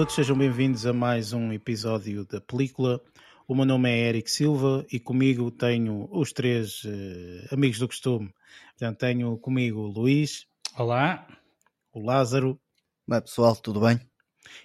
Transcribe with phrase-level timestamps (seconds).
[0.00, 3.02] todos, sejam bem-vindos a mais um episódio da película.
[3.46, 8.32] O meu nome é Eric Silva e comigo tenho os três uh, amigos do costume.
[8.70, 10.46] Portanto, tenho comigo o Luís.
[10.78, 11.26] Olá.
[11.92, 12.58] O Lázaro.
[13.06, 14.00] Olá pessoal, tudo bem?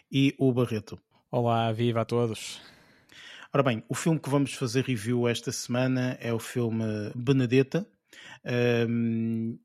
[0.10, 0.98] E o Barreto.
[1.30, 2.62] Olá, viva a todos.
[3.54, 7.86] Ora bem, o filme que vamos fazer review esta semana é o filme Benedetta.
[8.88, 9.60] Um,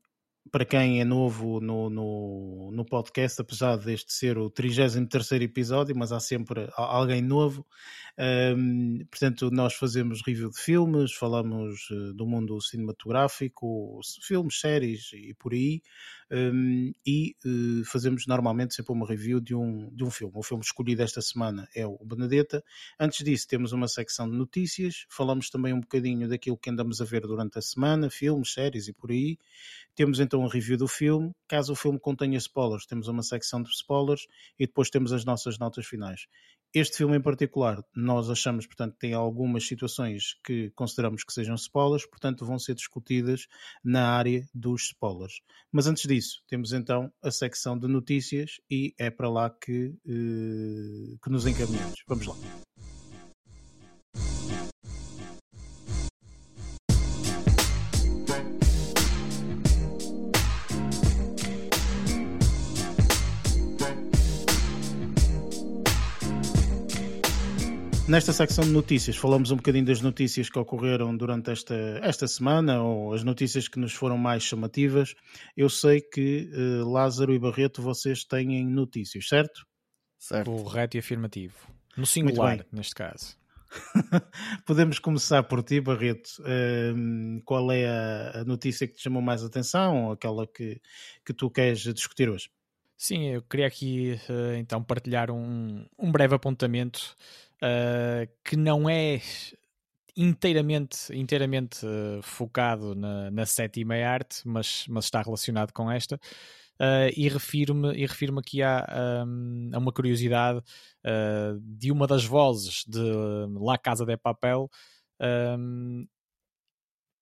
[0.49, 6.11] para quem é novo no, no, no, podcast, apesar deste ser o 33 episódio, mas
[6.11, 7.65] há sempre alguém novo.
[8.19, 15.33] Um, portanto, nós fazemos review de filmes, falamos uh, do mundo cinematográfico, filmes, séries e
[15.33, 15.81] por aí,
[16.31, 20.33] um, e uh, fazemos normalmente sempre uma review de um, de um filme.
[20.35, 22.63] O filme escolhido esta semana é o Benedetta.
[22.99, 27.05] Antes disso, temos uma secção de notícias, falamos também um bocadinho daquilo que andamos a
[27.05, 29.37] ver durante a semana, filmes, séries e por aí.
[29.95, 31.31] Temos então a review do filme.
[31.47, 34.25] Caso o filme contenha spoilers, temos uma secção de spoilers
[34.57, 36.27] e depois temos as nossas notas finais.
[36.73, 42.05] Este filme em particular, nós achamos, portanto, tem algumas situações que consideramos que sejam spoilers,
[42.05, 43.47] portanto, vão ser discutidas
[43.83, 45.41] na área dos spoilers.
[45.69, 51.19] Mas antes disso, temos então a secção de notícias e é para lá que, uh,
[51.21, 52.03] que nos encaminhamos.
[52.07, 52.35] Vamos lá.
[68.11, 71.73] Nesta secção de notícias, falamos um bocadinho das notícias que ocorreram durante esta,
[72.03, 75.15] esta semana, ou as notícias que nos foram mais chamativas.
[75.55, 79.65] Eu sei que uh, Lázaro e Barreto, vocês têm notícias, certo?
[80.19, 80.51] Certo.
[80.51, 81.55] Correto e afirmativo.
[81.95, 83.37] No singular, neste caso.
[84.67, 86.31] Podemos começar por ti, Barreto.
[86.41, 90.81] Uh, qual é a, a, notícia que te chamou mais atenção, ou aquela que,
[91.25, 92.49] que tu queres discutir hoje?
[92.97, 97.15] Sim, eu queria aqui uh, então partilhar um, um breve apontamento
[97.63, 99.21] uh, que não é
[100.15, 106.19] inteiramente, inteiramente uh, focado na, na sétima arte, mas, mas está relacionado com esta.
[106.79, 112.25] Uh, e refiro-me e refiro aqui a, um, a uma curiosidade uh, de uma das
[112.25, 112.99] vozes de
[113.59, 114.67] La Casa de Papel
[115.21, 116.07] um,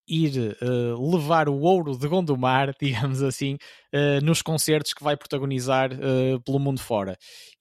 [0.10, 3.56] ir uh, levar o ouro de Gondomar, digamos assim,
[3.94, 7.18] uh, nos concertos que vai protagonizar uh, pelo mundo fora.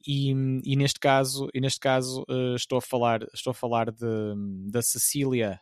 [0.07, 0.31] E,
[0.65, 2.25] e, neste caso, e neste caso
[2.57, 4.07] estou a falar, estou a falar de,
[4.71, 5.61] da Cecília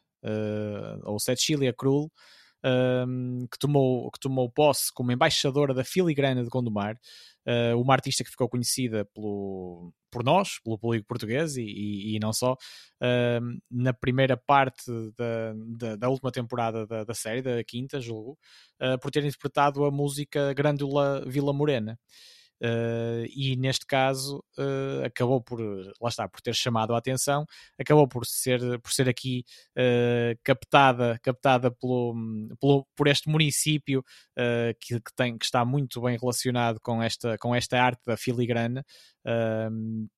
[1.04, 2.10] ou Cecília Krull,
[2.66, 6.98] um, que, tomou, que tomou posse como embaixadora da filigrana de Gondomar,
[7.46, 12.18] uh, uma artista que ficou conhecida pelo, por nós, pelo público português e, e, e
[12.18, 14.84] não só, uh, na primeira parte
[15.16, 18.36] da, da, da última temporada da, da, série, da quinta, julgo,
[18.82, 21.98] uh, por ter interpretado a música Grândola Vila Morena.
[22.62, 27.44] Uh, e neste caso uh, acabou por lá está por ter chamado a atenção
[27.78, 29.44] acabou por ser por ser aqui
[29.76, 32.14] uh, captada captada pelo,
[32.58, 34.02] pelo, por este município
[34.80, 38.82] que, que, tem que está muito bem relacionado com esta com esta arte da filigrana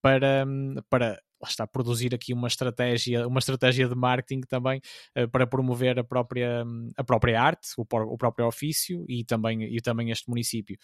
[0.00, 0.46] para
[0.88, 4.80] para lá está, produzir aqui uma estratégia, uma estratégia de marketing também
[5.16, 6.64] uh, para promover a própria,
[6.96, 10.76] a própria arte, o, o, próprio ofício e também, e também este município.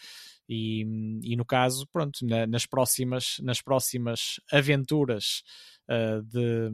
[0.47, 0.81] E,
[1.23, 5.43] e no caso, pronto, na, nas, próximas, nas próximas aventuras
[5.89, 6.71] uh, de,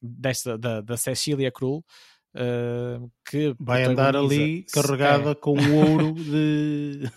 [0.00, 1.84] desta, da, da Cecília Krull,
[2.34, 5.34] Uh, que vai andar ali carregada é.
[5.34, 7.10] com o ouro de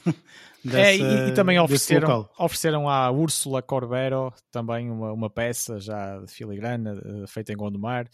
[0.64, 6.20] Dessa, é, e, e, também ofereceram, ofereceram à Úrsula Corbero também uma, uma peça já
[6.20, 8.08] de filigrana uh, feita em Gondomar.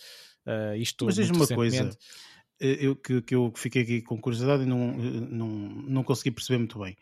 [0.45, 1.89] Uh, isto Mas diz-me uma coisa,
[2.59, 6.59] eh, eu, que, que eu fiquei aqui com curiosidade e não, não, não consegui perceber
[6.59, 6.95] muito bem.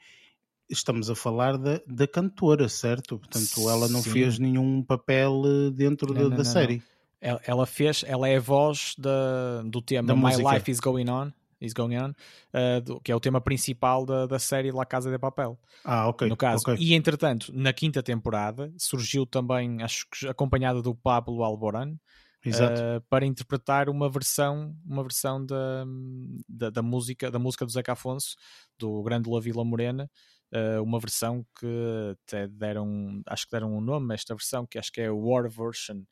[0.67, 3.19] Estamos a falar da, da cantora, certo?
[3.19, 4.09] Portanto, ela não Sim.
[4.09, 6.81] fez nenhum papel dentro não, da, não, da não, série.
[7.21, 10.53] Ela fez, ela é a voz da, do tema da My música.
[10.55, 11.31] Life is Going On
[11.65, 15.09] is Going On, uh, do, que é o tema principal da, da série La Casa
[15.09, 15.57] de Papel.
[15.83, 16.27] Ah, ok.
[16.29, 16.61] No caso.
[16.61, 16.77] Okay.
[16.79, 21.95] E entretanto, na quinta temporada, surgiu também, acho que acompanhada do Pablo Alboran,
[22.47, 25.85] uh, para interpretar uma versão, uma versão da,
[26.47, 28.35] da, da, música, da música do Zeca Afonso,
[28.77, 30.09] do Grande La Vila Morena.
[30.53, 34.77] Uh, uma versão que até deram, acho que deram um nome a esta versão, que
[34.77, 36.03] acho que é a War Version,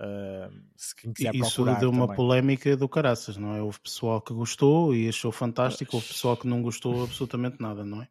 [0.00, 2.16] Uh, se quem quiser Isso deu uma também.
[2.16, 3.62] polémica do caraças, não é?
[3.62, 8.02] Houve pessoal que gostou e achou fantástico, houve pessoal que não gostou absolutamente nada, não
[8.02, 8.08] é?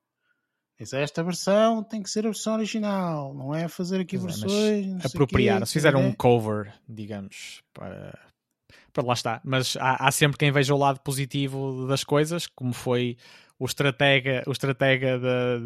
[0.80, 4.39] Diz, esta versão tem que ser a versão original, não é fazer aqui pois é,
[4.39, 5.03] versões.
[5.03, 8.18] É, apropriar, se fizeram um cover, digamos, para,
[8.91, 9.41] para lá está.
[9.44, 13.18] Mas há, há, sempre quem veja o lado positivo das coisas, como foi
[13.63, 15.18] o estratega, o estratega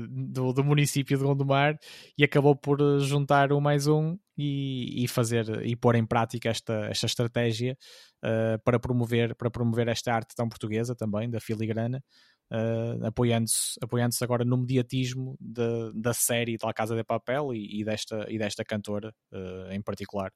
[0.07, 1.79] do, do, município de Gondomar
[2.15, 6.85] e acabou por juntar um mais um e, e fazer e pôr em prática esta,
[6.91, 7.75] esta estratégia
[8.23, 12.03] uh, para, promover, para promover esta arte tão portuguesa também, da filigrana,
[12.51, 17.83] uh, apoiando-se apoiando agora no mediatismo de, da série da Casa de Papel e, e,
[17.83, 20.31] desta, e desta cantora uh, em particular.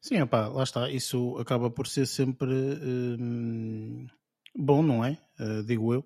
[0.00, 0.90] Sim, opa, lá está.
[0.90, 4.08] Isso acaba por ser sempre hum,
[4.56, 5.16] bom, não é?
[5.38, 6.04] Uh, digo eu.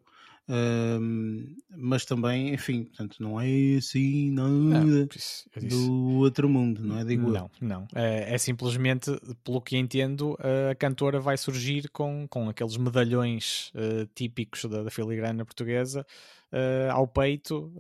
[0.50, 7.04] Hum, mas também, enfim, portanto, não é assim nada não, do outro mundo, não é?
[7.04, 7.68] Digo não, eu.
[7.68, 7.88] não.
[7.94, 9.10] É, é, simplesmente,
[9.44, 10.38] pelo que entendo,
[10.70, 16.06] a cantora vai surgir com, com aqueles medalhões uh, típicos da, da filigrana portuguesa
[16.50, 17.70] uh, ao peito,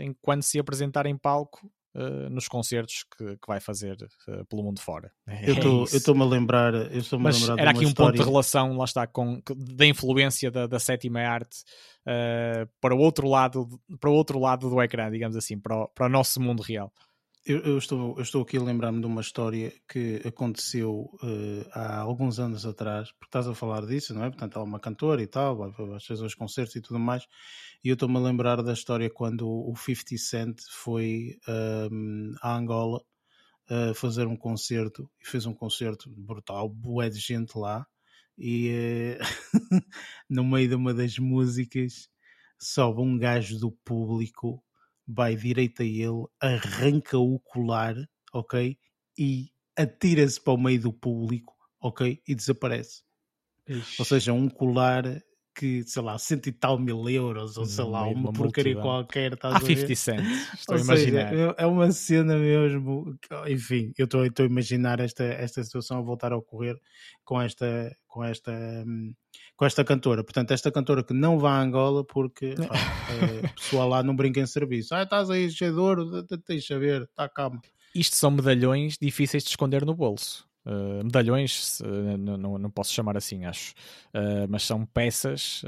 [0.00, 3.96] enquanto se apresentar em palco uh, nos concertos que, que vai fazer
[4.28, 5.10] uh, pelo mundo fora.
[5.26, 8.12] É eu estou-me a lembrar, eu estou Mas a lembrar era aqui um história...
[8.12, 11.58] ponto de relação, lá está, com, da influência da, da sétima arte
[12.06, 13.68] uh, para o outro lado,
[14.00, 16.92] para o outro lado do ecrã, digamos assim, para o, para o nosso mundo real.
[17.46, 21.98] Eu, eu, estou, eu estou aqui a lembrar-me de uma história que aconteceu uh, há
[21.98, 24.30] alguns anos atrás, porque estás a falar disso, não é?
[24.30, 25.70] Portanto, há uma cantora e tal, vai
[26.00, 27.26] fazer os concertos e tudo mais,
[27.84, 33.04] e eu estou-me a lembrar da história quando o 50 Cent foi um, ehm, Angola
[33.70, 37.86] uh, fazer um concerto, e fez um concerto brutal, bué de gente lá,
[38.38, 39.52] e uh,
[40.30, 42.08] no meio de uma das músicas
[42.58, 44.64] sobe um gajo do público
[45.06, 47.94] vai direito a ele, arranca o colar,
[48.32, 48.76] ok?
[49.18, 52.20] E atira-se para o meio do público, ok?
[52.26, 53.02] E desaparece.
[53.68, 53.96] Ixi.
[53.98, 55.04] Ou seja, um colar
[55.54, 59.38] que, sei lá, cento e tal mil euros, ou sei lá, uma, uma porcaria qualquer.
[59.40, 61.28] Há 50 cents, estou ou a imaginar.
[61.30, 63.16] Seja, é uma cena mesmo.
[63.48, 66.76] Enfim, eu estou, estou a imaginar esta, esta situação a voltar a ocorrer
[67.24, 68.52] com esta, com esta,
[69.56, 70.24] com esta cantora.
[70.24, 72.74] Portanto, esta cantora que não vai a Angola porque pá,
[73.44, 74.94] é, pessoal lá não brinca em serviço.
[74.94, 77.60] Ah, estás aí cheio de ouro, deixa ver, está calma.
[77.94, 80.48] Isto são medalhões difíceis de esconder no bolso.
[80.66, 83.72] Uh, medalhões, uh, não, não, posso chamar assim, acho,
[84.14, 85.62] uh, mas são peças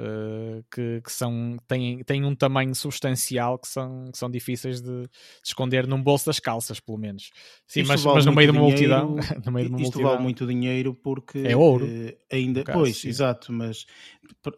[0.73, 5.09] que, que, são, têm, têm um tamanho substancial que são, que são difíceis de, de
[5.45, 7.31] esconder num bolso das calças, pelo menos.
[7.67, 9.37] Sim, mas, vale mas no meio de uma dinheiro, multidão.
[9.45, 11.87] no meio de uma isto multidão, vale muito dinheiro porque é ouro.
[12.33, 13.09] ainda, caso, pois, sim.
[13.09, 13.85] exato, mas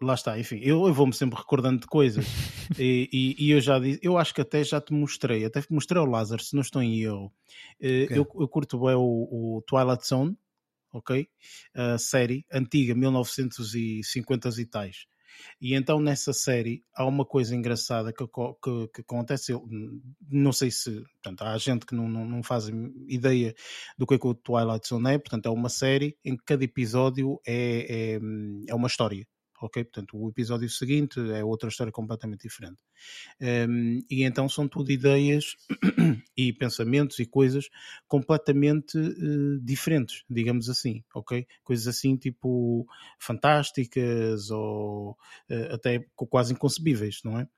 [0.01, 2.25] lá está, enfim, eu, eu vou-me sempre recordando de coisas
[2.79, 6.01] e, e, e, eu já disse, eu acho que até já te mostrei, até mostrei
[6.01, 7.33] ao Lázaro, se não estou em eu.
[7.77, 8.09] Okay.
[8.11, 10.28] Eu, eu curto bem o, o Twilight Zone
[10.93, 11.29] ok?
[11.75, 15.07] A série antiga, 1950 e tais.
[15.61, 19.53] E então nessa série há uma coisa engraçada que, que, que acontece.
[19.53, 19.67] Eu,
[20.31, 21.03] não sei se.
[21.23, 22.69] Portanto, há gente que não, não, não faz
[23.07, 23.55] ideia
[23.97, 25.19] do que é que o Twilight Zone é.
[25.19, 28.21] Portanto, é uma série em que cada episódio é, é,
[28.69, 29.27] é uma história
[29.61, 29.85] ok?
[29.85, 32.79] Portanto, o episódio seguinte é outra história completamente diferente.
[33.41, 35.57] Um, e então são tudo ideias
[36.37, 37.69] e pensamentos e coisas
[38.07, 41.47] completamente uh, diferentes, digamos assim, ok?
[41.63, 42.87] Coisas assim tipo
[43.19, 45.13] fantásticas ou
[45.51, 47.49] uh, até quase inconcebíveis, não é?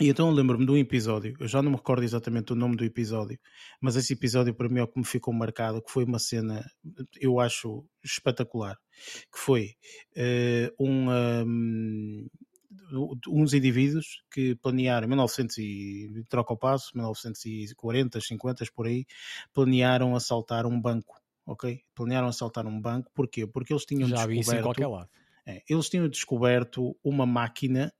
[0.00, 2.84] E então lembro-me de um episódio, eu já não me recordo exatamente o nome do
[2.84, 3.36] episódio,
[3.80, 6.64] mas esse episódio para mim é o que me ficou marcado, que foi uma cena,
[7.20, 8.78] eu acho espetacular,
[9.32, 9.74] que foi
[10.16, 11.10] uh, um,
[11.42, 12.26] um,
[13.26, 19.04] uns indivíduos que planearam, em 1900 e troca o passo, 1940, 50 por aí,
[19.52, 21.80] planearam assaltar um banco, ok?
[21.92, 23.48] Planearam assaltar um banco, porquê?
[23.48, 25.08] Porque eles tinham já descoberto...
[25.44, 27.92] É, eles tinham descoberto uma máquina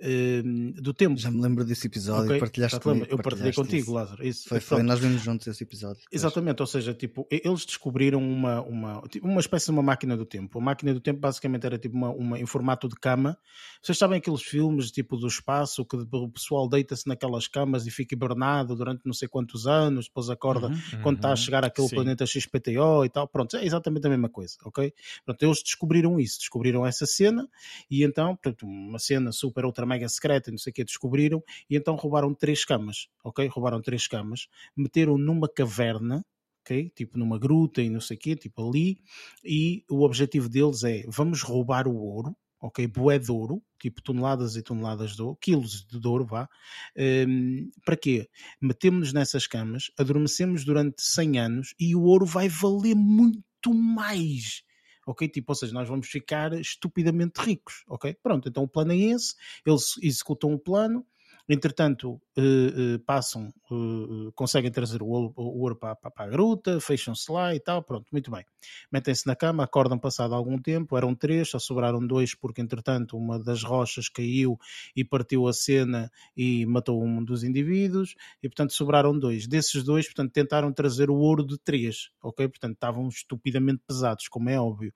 [0.00, 1.18] uh, do tempo.
[1.18, 2.40] Já me lembro desse episódio, okay?
[2.40, 3.92] partilhaste comigo, Eu partilhei contigo, isso.
[3.92, 4.26] Lázaro.
[4.26, 6.02] Isso, foi, foi, nós vimos juntos esse episódio.
[6.12, 10.24] Exatamente, ou seja, tipo, eles descobriram uma, uma, tipo, uma espécie de uma máquina do
[10.24, 10.58] tempo.
[10.58, 13.38] A máquina do tempo basicamente era tipo uma, uma em formato de cama.
[13.82, 18.14] Vocês sabem aqueles filmes tipo do espaço que o pessoal deita-se naquelas camas e fica
[18.14, 21.88] hibernado durante não sei quantos anos, depois acorda uhum, quando uhum, está a chegar àquele
[21.88, 21.94] sim.
[21.94, 23.28] planeta XPTO e tal.
[23.28, 24.92] Pronto, é exatamente a mesma coisa, ok?
[25.24, 27.48] Pronto, eles descobriram isso, descobriram essa cena
[27.90, 31.76] e então, portanto, uma cena super ultra mega secreta, não sei o que, descobriram, e
[31.76, 33.46] então roubaram três camas, ok?
[33.48, 36.24] Roubaram três camas, meteram numa caverna,
[36.62, 36.90] ok?
[36.94, 38.98] Tipo numa gruta e não sei o quê, tipo ali,
[39.44, 42.86] e o objetivo deles é, vamos roubar o ouro, ok?
[42.86, 46.48] Boé de ouro, tipo toneladas e toneladas de ouro, quilos de ouro, vá.
[46.96, 48.28] Um, para quê?
[48.60, 54.62] Metemos-nos nessas camas, adormecemos durante 100 anos e o ouro vai valer muito mais
[55.06, 55.28] ok?
[55.28, 58.14] Tipo, ou seja, nós vamos ficar estupidamente ricos, ok?
[58.22, 59.34] Pronto, então o plano é esse,
[59.64, 61.06] eles executam o plano,
[61.48, 66.28] Entretanto, uh, uh, passam, uh, conseguem trazer o ouro, o ouro para, para, para, a
[66.28, 68.44] gruta, fecham-se lá e tal, pronto, muito bem.
[68.90, 73.38] Metem-se na cama, acordam passado algum tempo, eram três, só sobraram dois, porque entretanto uma
[73.38, 74.58] das rochas caiu
[74.96, 79.46] e partiu a cena e matou um dos indivíduos, e portanto sobraram dois.
[79.46, 82.48] Desses dois, portanto, tentaram trazer o ouro de três, ok?
[82.48, 84.92] Portanto, estavam estupidamente pesados, como é óbvio.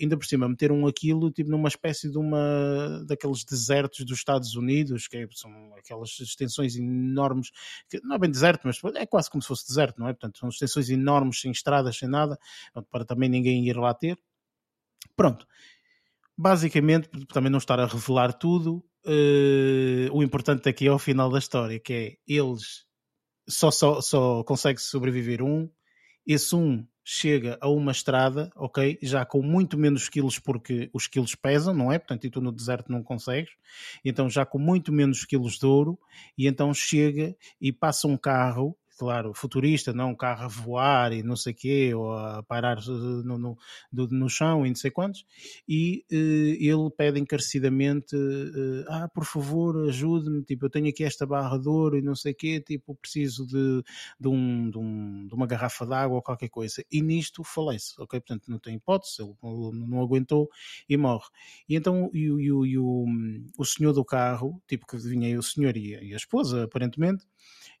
[0.00, 5.06] ainda por cima, meteram aquilo tipo numa espécie de uma daqueles desertos dos Estados Unidos,
[5.06, 7.50] que é, são aquelas extensões enormes,
[7.88, 10.12] que não é bem deserto, mas é quase como se fosse deserto, não é?
[10.12, 12.38] Portanto, são extensões enormes, sem estradas, sem nada,
[12.90, 14.18] para também ninguém ir lá ter.
[15.16, 15.46] Pronto.
[16.36, 21.38] Basicamente, também não estar a revelar tudo, uh, o importante aqui é o final da
[21.38, 22.86] história, que é eles
[23.48, 25.68] só, só, só consegue sobreviver um,
[26.26, 31.34] esse um chega a uma estrada, ok, já com muito menos quilos porque os quilos
[31.34, 31.98] pesam, não é?
[31.98, 33.52] Portanto, e tu no deserto não consegues,
[34.04, 35.98] então já com muito menos quilos de ouro,
[36.36, 41.22] e então chega e passa um carro claro, futurista, não um carro a voar e
[41.22, 43.56] não sei quê, ou a parar eh, no, no,
[43.90, 45.24] no chão e não sei quantos,
[45.66, 51.24] e uh, ele pede encarecidamente, uh, ah, por favor, ajude-me, tipo, eu tenho aqui esta
[51.24, 53.82] barra de ouro e não sei quê, tipo, preciso de,
[54.20, 56.84] de, um, de, um, de uma garrafa de água ou qualquer coisa.
[56.92, 58.20] E nisto falece, ok?
[58.20, 60.50] Portanto, não tem hipótese, ele não aguentou
[60.86, 61.30] e morre.
[61.66, 63.06] E então e, e, e o,
[63.56, 67.24] o senhor do carro, tipo que vinha o senhor e a esposa, aparentemente,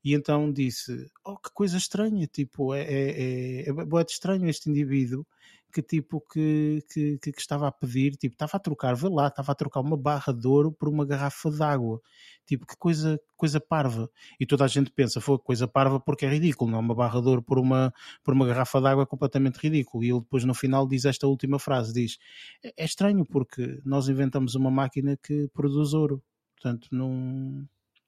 [0.04, 5.26] e então disse: Oh, que coisa estranha, tipo, é, é, é, é estranho este indivíduo
[5.70, 9.52] que tipo que, que, que, estava a pedir, tipo, estava a trocar, vê lá, estava
[9.52, 12.00] a trocar uma barra de ouro por uma garrafa de água.
[12.44, 14.10] Tipo, que coisa, coisa parva.
[14.38, 16.80] E toda a gente pensa, foi coisa parva porque é ridículo, não é?
[16.80, 20.04] Uma barra de ouro por uma, por uma garrafa de água é completamente ridículo.
[20.04, 22.18] E ele depois no final diz esta última frase, diz,
[22.64, 26.22] é, é estranho porque nós inventamos uma máquina que produz ouro.
[26.56, 27.64] Portanto, não,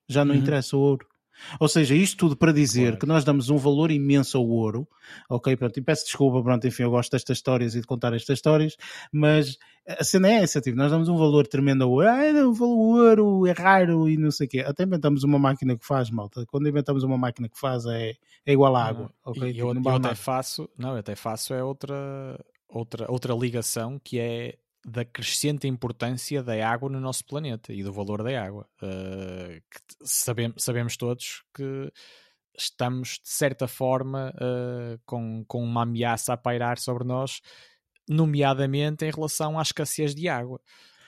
[0.09, 0.41] já não uhum.
[0.41, 1.07] interessa o ouro.
[1.59, 2.99] Ou seja, isto tudo para dizer claro.
[2.99, 4.87] que nós damos um valor imenso ao ouro,
[5.29, 5.57] ok?
[5.57, 8.77] Pronto, e peço desculpa, pronto, enfim, eu gosto destas histórias e de contar estas histórias,
[9.13, 12.97] mas a cena é essa, tipo, nós damos um valor tremendo ao ouro, ah, o
[12.99, 14.61] ouro é raro e não sei o quê.
[14.61, 16.47] Até inventamos uma máquina que faz, malta.
[16.47, 18.15] Quando inventamos uma máquina que faz é,
[18.47, 19.51] é igual à água, não, ok?
[19.51, 24.19] E eu, eu até faço, não, eu até faço é outra, outra, outra ligação que
[24.19, 28.69] é da crescente importância da água no nosso planeta e do valor da água.
[28.83, 29.63] Uh,
[30.05, 31.93] sabemos, todos que
[32.57, 37.41] estamos, de certa forma, uh, com, com uma ameaça a pairar sobre nós,
[38.09, 40.61] nomeadamente em relação à escassez de água.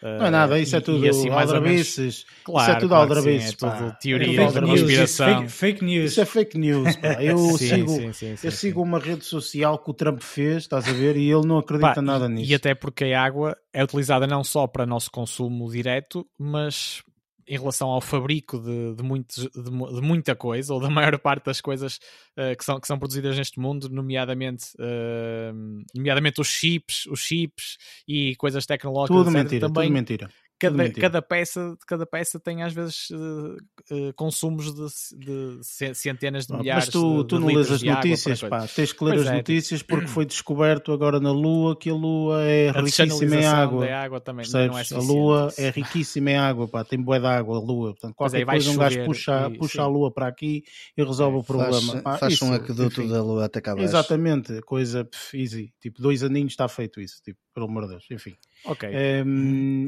[0.04, 2.26] Não é nada, isso é tudo assim, aldrabices.
[2.44, 3.52] Claro, isso é tudo claro aldrabices.
[3.52, 5.40] É tudo teoria é da conspiração.
[5.40, 6.10] Fake, fake, news.
[6.12, 6.96] Isso é fake news.
[6.96, 7.14] Pá.
[7.24, 10.86] Eu, sim, sigo, sim, sim, eu sigo uma rede social que o Trump fez, estás
[10.86, 12.50] a ver, e ele não acredita pá, nada nisso.
[12.50, 17.02] E até porque a água é utilizada não só para nosso consumo direto, mas
[17.46, 21.46] em relação ao fabrico de, de, muitos, de, de, muita coisa, ou da maior parte
[21.46, 21.98] das coisas
[22.36, 27.76] uh, que, são, que são produzidas neste mundo, nomeadamente, uh, nomeadamente os chips, os chips
[28.06, 29.16] e coisas tecnológicas.
[29.16, 30.30] Tudo mentira, também, tudo mentira
[30.70, 33.56] cada, cada, peça, cada peça tem às vezes uh,
[33.90, 34.86] uh, consumos de,
[35.18, 38.66] de, centenas de milhares Mas tu, de, tu não lês as notícias, pá.
[38.66, 39.36] Tens que ler pois as é.
[39.36, 43.86] notícias porque foi descoberto agora na Lua que a Lua é a riquíssima em água.
[43.94, 46.84] água também não é a Lua é riquíssima em água, pá.
[46.84, 47.92] Tem bué de água a Lua.
[47.92, 50.62] Portanto, qualquer aí, coisa um gajo puxa, e, puxa a Lua para aqui
[50.96, 52.02] e resolve é, o problema.
[52.02, 55.72] Faz, faz um aqueduto da Lua até cá Exatamente, coisa pff, easy.
[55.80, 57.20] Tipo, dois aninhos está feito isso.
[57.22, 58.04] Tipo, pelo amor de Deus.
[58.10, 58.36] Enfim.
[58.64, 58.90] Ok.
[59.24, 59.86] Um...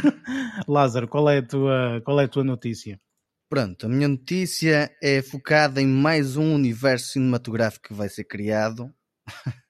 [0.66, 2.98] Lázaro, qual é, a tua, qual é a tua notícia?
[3.48, 8.92] Pronto, a minha notícia é focada em mais um universo cinematográfico que vai ser criado.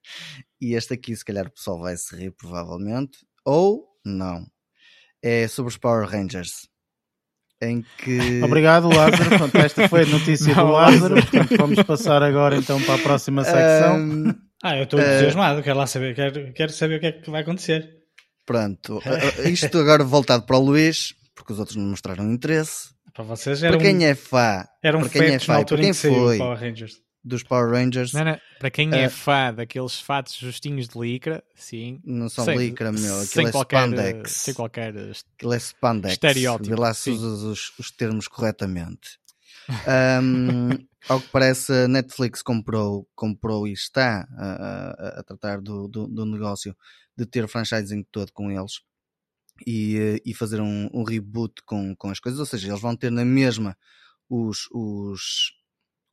[0.60, 3.18] e este aqui, se calhar, o pessoal vai se rir, provavelmente.
[3.44, 4.46] Ou não.
[5.22, 6.68] É sobre os Power Rangers.
[7.60, 8.40] Em que.
[8.44, 9.36] Obrigado, Lázaro.
[9.36, 11.14] Pronto, esta foi a notícia não, do Lázaro.
[11.14, 13.98] Portanto, vamos passar agora então para a próxima secção.
[13.98, 14.43] Um...
[14.64, 17.42] Ah, eu estou entusiasmado, quero lá saber, quero, quero saber o que é que vai
[17.42, 17.98] acontecer.
[18.46, 18.98] Pronto,
[19.44, 22.88] isto agora voltado para o Luís, porque os outros não mostraram interesse.
[23.12, 25.76] Para vocês era Para quem um, é fã, era um para quem é fã, para
[25.76, 26.94] quem foi Power Rangers.
[27.22, 28.14] dos Power Rangers.
[28.14, 32.00] Não, não, para quem uh, é fã daqueles fatos justinhos de licra, sim.
[32.02, 34.30] Não são sem, licra, meu, aquilo é qualquer, spandex.
[34.32, 36.12] Sem qualquer aquilo é spandex.
[36.14, 36.70] estereótipo.
[36.70, 39.18] Vê lá se usas os, os termos corretamente.
[39.68, 40.70] Um,
[41.08, 46.06] ao que parece, a Netflix comprou, comprou e está a, a, a tratar do, do,
[46.06, 46.76] do, negócio
[47.16, 48.80] de ter franchising todo com eles
[49.66, 52.40] e, e fazer um, um, reboot com, com as coisas.
[52.40, 53.76] Ou seja, eles vão ter na mesma
[54.28, 55.52] os, os,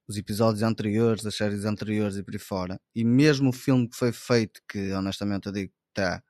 [0.08, 2.82] os episódios anteriores, as séries anteriores e por aí fora.
[2.96, 6.22] E mesmo o filme que foi feito, que honestamente eu digo que está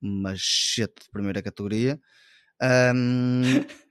[0.00, 0.34] uma
[1.02, 2.00] de primeira categoria.
[2.62, 3.42] Um,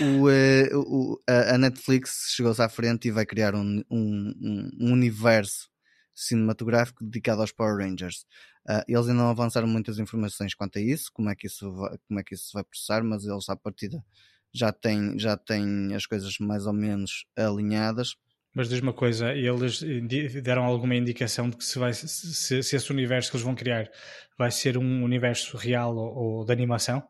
[0.00, 5.68] o, uh, o, a Netflix chegou-se à frente e vai criar um, um, um, universo
[6.14, 8.24] cinematográfico dedicado aos Power Rangers.
[8.68, 11.96] Uh, eles ainda não avançaram muitas informações quanto a isso, como é que isso vai,
[12.06, 14.04] como é que isso vai processar, mas eles à partida
[14.54, 18.14] já têm, já têm as coisas mais ou menos alinhadas.
[18.54, 19.82] Mas diz uma coisa, eles
[20.42, 23.90] deram alguma indicação de que se, vai, se, se esse universo que eles vão criar
[24.38, 27.02] vai ser um universo real ou, ou de animação?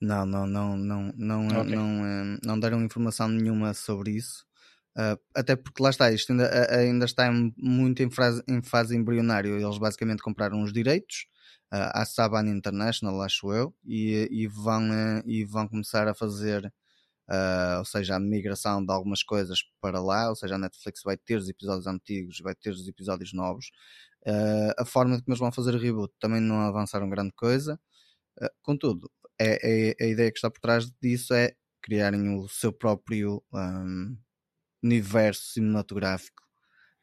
[0.00, 1.74] Não, não, não, não, não, okay.
[1.74, 4.44] não, não, não deram informação nenhuma sobre isso.
[4.96, 9.58] Uh, até porque lá está, isto ainda, ainda está muito em fase, em fase embrionário.
[9.58, 11.26] Eles basicamente compraram os direitos
[11.72, 16.72] uh, à Saban International, acho eu, e, e, vão, uh, e vão começar a fazer
[17.78, 21.36] ou seja, a migração de algumas coisas para lá, ou seja, a Netflix vai ter
[21.36, 23.70] os episódios antigos, vai ter os episódios novos.
[24.76, 27.78] A forma como eles vão fazer o reboot também não avançaram grande coisa.
[28.62, 29.08] Contudo,
[29.40, 34.16] é, é, a ideia que está por trás disso é criarem o seu próprio um,
[34.84, 36.42] universo cinematográfico.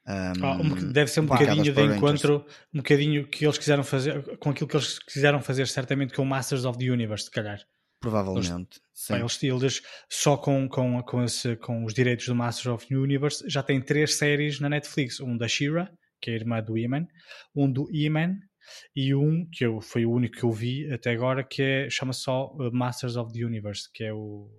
[0.08, 4.70] Um, deve ser um bocadinho de encontro, um bocadinho que eles quiseram fazer com aquilo
[4.70, 7.60] que eles quiseram fazer, certamente com Masters of the Universe, se calhar.
[8.00, 8.79] Provavelmente.
[9.10, 13.44] Eles, eles, só com, com, com, esse, com os direitos do Masters of the Universe
[13.50, 15.91] já têm três séries na Netflix: um da Shira,
[16.22, 17.08] que é a irmã do Iman,
[17.56, 18.38] um do Iman
[18.96, 22.14] e um que eu, foi o único que eu vi até agora, que é, chama
[22.14, 24.50] só uh, Masters of the Universe, que é o.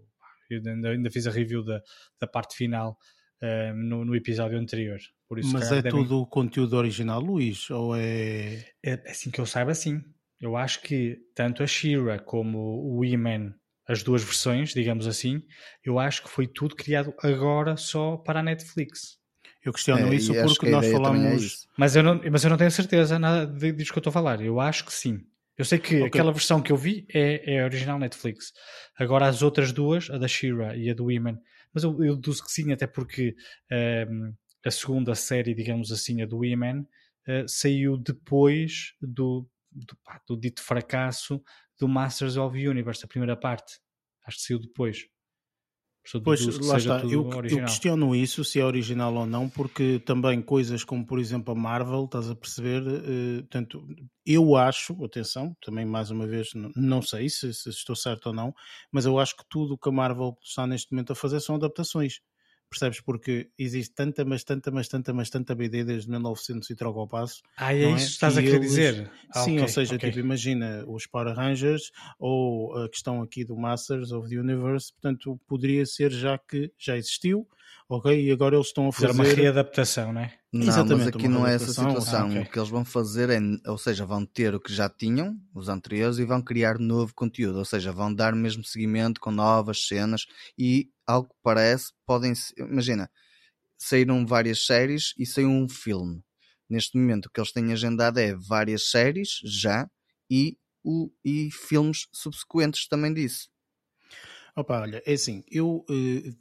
[0.50, 1.82] Eu ainda, ainda fiz a review da,
[2.18, 2.96] da parte final
[3.42, 4.98] uh, no, no, episódio anterior.
[5.36, 5.90] Isso, Mas é devem...
[5.90, 7.68] tudo o conteúdo original, Luís?
[7.70, 8.64] Ou é...
[8.84, 8.94] é.
[9.06, 10.02] Assim que eu saiba, sim.
[10.40, 13.52] Eu acho que tanto a Shira como o Iman,
[13.86, 15.42] as duas versões, digamos assim,
[15.84, 19.18] eu acho que foi tudo criado agora só para a Netflix.
[19.64, 21.64] Eu questiono é, isso porque nós é falamos.
[21.64, 24.14] É mas, eu não, mas eu não tenho certeza nada disso que eu estou a
[24.14, 24.40] falar.
[24.40, 25.20] Eu acho que sim.
[25.56, 26.06] Eu sei que okay.
[26.06, 28.52] aquela versão que eu vi é, é a original Netflix.
[28.96, 31.36] Agora as outras duas, a da Shira e a do Women,
[31.74, 33.34] mas eu, eu deduzo que sim, até porque
[33.70, 34.32] um, ehm,
[34.64, 40.36] a segunda série, digamos assim, a do Women, uh, saiu depois do, do, pá, do
[40.36, 41.42] dito fracasso
[41.78, 43.80] do Masters of the Universe, a primeira parte.
[44.26, 45.06] Acho que saiu depois.
[46.24, 47.00] Pois, lá está.
[47.00, 51.52] Eu, eu, questiono isso, se é original ou não, porque também coisas como, por exemplo,
[51.52, 53.86] a Marvel, estás a perceber, uh, portanto,
[54.24, 58.32] eu acho, atenção, também mais uma vez, não, não sei se, se, estou certo ou
[58.32, 58.54] não,
[58.90, 61.56] mas eu acho que tudo o que a Marvel está neste momento a fazer são
[61.56, 62.20] adaptações.
[62.70, 63.00] Percebes?
[63.00, 67.08] Porque existe tanta, mas tanta, mas tanta, mas tanta BD desde 1900 e troca ao
[67.08, 67.42] passo.
[67.56, 68.04] Ah, é isso que é?
[68.04, 69.10] estás a querer dizer?
[69.30, 70.10] Ah, sim, okay, ou seja, okay.
[70.10, 75.40] tipo, imagina os Power Rangers ou a questão aqui do Masters of the Universe, portanto,
[75.46, 77.48] poderia ser já que já existiu,
[77.88, 78.22] ok?
[78.22, 79.12] E agora eles estão a fazer...
[79.12, 80.34] uma readaptação, não é?
[80.52, 82.26] Não, Exatamente, mas aqui não é essa situação.
[82.26, 82.42] Ah, okay.
[82.42, 85.68] O que eles vão fazer é, ou seja, vão ter o que já tinham, os
[85.68, 90.26] anteriores, e vão criar novo conteúdo, ou seja, vão dar mesmo seguimento com novas cenas
[90.58, 93.10] e, algo que parece, podem, imagina,
[93.76, 96.22] saíram várias séries e saiu um filme.
[96.68, 99.90] Neste momento o que eles têm agendado é várias séries já
[100.30, 103.48] e, o, e filmes subsequentes também disso.
[104.54, 105.84] Opa, olha, é assim, eu...
[105.88, 106.36] Uh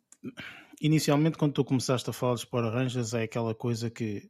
[0.82, 4.30] inicialmente quando tu começaste a falar dos Power Rangers é aquela coisa que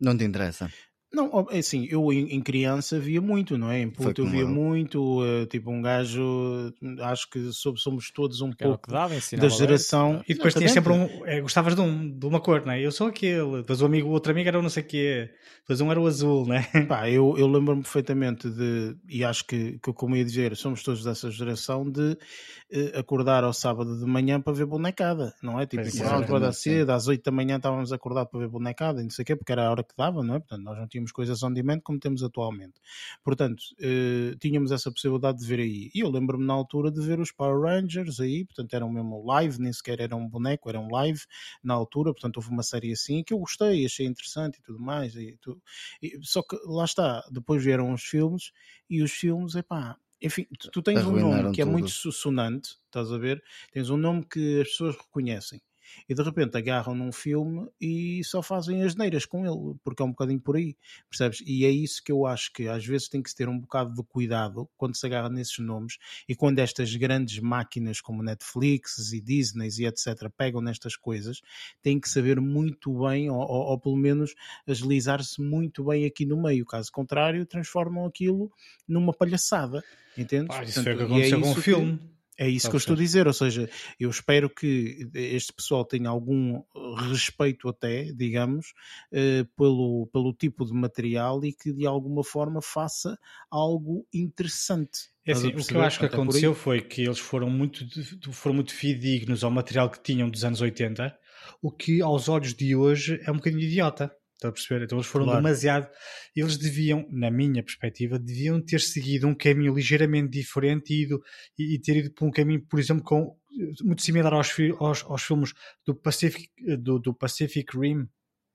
[0.00, 0.70] não te interessa.
[1.10, 3.80] Não, é assim, eu em, em, criança via muito, não é?
[3.80, 4.48] Em puto eu via eu.
[4.48, 10.22] muito, uh, tipo um gajo, acho que somos todos um pouco dava, da geração.
[10.28, 12.80] E depois tinha sempre um, é, gostavas de, um, de uma cor, não é?
[12.84, 15.30] Eu sou aquele, depois o amigo, o outro amigo era o não sei o quê,
[15.60, 16.62] depois um era o azul, não é?
[16.86, 21.02] Pá, eu, eu lembro-me perfeitamente de, e acho que, que como ia dizer, somos todos
[21.02, 25.66] dessa geração, de uh, acordar ao sábado de manhã para ver bonecada, não é?
[25.66, 29.22] Tipo, acordar cedo, às 8 da manhã estávamos acordados para ver bonecada e não sei
[29.22, 30.38] o quê, porque era a hora que dava, não é?
[30.38, 32.80] Portanto, nós não tínhamos tínhamos coisas on demand como temos atualmente.
[33.22, 35.90] Portanto, eh, tínhamos essa possibilidade de ver aí.
[35.94, 39.60] E eu lembro-me na altura de ver os Power Rangers aí, portanto era mesmo live,
[39.60, 41.20] nem sequer era um boneco, era um live
[41.62, 45.14] na altura, portanto houve uma série assim que eu gostei, achei interessante e tudo mais.
[45.14, 45.62] E tudo.
[46.02, 48.52] E, só que lá está, depois vieram os filmes
[48.90, 53.12] e os filmes, epá, enfim, tu, tu tens um nome que é muito sonante, estás
[53.12, 53.42] a ver?
[53.72, 55.60] Tens um nome que as pessoas reconhecem
[56.08, 60.04] e de repente agarram num filme e só fazem as neiras com ele, porque é
[60.04, 60.76] um bocadinho por aí,
[61.08, 61.42] percebes?
[61.46, 63.94] E é isso que eu acho que às vezes tem que se ter um bocado
[63.94, 65.98] de cuidado quando se agarra nesses nomes
[66.28, 70.30] e quando estas grandes máquinas como Netflix e Disney e etc.
[70.36, 71.40] pegam nestas coisas,
[71.82, 74.34] tem que saber muito bem, ou, ou, ou pelo menos
[74.66, 78.50] agilizar-se muito bem aqui no meio, caso contrário, transformam aquilo
[78.86, 79.82] numa palhaçada.
[80.16, 80.48] Entende?
[80.48, 82.17] Pá, isso Portanto, foi o que aconteceu é com o filme.
[82.38, 86.08] É isso que eu estou a dizer, ou seja, eu espero que este pessoal tenha
[86.08, 86.62] algum
[87.10, 88.72] respeito até, digamos,
[89.12, 93.18] eh, pelo, pelo tipo de material e que de alguma forma faça
[93.50, 95.10] algo interessante.
[95.26, 97.84] É assim, o que eu acho que aconteceu foi que eles foram muito,
[98.32, 101.12] foram muito fidedignos ao material que tinham dos anos 80,
[101.60, 104.14] o que aos olhos de hoje é um bocadinho idiota.
[104.38, 104.84] Está a perceber?
[104.84, 105.42] Então eles foram claro.
[105.42, 105.88] demasiado.
[106.34, 111.20] Eles deviam, na minha perspectiva, deviam ter seguido um caminho ligeiramente diferente e, ido,
[111.58, 113.36] e, e ter ido por um caminho, por exemplo, com,
[113.82, 115.52] muito similar aos, aos, aos filmes
[115.84, 116.48] do Pacific,
[116.78, 118.06] do, do Pacific Rim,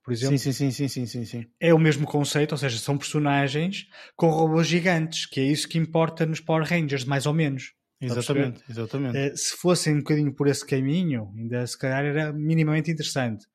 [0.02, 0.38] por exemplo.
[0.38, 1.46] Sim, sim, sim, sim, sim, sim.
[1.60, 5.78] É o mesmo conceito, ou seja, são personagens com robôs gigantes, que é isso que
[5.78, 7.74] importa nos Power Rangers, mais ou menos.
[8.00, 9.18] Exatamente, exatamente.
[9.18, 13.46] Eh, se fossem um bocadinho por esse caminho, ainda se calhar era minimamente interessante.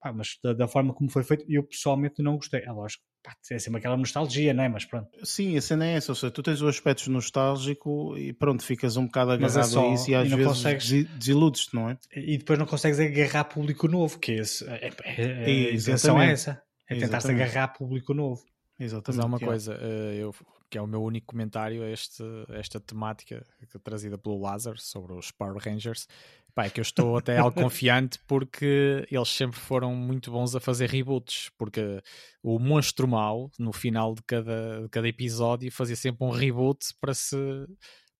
[0.00, 2.62] Pá, mas da, da, forma como foi feito, eu pessoalmente não gostei.
[2.62, 4.68] É lógico, pá, é sempre aquela nostalgia, não é?
[4.68, 5.08] Mas pronto.
[5.22, 8.96] Sim, a cena é essa, ou seja, tu tens o aspecto nostálgico e pronto, ficas
[8.96, 11.06] um bocado é agarrado é só, a isso e às e vezes consegues...
[11.18, 11.98] desiludes-te, não é?
[12.16, 16.20] E depois não consegues agarrar público novo, que é esse, é, é, é, a intenção
[16.20, 18.42] é essa, é tentar-se agarrar público novo.
[18.78, 19.18] Exatamente.
[19.18, 20.34] Mas há uma coisa, eh, eu,
[20.70, 23.44] que é o meu único comentário a este, esta temática
[23.84, 26.08] trazida pelo Lázaro sobre os Power Rangers,
[26.54, 30.60] Pá, é que eu estou até algo confiante porque eles sempre foram muito bons a
[30.60, 32.02] fazer reboots, porque
[32.42, 37.14] o monstro mau, no final de cada, de cada episódio, fazia sempre um reboot para
[37.14, 37.36] se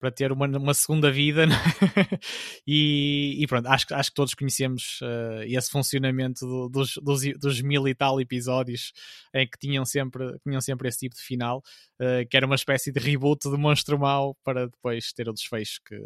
[0.01, 1.55] para ter uma, uma segunda vida né?
[2.67, 7.61] e, e, pronto, acho, acho que todos conhecemos uh, esse funcionamento do, dos, dos, dos,
[7.61, 8.93] mil e tal episódios
[9.35, 11.63] em que tinham sempre, tinham sempre esse tipo de final,
[12.01, 15.81] uh, que era uma espécie de reboot do monstro mau para depois ter o desfecho
[15.87, 15.97] que,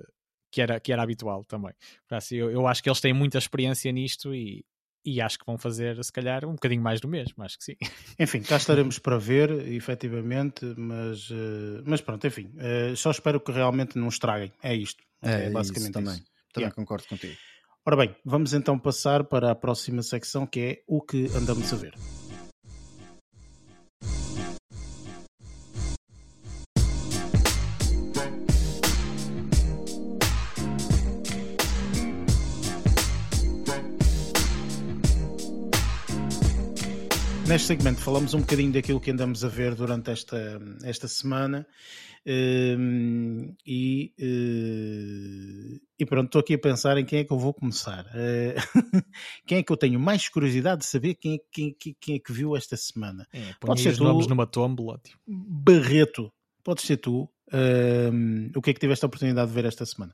[0.55, 1.73] que era, que era habitual também.
[2.09, 4.65] Assim, eu, eu acho que eles têm muita experiência nisto e,
[5.05, 7.77] e acho que vão fazer, se calhar, um bocadinho mais do mesmo, acho que sim.
[8.21, 13.51] Enfim, cá estaremos para ver, efetivamente, mas, uh, mas pronto, enfim, uh, só espero que
[13.51, 15.03] realmente não estraguem, é isto.
[15.21, 16.15] É, é basicamente isso, também.
[16.15, 16.25] Isso.
[16.53, 16.75] Também yeah.
[16.77, 17.35] concordo contigo.
[17.85, 21.77] Ora bem, vamos então passar para a próxima secção que é o que andamos a
[21.77, 21.95] ver.
[37.55, 41.65] Neste segmento falamos um bocadinho daquilo que andamos a ver durante esta, esta semana
[42.27, 47.55] um, e, uh, e pronto, estou aqui a pensar em quem é que eu vou
[47.55, 48.07] começar.
[48.07, 49.05] Uh,
[49.47, 52.33] quem é que eu tenho mais curiosidade de saber quem é, quem, quem é que
[52.33, 53.25] viu esta semana?
[53.33, 54.99] É, Pode ser tu, nomes numa tómbola.
[54.99, 55.17] Tipo.
[55.25, 56.33] Barreto,
[56.65, 57.31] pode ser tu.
[57.53, 60.13] Um, o que é que tiveste a oportunidade de ver esta semana?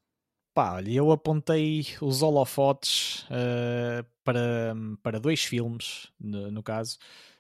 [0.53, 6.99] Pá, olha, eu apontei os holofotes uh, para, para dois filmes, no, no caso,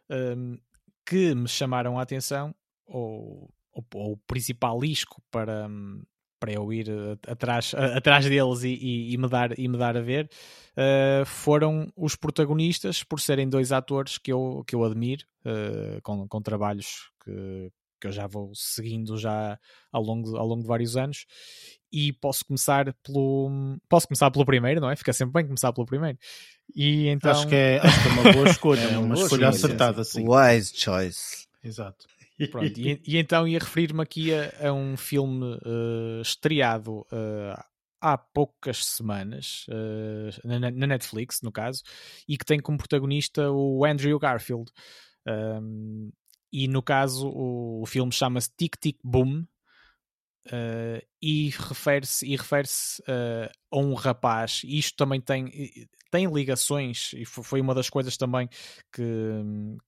[0.09, 0.57] um,
[1.05, 2.55] que me chamaram a atenção,
[2.87, 5.68] ou, ou, ou, o principal isco para,
[6.38, 6.87] para eu ir
[7.27, 10.31] atrás, atrás deles e, e, e, me dar, e me dar a ver,
[10.77, 16.29] uh, foram os protagonistas, por serem dois atores que eu, que eu admiro, uh, com,
[16.29, 19.59] com trabalhos que, que eu já vou seguindo já
[19.93, 21.27] ao longo, ao longo de vários anos
[21.93, 24.97] e posso começar pelo posso começar pelo primeiro, não é?
[24.97, 26.19] Fica sempre bem começar pelo primeiro.
[26.75, 30.05] E então acho que é, acho que é uma boa escolha, é uma, escolha acertada,
[30.05, 30.25] sim.
[30.27, 31.47] Wise choice.
[31.63, 32.07] Exato.
[32.51, 37.63] Pronto, e, e, então ia referir-me aqui a, a, um filme uh, estreado uh,
[38.01, 41.83] há poucas semanas uh, na, na, Netflix, no caso,
[42.27, 44.71] e que tem como protagonista o Andrew Garfield.
[45.27, 46.11] Um,
[46.53, 49.47] e no caso o, o filme chama-se Tic Tic Boom
[50.47, 54.63] uh, e refere-se e refere-se uh, a um rapaz.
[54.65, 55.51] Isto também tem
[56.11, 58.49] tem ligações e foi uma das coisas também
[58.93, 59.03] que,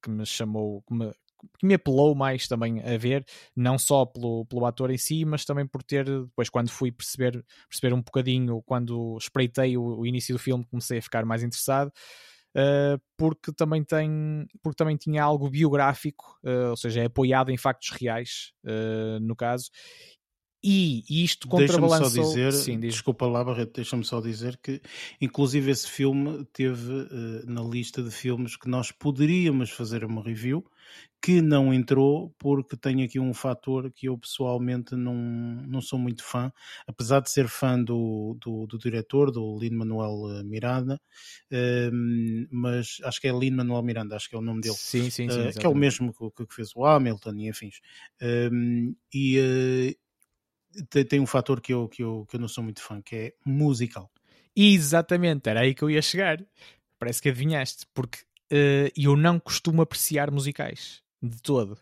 [0.01, 1.13] que me chamou que me,
[1.59, 3.25] que me apelou mais também a ver,
[3.57, 7.45] não só pelo, pelo ator em si, mas também por ter, depois quando fui perceber,
[7.69, 11.93] perceber um bocadinho, quando espreitei o, o início do filme, comecei a ficar mais interessado
[13.17, 17.91] porque, também tem, porque também tinha algo biográfico, uh, ou seja, é apoiado em factos
[17.91, 19.71] reais, uh, no caso,
[20.65, 22.09] e isto contrabalançou...
[22.09, 22.95] Deixa-me só dizer, Sim, diz...
[22.95, 24.81] desculpa lá Barreto, deixa-me só dizer que
[25.21, 30.65] inclusive esse filme teve uh, na lista de filmes que nós poderíamos fazer uma review,
[31.23, 36.25] que não entrou porque tem aqui um fator que eu pessoalmente não, não sou muito
[36.25, 36.53] fã,
[36.85, 41.01] apesar de ser fã do, do, do diretor, do Lin-Manuel eh, Miranda,
[41.53, 44.75] uh, mas acho que é Lin-Manuel Miranda, acho que é o nome dele.
[44.75, 45.49] Sim, sim, sim.
[45.49, 47.81] Uh, que é o mesmo que, que, fez o Hamilton e afins.
[48.21, 49.97] Ehm, e
[50.91, 53.15] tem, tem um fator que eu, que, eu, que eu não sou muito fã, que
[53.15, 54.11] é musical.
[54.57, 56.45] Exatamente, era aí que eu ia chegar.
[56.99, 58.19] Parece que adivinhaste, porque
[58.53, 61.73] uh, eu não costumo apreciar musicais de todo.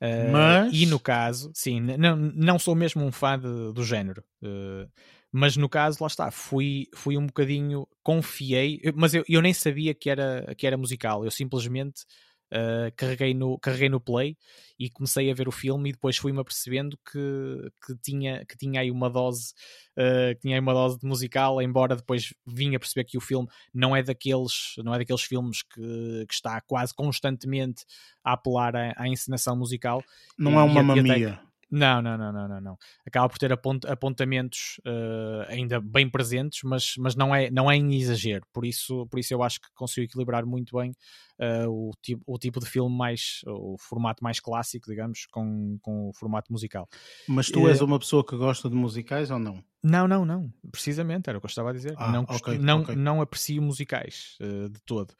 [0.00, 0.72] Uh, Mas...
[0.72, 4.24] E no caso, sim, não, não sou mesmo um fã de, do género.
[4.42, 4.90] Uh,
[5.30, 9.94] mas no caso, lá está, fui, fui um bocadinho, confiei, mas eu, eu nem sabia
[9.94, 12.04] que era, que era musical, eu simplesmente
[12.52, 14.36] uh, carreguei, no, carreguei no play
[14.78, 18.80] e comecei a ver o filme e depois fui-me apercebendo que, que, tinha, que tinha
[18.80, 19.52] aí uma dose
[19.96, 23.20] uh, que tinha aí uma dose de musical, embora depois vinha a perceber que o
[23.20, 27.84] filme não é daqueles, não é daqueles filmes que, que está quase constantemente
[28.24, 30.02] a apelar à, à encenação musical.
[30.38, 31.49] Não e, é uma mamia.
[31.70, 32.78] Não, não, não, não, não, não.
[33.06, 37.76] Acaba por ter apont apontamentos uh, ainda bem presentes, mas, mas não, é, não é
[37.76, 38.44] em exagero.
[38.52, 40.90] Por isso, por isso eu acho que consigo equilibrar muito bem
[41.38, 46.08] uh, o, tipo, o tipo de filme mais, o formato mais clássico, digamos, com, com
[46.08, 46.88] o formato musical.
[47.28, 49.62] Mas tu és uma pessoa que gosta de musicais ou não?
[49.82, 50.52] Não, não, não.
[50.72, 51.94] Precisamente, era o que eu estava a dizer.
[51.96, 52.96] Ah, não, okay, não, okay.
[52.96, 55.14] não aprecio musicais uh, de todo.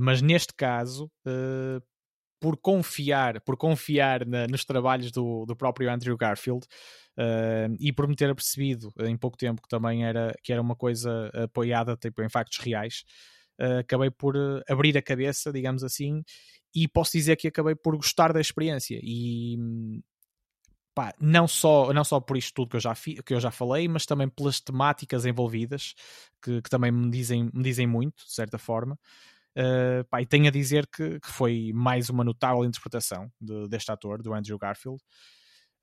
[0.00, 1.10] mas neste caso,
[2.44, 6.66] por confiar, por confiar na, nos trabalhos do, do próprio Andrew Garfield
[7.16, 10.76] uh, e por me ter apercebido em pouco tempo que também era, que era uma
[10.76, 13.02] coisa apoiada tipo, em factos reais,
[13.58, 16.22] uh, acabei por eh, abrir a cabeça, digamos assim,
[16.74, 19.56] e posso dizer que acabei por gostar da experiência e
[20.94, 23.50] pá, não só não só por isto tudo que eu já fi, que eu já
[23.50, 25.94] falei, mas também pelas temáticas envolvidas
[26.42, 28.98] que, que também me dizem me dizem muito de certa forma.
[29.56, 33.90] Uh, pá, e tenho a dizer que, que, foi mais uma notável interpretação de, deste
[33.92, 35.00] ator, do Andrew Garfield.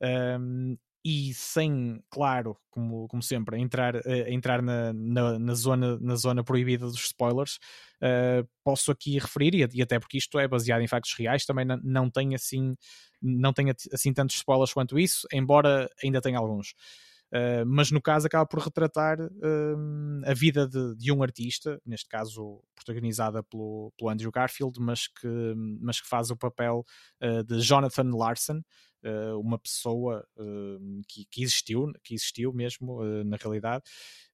[0.02, 6.14] Um, e sem, claro, como, como sempre, entrar, uh, entrar na, na, na, zona, na
[6.14, 7.58] zona proibida dos spoilers,
[8.00, 11.64] uh, posso aqui referir, e, e, até porque isto é baseado em factos reais, também
[11.82, 12.76] não, tem assim
[13.20, 13.52] não
[13.92, 16.74] assim tantos spoilers quanto isso, embora ainda tenha alguns.
[17.32, 22.06] Uh, mas no caso acaba por retratar uh, a vida de, de, um artista, neste
[22.06, 26.84] caso protagonizada pelo, pelo Andrew Garfield, mas que, mas que faz o papel
[27.22, 28.60] uh, de Jonathan Larson,
[29.42, 30.24] uma pessoa
[31.08, 33.82] que, que, existiu, que existiu mesmo na realidade,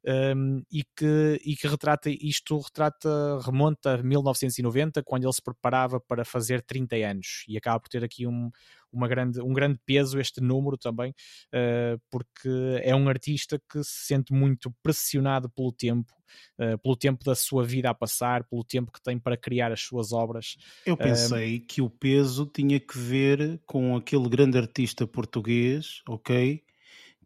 [0.06, 5.98] um, e, que, e que retrata isto retrata, remonta a 1990, quando ele se preparava
[5.98, 8.50] para fazer 30 anos, e acaba por ter aqui um,
[8.92, 12.48] uma grande, um grande peso este número também, uh, porque
[12.82, 16.12] é um artista que se sente muito pressionado pelo tempo,
[16.58, 19.80] uh, pelo tempo da sua vida a passar, pelo tempo que tem para criar as
[19.80, 20.56] suas obras.
[20.84, 26.62] Eu pensei que o peso tinha que ver com aquele grande artista português, ok?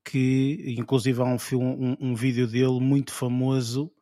[0.04, 3.92] Que inclusive há um, filme, um, um vídeo dele muito famoso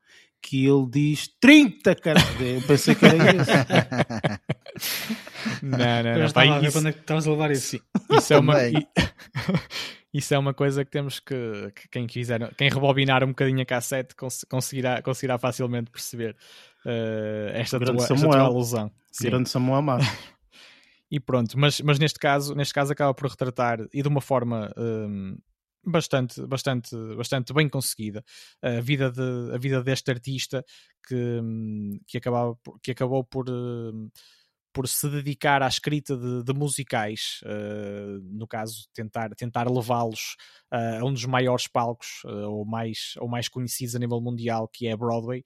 [0.42, 2.20] que ele diz 30, cara.
[2.40, 3.50] Eu pensei que era isso.
[5.62, 6.60] não, não, não.
[6.60, 6.78] Ver isso...
[6.78, 7.80] quando é que estavas a levar isso.
[8.10, 8.54] Isso é uma.
[10.12, 13.64] isso é uma coisa que temos que, que, quem quiser, quem rebobinar um bocadinho a
[13.64, 16.36] cassete cons conseguirá, conseguirá facilmente perceber
[16.84, 18.90] uh, esta, tua, esta tua alusão.
[19.20, 20.00] Grande Samuel Mar.
[21.10, 24.72] e pronto, mas, mas neste caso, neste caso acaba por retratar e de uma forma
[24.76, 25.36] um,
[25.84, 28.24] bastante, bastante, bastante bem conseguida.
[28.62, 30.64] A vida, de, a vida deste artista
[31.06, 31.40] que,
[32.06, 33.46] que, acabava, que acabou por,
[34.72, 40.36] por se dedicar à escrita de, de musicais, uh, no caso, tentar, tentar levá-los
[40.72, 44.68] uh, a um dos maiores palcos uh, ou, mais, ou mais conhecidos a nível mundial,
[44.68, 45.42] que é Broadway.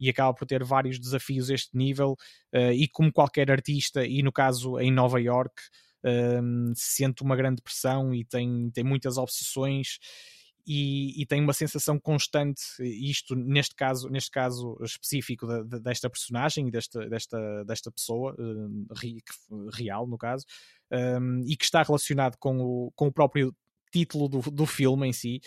[0.00, 2.16] E acaba por ter vários desafios a este nível,
[2.52, 5.54] e como qualquer artista, e no caso em Nova York,
[6.04, 9.98] um, sente uma grande pressão e tem, tem muitas obsessões
[10.66, 16.68] e, e, tem uma sensação constante, isto neste caso, neste caso específico de, desta personagem
[16.68, 18.36] e desta, desta, desta pessoa,
[19.72, 20.46] real no caso,
[20.92, 23.52] um, e que está relacionado com o, com o próprio
[23.92, 25.40] título do, do filme em si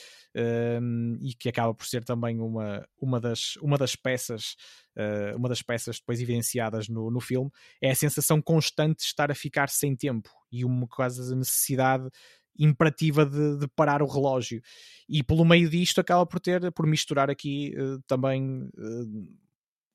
[0.82, 4.56] um, e que acaba por ser também uma, uma, das, uma das peças
[4.96, 7.50] uh, uma das peças depois evidenciadas no, no filme
[7.82, 12.08] é a sensação constante de estar a ficar sem tempo e uma quase necessidade
[12.58, 14.62] imperativa de, de, parar o relógio.
[15.10, 19.46] E pelo meio disto acaba por ter por misturar aqui uh, também uh,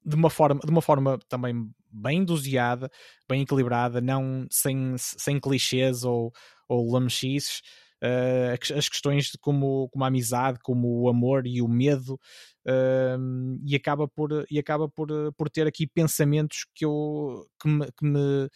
[0.05, 2.91] de uma forma de uma forma também bem doseada
[3.29, 6.33] bem equilibrada não sem, sem clichês ou,
[6.69, 7.61] ou lamechices
[8.03, 12.15] uh, as questões como, como a amizade, como o amor e o medo,
[12.67, 17.87] uh, e acaba, por, e acaba por, por ter aqui pensamentos que eu que me,
[17.93, 18.49] que me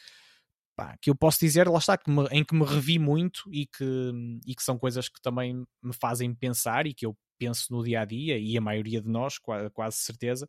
[0.76, 3.66] pá, que eu posso dizer, lá está, que me, em que me revi muito e
[3.66, 4.12] que,
[4.46, 8.00] e que são coisas que também me fazem pensar e que eu penso no dia
[8.00, 9.38] a dia, e a maioria de nós,
[9.72, 10.48] quase certeza,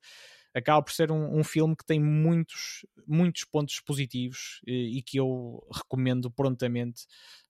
[0.55, 5.19] acaba por ser um, um, filme que tem muitos, muitos pontos positivos e, e que
[5.19, 7.03] eu recomendo prontamente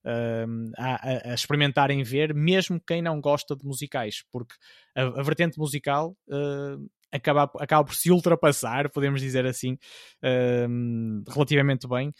[0.04, 4.54] uh, a, a, experimentarem ver, mesmo quem não gosta de musicais, porque
[4.96, 9.78] a, a vertente musical uh, acaba, acaba por se ultrapassar, podemos dizer assim,
[10.24, 12.12] uh, relativamente bem.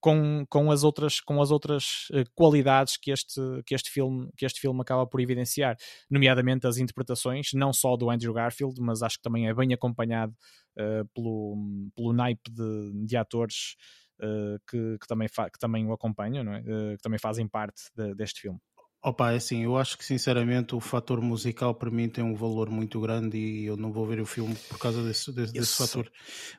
[0.00, 4.46] Com, com as outras, com as outras uh, qualidades que este, que, este filme, que
[4.46, 5.76] este filme acaba por evidenciar,
[6.10, 10.34] nomeadamente as interpretações, não só do Andrew Garfield, mas acho que também é bem acompanhado
[10.78, 11.56] uh, pelo,
[11.94, 13.76] pelo naipe de, de atores
[14.20, 16.62] uh, que, que, também que também o acompanham, é?
[16.62, 18.60] que também fazem parte de, deste filme.
[19.00, 22.68] Opa, é assim, eu acho que sinceramente o fator musical para mim tem um valor
[22.68, 26.10] muito grande e eu não vou ver o filme por causa desse, desse, desse fator.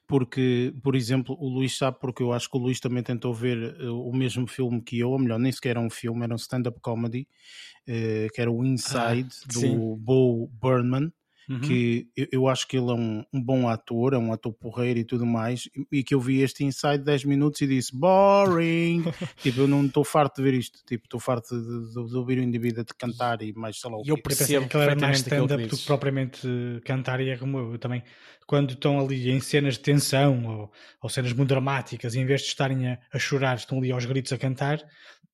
[0.07, 3.75] Porque, por exemplo, o Luís sabe, porque eu acho que o Luís também tentou ver
[3.81, 6.37] uh, o mesmo filme que eu, ou melhor, nem sequer era um filme, era um
[6.37, 7.27] stand-up comedy,
[7.89, 9.95] uh, que era o Inside, ah, do sim.
[9.97, 11.11] Bo Burnham
[11.49, 11.59] uhum.
[11.59, 14.99] que eu, eu, acho que ele é um, um, bom ator, é um ator porreiro
[14.99, 19.03] e tudo mais, e, e que eu vi este Inside 10 minutos e disse boring,
[19.41, 22.37] tipo, eu não estou farto de ver isto, tipo, estou farto de, de, de, ouvir
[22.37, 25.17] o indivíduo de cantar e mais sei lá o Eu percebo que ele era mais
[25.17, 26.47] stand-up do que propriamente
[26.85, 28.03] cantar e é como eu, também,
[28.45, 32.41] quando estão ali em cenas de tensão ou, ou cenas muito dramáticas, e em vez
[32.41, 34.79] de estarem a, a chorar, estão ali aos gritos a cantar,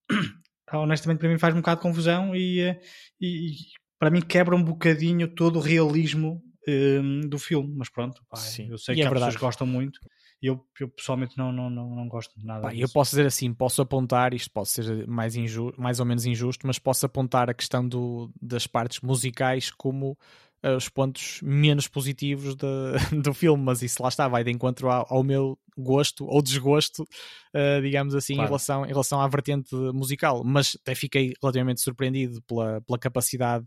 [0.73, 2.80] honestamente para mim faz um bocado de confusão e, eh,
[3.19, 3.51] e,
[4.00, 8.78] para mim quebra um bocadinho todo o realismo um, do filme, mas pronto, pá, eu
[8.78, 10.00] sei e que é as pessoas gostam muito
[10.42, 13.26] e eu, eu, pessoalmente não, não, não, não gosto de nada pá, Eu posso dizer
[13.26, 17.50] assim, posso apontar, isto pode ser mais, injusto, mais ou menos injusto, mas posso apontar
[17.50, 20.18] a questão do, das partes musicais como
[20.63, 22.65] os pontos menos positivos de,
[23.22, 27.04] do filme, mas isso lá está, vai de encontro ao, ao meu gosto ou desgosto,
[27.04, 28.48] uh, digamos assim, claro.
[28.48, 30.44] em, relação, em relação à vertente musical.
[30.44, 33.65] Mas até fiquei relativamente surpreendido pela, pela capacidade.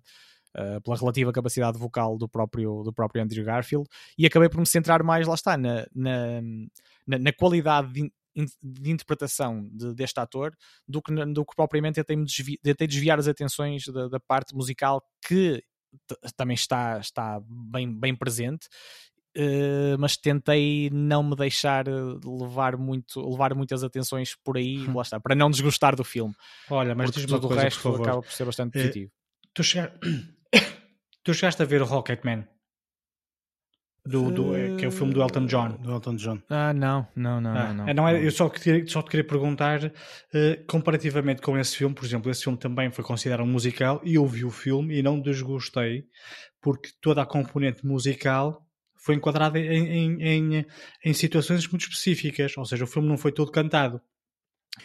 [0.56, 4.66] Uh, pela relativa capacidade vocal do próprio, do próprio Andrew Garfield e acabei por me
[4.66, 6.40] centrar mais, lá está, na, na,
[7.06, 8.10] na, na qualidade de,
[8.62, 10.56] de interpretação de, deste ator
[10.88, 15.02] do que, do que propriamente tentei, desvi, tentei desviar as atenções da, da parte musical
[15.26, 15.62] que
[16.36, 18.68] também está, está bem, bem presente.
[19.36, 21.92] Uh, mas tentei não me deixar eh,
[22.24, 24.96] levar muito levar muitas atenções por aí hum.
[24.96, 26.34] lá está, para não desgostar do filme
[26.70, 29.12] olha, mas diz o resto acaba por ser bastante uh, positivo
[29.52, 29.62] tu,
[31.22, 32.48] tu chegaste a ver o Rocketman
[34.08, 35.70] do, do, uh, que é o filme do Elton John.
[35.72, 36.38] Do Elton John.
[36.48, 38.08] Ah, não, não, não, ah, não, não.
[38.08, 39.90] é, eu só, queria, só te queria perguntar, uh,
[40.66, 44.26] comparativamente com esse filme, por exemplo, esse filme também foi considerado um musical e eu
[44.26, 46.06] vi o filme e não desgostei,
[46.60, 48.64] porque toda a componente musical
[48.96, 50.66] foi enquadrada em, em, em,
[51.04, 54.00] em situações muito específicas, ou seja, o filme não foi todo cantado.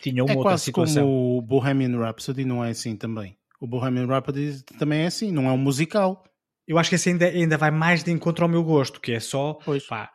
[0.01, 1.03] Tinha uma é outra situação.
[1.03, 3.37] como o Bohemian Rhapsody não é assim também.
[3.59, 6.23] O Bohemian Rhapsody também é assim, não é um musical
[6.67, 9.19] eu acho que esse ainda, ainda vai mais de encontro ao meu gosto, que é
[9.19, 9.85] só, pois.
[9.85, 10.11] pá,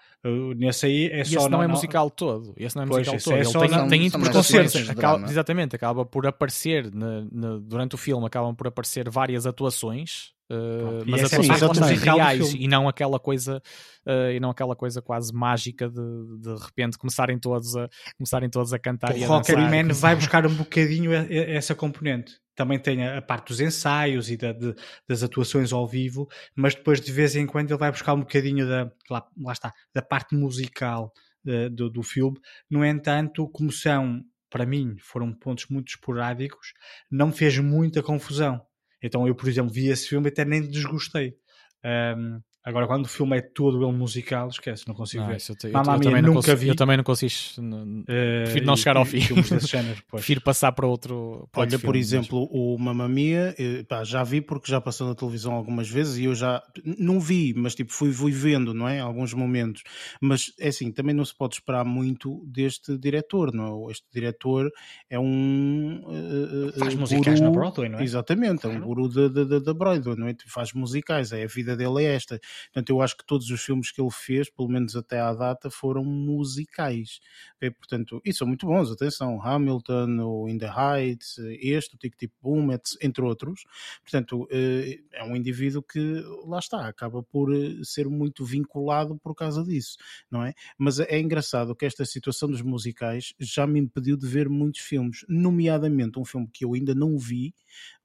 [0.56, 1.40] nesse aí é e só.
[1.40, 2.54] Esse não, não é musical todo.
[2.56, 3.40] Esse não é pois, musical todo.
[3.40, 4.88] É só, Ele tem, não, tem interpretações.
[4.90, 10.32] Acaba, exatamente, acaba por aparecer na, na, durante o filme, acabam por aparecer várias atuações.
[10.50, 13.62] Uh, mas atuações é reais e não aquela coisa
[14.06, 16.00] uh, e não aquela coisa quase mágica de
[16.40, 20.46] de repente começarem todos a começarem todos a cantar o e a Rocketman vai buscar
[20.46, 24.74] um bocadinho essa componente também tem a, parte dos ensaios e da, de,
[25.06, 28.66] das atuações ao vivo, mas depois de vez em quando ele vai buscar um bocadinho
[28.66, 31.12] da, lá, lá está, da parte musical
[31.46, 32.36] uh, do, do filme.
[32.68, 36.72] No entanto, como são, para mim, foram pontos muito esporádicos,
[37.08, 38.60] não fez muita confusão.
[39.02, 41.36] Então eu, por exemplo, vi esse filme e até nem desgostei.
[41.84, 45.38] Um, Agora, quando o filme é todo ele musical, esquece, não consigo não, ver.
[45.48, 46.68] Eu, te, eu, eu, também nunca consigo, vi.
[46.68, 47.32] Eu também não consigo.
[47.62, 49.20] Não, uh, prefiro não chegar ao fim.
[49.66, 51.48] género, prefiro passar para outro.
[51.50, 52.50] Para Olha, outro por filme, exemplo, mas...
[52.52, 56.24] o Mamma Mia, eh, pá, já vi porque já passou na televisão algumas vezes e
[56.24, 56.62] eu já
[56.98, 59.00] não vi, mas tipo fui, fui vendo, não é?
[59.00, 59.82] Alguns momentos.
[60.20, 63.92] Mas é assim, também não se pode esperar muito deste diretor, não é?
[63.92, 64.70] Este diretor
[65.08, 66.02] é um.
[66.04, 68.04] Uh, faz guru, musicais na Broadway, não é?
[68.04, 68.76] Exatamente, claro.
[68.76, 70.36] é um guru da, da, Broadway, não é?
[70.46, 72.38] Faz musicais, é, a vida dele é esta.
[72.66, 75.70] Portanto, eu acho que todos os filmes que ele fez, pelo menos até à data,
[75.70, 77.20] foram musicais.
[77.56, 77.70] Okay?
[77.70, 82.32] Portanto, e são muito bons, atenção, Hamilton, o In the Heights, este, o Tic Tic
[82.42, 82.68] Boom,
[83.00, 83.64] entre outros.
[84.02, 89.34] Portanto, eh, é um indivíduo que, lá está, acaba por eh, ser muito vinculado por
[89.34, 89.96] causa disso,
[90.30, 90.54] não é?
[90.76, 95.24] Mas é engraçado que esta situação dos musicais já me impediu de ver muitos filmes,
[95.28, 97.54] nomeadamente um filme que eu ainda não vi,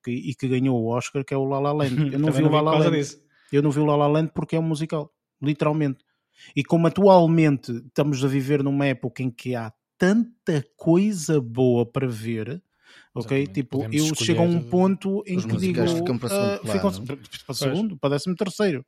[0.06, 2.14] e que ganhou o Oscar, que é o La La Land.
[2.14, 2.98] Eu não vi o La La Land.
[2.98, 3.23] Disso.
[3.54, 6.04] Eu não vi o La La Land porque é um musical, literalmente.
[6.56, 12.08] E como atualmente estamos a viver numa época em que há tanta coisa boa para
[12.08, 12.62] ver,
[13.14, 13.38] ok?
[13.38, 13.54] Exatamente.
[13.54, 15.88] Tipo, Podemos eu chego a um ponto em que digo.
[15.88, 17.06] Ficam para segundo, uh, ficam
[17.46, 18.86] para, segundo para décimo terceiro.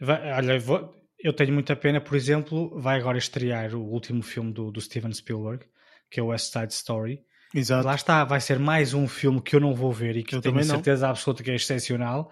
[0.00, 4.52] Vai, olha, vou, eu tenho muita pena, por exemplo, vai agora estrear o último filme
[4.52, 5.66] do, do Steven Spielberg,
[6.08, 7.22] que é o West Side Story.
[7.52, 7.84] Exato.
[7.84, 10.40] Lá está, vai ser mais um filme que eu não vou ver e que eu
[10.40, 12.30] tenho certeza absoluta que é excepcional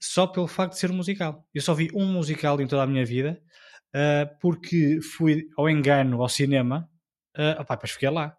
[0.00, 1.46] só pelo facto de ser um musical.
[1.54, 3.40] Eu só vi um musical em toda a minha vida,
[3.94, 6.88] uh, porque fui ao engano ao cinema
[7.38, 8.36] Uh, opa, depois fiquei lá.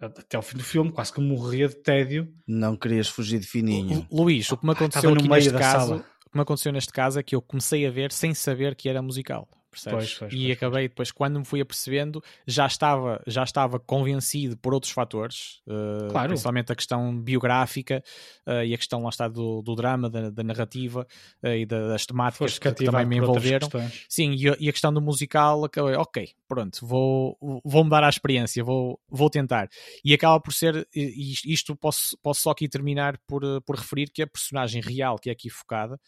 [0.00, 2.32] Até ao fim do filme, quase que morria de tédio.
[2.46, 4.06] Não querias fugir de fininho.
[4.10, 7.22] Luís, o que me aconteceu aqui neste caso, o que me aconteceu neste caso é
[7.22, 10.14] que eu comecei a ver sem saber que era musical percebes?
[10.14, 14.56] Pois, pois, e pois, acabei depois, quando me fui apercebendo, já estava, já estava convencido
[14.56, 16.28] por outros fatores, uh, claro.
[16.28, 18.02] principalmente a questão biográfica
[18.46, 21.06] uh, e a questão lá está do, do drama, da, da narrativa
[21.42, 23.68] uh, e das temáticas que, que também me envolveram.
[24.08, 28.08] Sim, e a, e a, questão do musical, acabei, ok, pronto, vou, vou mudar a
[28.08, 29.68] experiência, vou, vou tentar.
[30.04, 34.26] E acaba por ser, isto posso, posso só aqui terminar por, por referir que a
[34.26, 35.98] personagem real que é aqui focada,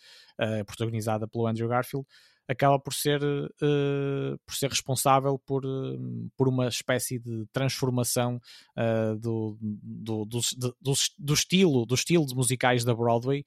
[0.67, 2.07] protagonizada pelo Andrew Garfield,
[2.53, 8.41] acaba por ser, uh, por ser responsável por, uh, por uma espécie de transformação
[8.77, 10.41] uh, do, do, do,
[10.81, 13.45] do, do, estilo, do estilo de musicais da Broadway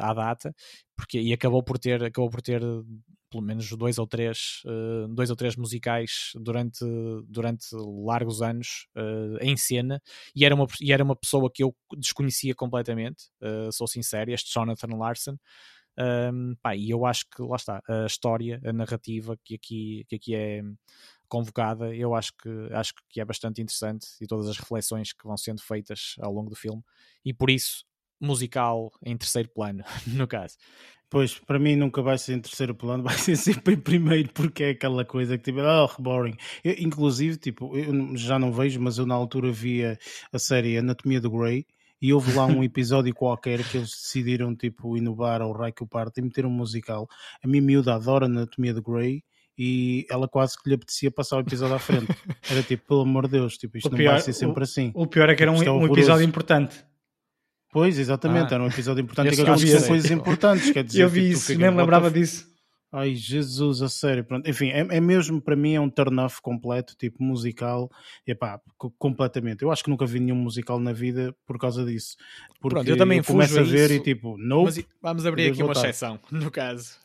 [0.00, 0.54] à data,
[0.96, 2.60] porque, e acabou por ter, acabou por ter
[3.30, 4.62] pelo menos dois ou três,
[5.10, 6.84] dois ou três musicais durante,
[7.28, 8.86] durante largos anos
[9.40, 10.00] em cena,
[10.34, 13.24] e era, uma, e era uma pessoa que eu desconhecia completamente,
[13.72, 15.36] sou sincero, este Jonathan Larson,
[15.98, 20.16] um, pá, e eu acho que lá está, a história, a narrativa que aqui, que
[20.16, 20.62] aqui é
[21.28, 25.36] convocada, eu acho que, acho que é bastante interessante e todas as reflexões que vão
[25.36, 26.82] sendo feitas ao longo do filme,
[27.24, 27.84] e por isso
[28.20, 30.56] musical em terceiro plano, no caso.
[31.08, 34.64] Pois, para mim nunca vai ser em terceiro plano, vai ser sempre em primeiro, porque
[34.64, 36.36] é aquela coisa que tipo, oh, boring.
[36.64, 39.98] Eu, inclusive, tipo, eu já não vejo, mas eu na altura via
[40.32, 41.66] a série Anatomia do Grey
[42.00, 46.22] e houve lá um episódio qualquer que eles decidiram tipo inovar ao o parte e
[46.22, 47.08] meter um musical.
[47.42, 49.22] A minha miúda adora Anatomia de Grey
[49.58, 52.08] e ela quase que lhe apetecia passar o episódio à frente.
[52.50, 54.64] Era tipo, pelo amor de Deus, tipo, isto o não pior, vai ser sempre o,
[54.64, 54.92] assim.
[54.94, 56.84] O pior é que era um, é um episódio importante.
[57.72, 60.70] Pois, exatamente, ah, era um episódio importante e que aconteciam coisas importantes.
[60.70, 62.46] Quer dizer, eu vi tipo, isso, nem lembrava disso.
[62.92, 64.24] Ai, Jesus, a sério.
[64.24, 64.48] Pronto.
[64.48, 67.90] Enfim, é, é mesmo para mim é um turn-off completo, tipo musical,
[68.26, 68.60] e pá,
[68.98, 69.62] completamente.
[69.62, 72.16] Eu acho que nunca vi nenhum musical na vida por causa disso.
[72.60, 75.50] Porque Pronto, eu também eu começo a ver isso, e tipo, nope, mas vamos abrir
[75.50, 75.80] aqui voltar.
[75.80, 76.96] uma exceção, no caso.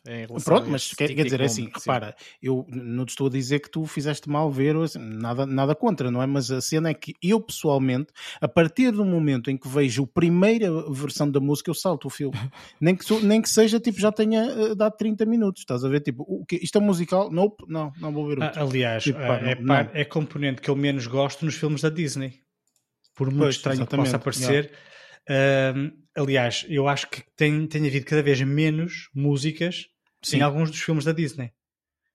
[0.43, 1.71] Pronto, mas quer, quer dizer, é assim, sim.
[1.73, 5.75] repara, eu não te estou a dizer que tu fizeste mal ver, assim, nada, nada
[5.75, 6.25] contra, não é?
[6.25, 10.07] Mas a cena é que eu pessoalmente, a partir do momento em que vejo a
[10.07, 12.37] primeira versão da música, eu salto o filme.
[12.79, 16.01] nem, que, nem que seja tipo, já tenha uh, dado 30 minutos, estás a ver?
[16.01, 17.31] Tipo, o que, isto é musical?
[17.31, 20.69] Nope, não, não vou ver o ah, Aliás, tipo, pá, é, não, é componente que
[20.69, 22.41] eu menos gosto nos filmes da Disney.
[23.15, 24.71] Por muito pois, estranho que possa parecer.
[25.29, 29.85] Uh, aliás, eu acho que tem, tem havido cada vez menos músicas
[30.21, 30.37] Sim.
[30.37, 31.51] em alguns dos filmes da Disney.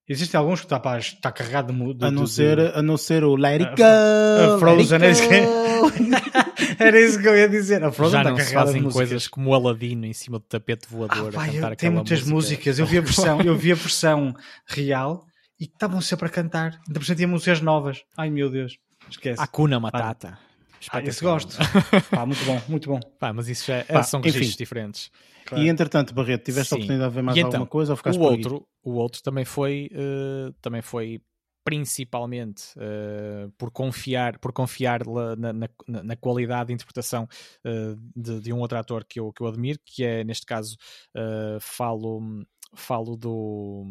[0.08, 2.96] Existem alguns que está, pá, está carregado de, de, a, não de, ser, a não
[2.96, 4.54] ser o Let It Go!
[4.54, 6.45] A Frozen, é
[6.78, 7.82] Era isso que eu ia dizer.
[7.82, 11.34] A Frozen Já não se fazem coisas como o Aladino em cima do tapete voador
[11.36, 12.34] ah, a cantar Tem muitas música.
[12.34, 12.78] músicas.
[12.78, 14.34] Eu vi a versão, eu vi a versão
[14.66, 15.24] real
[15.58, 16.80] e estavam sempre a cantar.
[16.86, 18.02] Ainda por cima músicas novas.
[18.16, 18.78] Ai meu Deus.
[19.08, 19.40] Esquece.
[19.40, 20.38] Acuna Matata.
[20.92, 21.56] Ah, esse gosto.
[22.10, 23.00] Pá, muito bom, muito bom.
[23.18, 25.10] Pá, mas isso já Pá, são registros diferentes.
[25.46, 25.64] Claro.
[25.64, 26.74] E entretanto, Barreto, tiveste Sim.
[26.74, 29.44] a oportunidade de ver mais então, alguma coisa ou ficaste o outro, o outro também
[29.44, 31.20] foi, uh, também foi
[31.66, 35.00] principalmente uh, por confiar, por confiar
[35.36, 37.24] na, na, na qualidade de interpretação
[37.64, 40.76] uh, de, de, um outro ator que eu, que eu admiro, que é neste caso
[41.16, 42.20] uh, falo,
[42.72, 43.84] falo do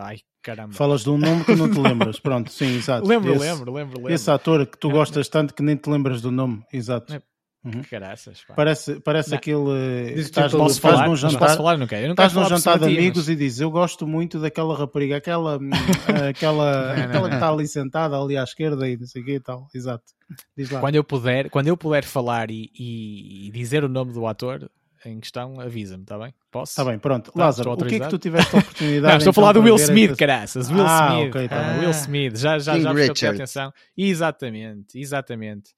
[0.00, 0.72] ai caramba.
[0.72, 3.04] Falas de um nome que não te lembras, pronto, sim, exato.
[3.08, 4.12] lembro, esse, lembro, lembro, lembro.
[4.14, 7.12] Esse ator que tu gostas tanto que nem te lembras do nome, exato.
[7.12, 7.22] É
[7.66, 7.82] Uhum.
[7.90, 8.54] Caraças, pá.
[8.54, 9.38] Parece, parece não.
[9.38, 10.14] aquele.
[10.14, 11.08] Diz, estás, posso estás falar?
[11.08, 11.76] num jantar, posso falar?
[11.76, 12.02] Não quero.
[12.02, 13.28] Eu não estás num jantar de amigos mas...
[13.28, 15.58] e dizes: Eu gosto muito daquela rapariga, aquela,
[16.30, 19.34] aquela, não, aquela que está ali sentada ali à esquerda e não sei o que
[19.34, 19.66] e tal.
[19.74, 20.04] Exato.
[20.80, 24.70] Quando eu puder, quando eu puder falar e, e, dizer o nome do ator,
[25.04, 26.34] em questão, avisa-me, está bem?
[26.50, 26.72] Posso?
[26.72, 27.30] Está bem, pronto.
[27.32, 29.60] Tá, Lázaro, o que é que tu tiveste a oportunidade Não, estou a falar do
[29.60, 30.16] Will Smith, esta...
[30.16, 30.70] caraças.
[30.70, 31.28] Will ah, Smith.
[31.30, 32.36] Okay, tá ah, Will Smith.
[32.36, 33.72] Já, já, já prestou atenção.
[33.96, 35.70] Exatamente, exatamente.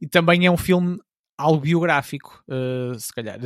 [0.00, 0.98] E também é um filme
[1.36, 3.38] algo biográfico, uh, se calhar.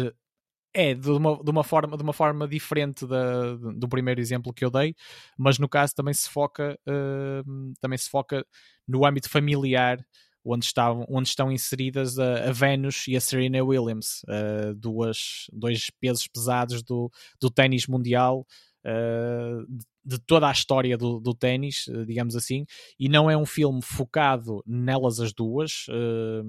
[0.74, 4.64] É de uma, de uma, forma, de uma forma diferente da, do primeiro exemplo que
[4.64, 4.94] eu dei,
[5.36, 8.46] mas no caso também se foca, uh, também se foca
[8.86, 9.98] no âmbito familiar,
[10.44, 15.90] onde, estão, onde estão inseridas a, a Venus e a Serena Williams, uh, duas, dois
[16.00, 17.10] pesos pesados do,
[17.40, 18.46] do ténis mundial,
[18.84, 22.66] uh, de, de, toda a história do, do ténis, digamos assim,
[23.00, 25.86] e não é um filme focado nelas as duas.
[25.88, 26.44] Uh,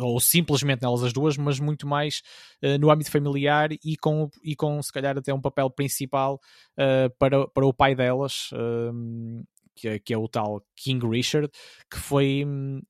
[0.00, 2.22] ou simplesmente nelas as duas, mas muito mais
[2.62, 6.40] uh, no âmbito familiar e com, e com se calhar até um papel principal
[6.78, 9.44] uh, para, para o pai delas, uh,
[9.76, 11.50] que, é, que, é o tal King Richard,
[11.90, 12.44] que foi,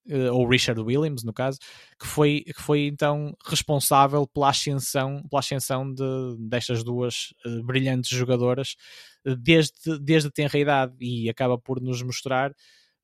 [0.06, 1.58] eh, ou Richard Williams no caso,
[1.98, 6.04] que foi, que foi então responsável pela ascensão, pela ascensão de,
[6.38, 7.32] destas duas
[7.64, 8.76] brilhantes jogadoras
[9.24, 10.94] desde, desde tenra idade.
[11.00, 12.52] E acaba por nos mostrar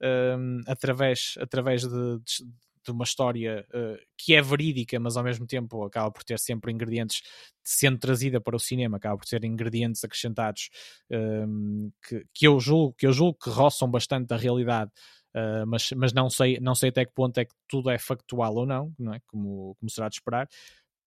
[0.02, 1.88] um, através, através de,
[2.18, 2.44] de,
[2.84, 6.72] de uma história uh, que é verídica, mas ao mesmo tempo acaba por ter sempre
[6.72, 7.22] ingredientes,
[7.62, 10.70] sendo trazida para o cinema, acaba por ter ingredientes acrescentados
[11.10, 14.90] um, que, que, eu julgo, que eu julgo que roçam bastante a realidade.
[15.34, 18.54] Uh, mas, mas não, sei, não sei até que ponto é que tudo é factual
[18.54, 19.20] ou não, não é?
[19.26, 20.48] como, como será de esperar.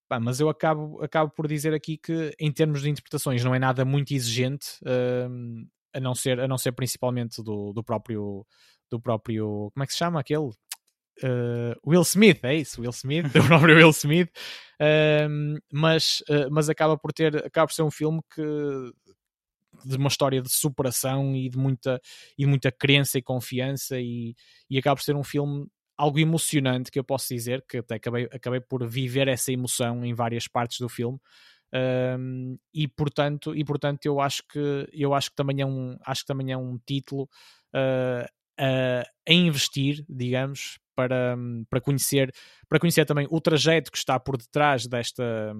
[0.08, 3.60] Pá, mas eu acabo, acabo por dizer aqui que, em termos de interpretações, não é
[3.60, 8.46] nada muito exigente, uh, a, não ser, a não ser principalmente do, do próprio.
[8.92, 9.72] Do próprio.
[9.74, 10.52] Como é que se chama aquele?
[11.22, 14.30] Uh, Will Smith, é isso, Will Smith, do próprio Will Smith,
[14.80, 18.42] uh, mas, uh, mas acaba por ter, acaba por ser um filme que
[19.86, 22.02] de uma história de superação e de muita,
[22.38, 24.36] e muita crença e confiança e,
[24.70, 28.28] e acaba por ser um filme algo emocionante que eu posso dizer, que até acabei,
[28.32, 31.20] acabei por viver essa emoção em várias partes do filme.
[32.20, 36.22] Um, e portanto e portanto eu acho que eu acho que também é um acho
[36.22, 38.30] que também é um título uh,
[38.60, 41.36] a, a investir digamos para,
[41.70, 42.34] para conhecer
[42.70, 45.54] para conhecer também o trajeto que está por detrás desta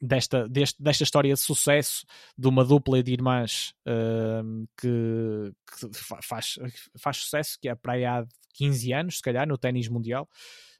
[0.00, 5.88] desta deste, desta história de sucesso de uma dupla de irmãs uh, que, que,
[6.22, 6.58] faz
[6.98, 10.28] faz sucesso que é para aí há 15 anos se calhar no ténis mundial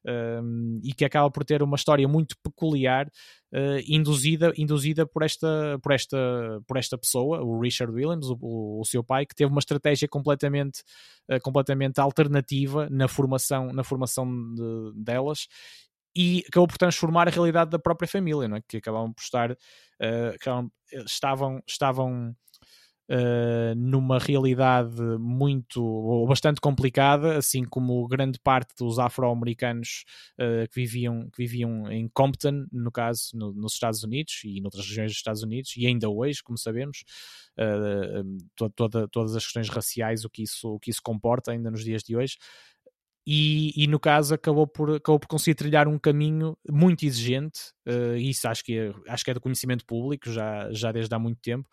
[0.05, 3.11] um, e que acaba por ter uma história muito peculiar,
[3.53, 6.19] uh, induzida, induzida por, esta, por, esta,
[6.67, 10.83] por esta pessoa, o Richard Williams, o, o seu pai, que teve uma estratégia completamente,
[11.31, 15.47] uh, completamente alternativa na formação, na formação de, delas
[16.17, 18.63] e acabou por transformar a realidade da própria família, não é?
[18.67, 20.71] que acabavam por estar, uh,
[21.07, 22.35] estavam, estavam
[23.09, 30.05] uh, numa realidade muito ou bastante complicada, assim como grande parte dos afro-americanos
[30.39, 34.87] uh, que, viviam, que viviam em Compton, no caso, no, nos Estados Unidos e noutras
[34.87, 37.05] regiões dos Estados Unidos, e ainda hoje, como sabemos,
[37.59, 41.71] uh, to, toda, todas as questões raciais, o que, isso, o que isso comporta ainda
[41.71, 42.37] nos dias de hoje.
[43.31, 48.17] E, e, no caso acabou por, acabou por conseguir trilhar um caminho muito exigente, uh,
[48.17, 51.39] isso acho que, é, acho que é do conhecimento público já, já desde há muito
[51.43, 51.69] tempo,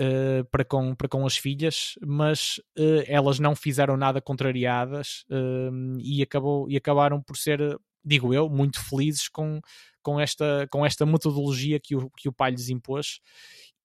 [0.00, 5.98] uh, para, com, para com as filhas, mas uh, elas não fizeram nada contrariadas uh,
[5.98, 7.60] e, acabou, e acabaram por ser,
[8.04, 9.60] digo eu, muito felizes com,
[10.02, 13.20] com, esta, com esta metodologia que o, que o pai lhes impôs.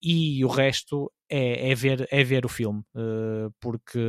[0.02, 2.82] E o resto é, é, ver, é ver o filme,
[3.60, 4.00] porque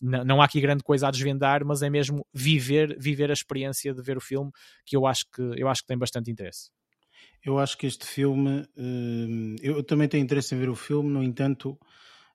[0.00, 4.00] não há aqui grande coisa a desvendar, mas é mesmo viver, viver a experiência de
[4.00, 4.50] ver o filme
[4.86, 6.70] que eu acho que, eu acho que tem bastante interesse.
[7.44, 11.22] Eu acho que este filme, hum, eu também tenho interesse em ver o filme, no
[11.22, 11.78] entanto,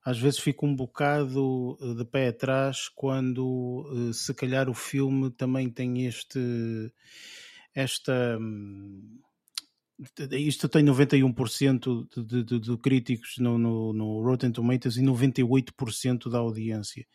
[0.06, 5.32] às vezes fico um bocado eh, de pé atrás quando eh, se calhar o filme
[5.32, 6.40] também tem este
[7.74, 9.20] esta hum,
[10.32, 16.38] isto tem 91% de, de, de, críticos no, no, no, Rotten Tomatoes e 98% da
[16.38, 17.06] audiência.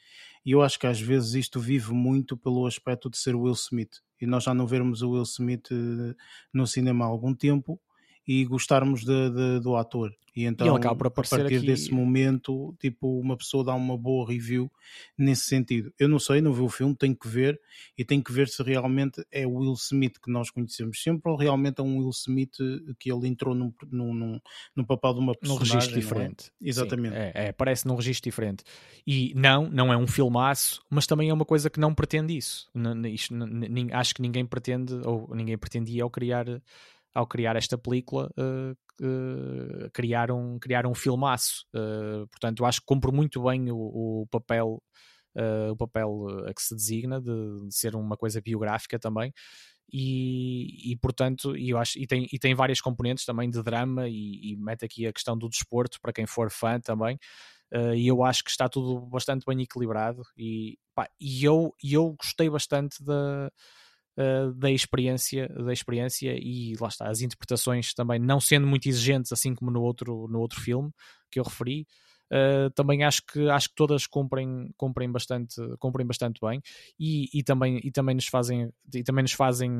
[0.45, 4.01] E eu acho que às vezes isto vive muito pelo aspecto de ser Will Smith.
[4.21, 6.15] E nós já não vermos o Will Smith eh,
[6.53, 7.81] no cinema há algum tempo
[8.27, 10.13] e gostarmos de, de, do ator.
[10.37, 11.61] E então, e a partir aqui...
[11.61, 14.69] desse momento, tipo, uma pessoa dá uma boa review
[15.17, 15.93] nesse sentido.
[15.97, 17.61] Eu não sei, não vi o filme, tenho que ver
[17.97, 21.37] e tenho que ver se realmente é o Will Smith que nós conhecemos sempre ou
[21.37, 22.57] realmente é um Will Smith
[22.99, 24.41] que ele entrou num, num,
[24.75, 25.69] num papel de uma personagem.
[25.69, 26.01] Num registro é?
[26.01, 26.47] diferente.
[26.61, 26.69] É?
[26.69, 27.15] Exatamente.
[27.15, 28.65] Sim, é, é, parece num registro diferente.
[29.07, 32.69] E não, não é um filmaço, mas também é uma coisa que não pretende isso.
[33.13, 33.35] Isto,
[33.93, 36.47] acho que ninguém pretende, ou ninguém pretendia ao criar
[37.15, 41.65] ao criar esta película, uh, criar, um, criar um filmaço.
[41.75, 43.77] Uh, portanto, acho que cumpre muito bem o,
[44.23, 44.83] o papel,
[45.71, 49.33] o papel a que se designa de, de, ser uma coisa biográfica também.
[49.93, 54.09] E, e portanto, e eu acho, e tem, e tem várias componentes também de drama
[54.09, 57.19] e, e mete aqui a questão do desporto para quem for fã também.
[57.73, 62.13] Uh, e eu acho que está tudo bastante bem equilibrado e, pá, e eu, eu
[62.13, 63.51] gostei bastante da,
[64.19, 69.33] uh, da experiência da experiência e lá está as interpretações também não sendo muito exigentes
[69.33, 70.91] assim como no outro no outro filme
[71.31, 71.87] que eu referi
[72.33, 76.61] Uh, também acho que acho que todas cumprem, cumprem bastante cumprem bastante bem
[76.99, 79.71] e, e também e também nos fazem e também nos fazem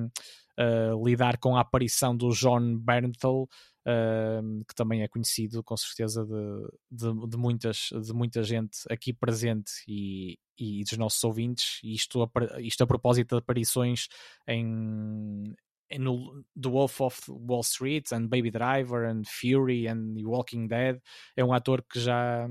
[0.61, 3.49] uh, lidar com a aparição do John Bernthal
[3.87, 9.13] uh, que também é conhecido com certeza de, de, de, muitas de muita gente aqui
[9.13, 11.81] presente e, e dos nossos ouvintes.
[11.83, 14.09] Isto a, isto a propósito de aparições
[14.47, 15.55] em
[15.99, 21.01] no The Wolf of Wall Street and Baby Driver and Fury and Walking Dead.
[21.37, 22.49] É um ator que já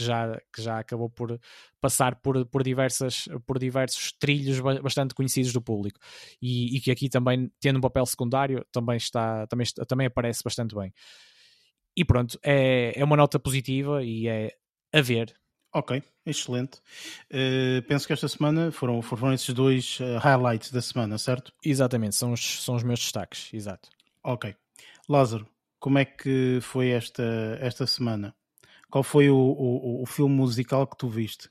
[0.00, 1.38] que já, que já acabou por
[1.80, 5.98] passar por, por, diversas, por diversos trilhos bastante conhecidos do público
[6.40, 10.74] e, e que aqui também, tendo um papel secundário, também, está, também, também aparece bastante
[10.74, 10.92] bem.
[11.96, 14.56] E pronto, é, é uma nota positiva e é
[14.92, 15.34] a ver.
[15.72, 16.78] Ok, excelente.
[17.30, 21.52] Uh, penso que esta semana foram, foram esses dois uh, highlights da semana, certo?
[21.64, 23.88] Exatamente, são os, são os meus destaques, exato.
[24.24, 24.54] Ok.
[25.08, 25.46] Lázaro,
[25.78, 27.22] como é que foi esta,
[27.60, 28.34] esta semana?
[28.90, 31.48] Qual foi o, o, o filme musical que tu viste?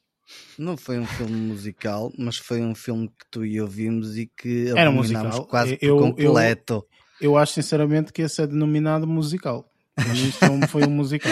[0.58, 4.28] Não foi um filme musical, mas foi um filme que tu e eu vimos e
[4.28, 5.46] que Era musical.
[5.46, 6.86] quase eu, por completo.
[7.20, 9.66] Eu, eu acho sinceramente que esse é denominado musical.
[9.96, 11.32] Para mim isto foi um musical.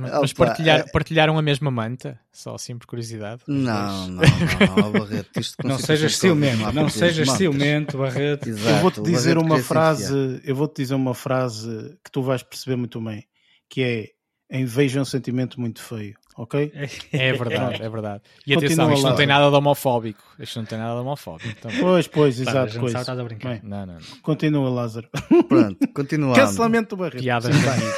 [0.00, 0.82] Mas Opa, partilhar, é...
[0.84, 2.18] partilharam a mesma manta?
[2.32, 3.42] Só assim por curiosidade?
[3.46, 5.38] Não, não, não, não, Barreto.
[5.38, 8.48] Isto não sejas ciumento, não sejas ciumento, Barreto.
[8.48, 12.76] Exato, eu vou-te dizer uma frase, eu vou-te dizer uma frase que tu vais perceber
[12.76, 13.24] muito bem,
[13.68, 14.08] que é
[14.50, 16.72] Inveja é um sentimento muito feio ok?
[17.12, 18.22] É verdade, é verdade.
[18.46, 19.10] E Continua atenção, isto lá.
[19.10, 20.22] não tem nada de homofóbico.
[20.38, 21.48] Isto não tem nada de homofóbico.
[21.48, 21.70] Então...
[21.80, 22.86] Pois, pois, exato.
[22.86, 23.50] Estás a brincar.
[23.50, 24.00] Bem, não, não, não.
[24.22, 25.08] Continua, Lázaro.
[25.48, 26.38] Pronto, continuamos.
[26.38, 27.22] Cancelamento do Barreto.
[27.22, 27.94] Piadas de amigos.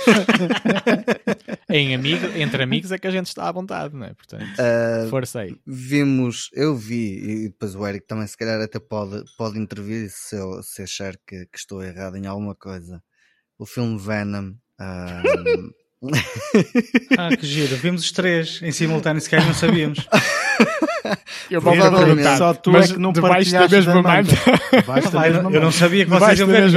[1.70, 4.14] em amigo, entre amigos é que a gente está à vontade, não é?
[4.14, 5.56] Portanto, uh, força aí.
[5.66, 10.36] Vimos, eu vi, e depois o Eric também se calhar até pode, pode intervir se,
[10.36, 13.02] eu, se achar que, que estou errado em alguma coisa.
[13.58, 14.54] O filme Venom.
[14.80, 15.72] Uh,
[17.16, 17.76] ah, que giro.
[17.76, 20.06] Vimos os três em simultâneo, se calhar não sabíamos.
[21.50, 24.34] Eu provavelmente só tu mas é que não debaixo da mesma manta.
[25.16, 26.70] Ah, eu, não sabia que vocês iam ver.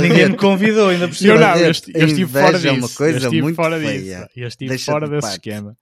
[0.00, 1.34] Ninguém me convidou ainda por cima.
[1.34, 2.68] Eu não, eu, estive fora disso.
[2.68, 3.98] É uma coisa eu estive muito fora feia.
[3.98, 4.28] disso.
[4.36, 5.34] Eu estive Deixa fora desse parte.
[5.34, 5.76] esquema.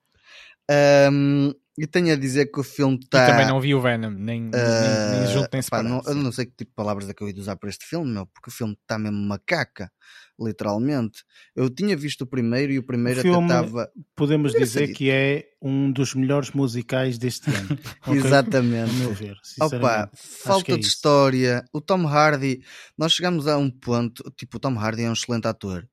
[1.11, 3.27] Um, e tenho a dizer que o filme está.
[3.27, 6.15] também não vi o Venom, nem, uh, nem, nem ah, junto nem pá, não, Eu
[6.15, 8.27] não sei que tipo de palavras é que eu ia usar para este filme, meu,
[8.27, 9.91] porque o filme está mesmo macaca
[10.39, 11.25] literalmente.
[11.55, 13.91] Eu tinha visto o primeiro e o primeiro o filme, até estava.
[14.15, 17.79] Podemos dizer que é um dos melhores musicais deste ano.
[18.07, 18.15] okay?
[18.15, 18.93] Exatamente.
[18.95, 21.65] meu ver, Opa, falta é de história.
[21.73, 22.63] O Tom Hardy,
[22.97, 25.89] nós chegamos a um ponto, tipo, o Tom Hardy é um excelente ator.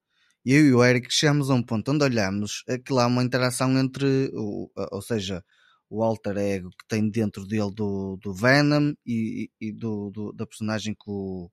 [0.45, 3.23] E eu e o Eric chegamos a um ponto onde olhamos que lá há uma
[3.23, 5.43] interação entre, o, ou seja,
[5.89, 10.45] o alter ego que tem dentro dele do, do Venom e, e do, do, da
[10.45, 11.49] personagem que o,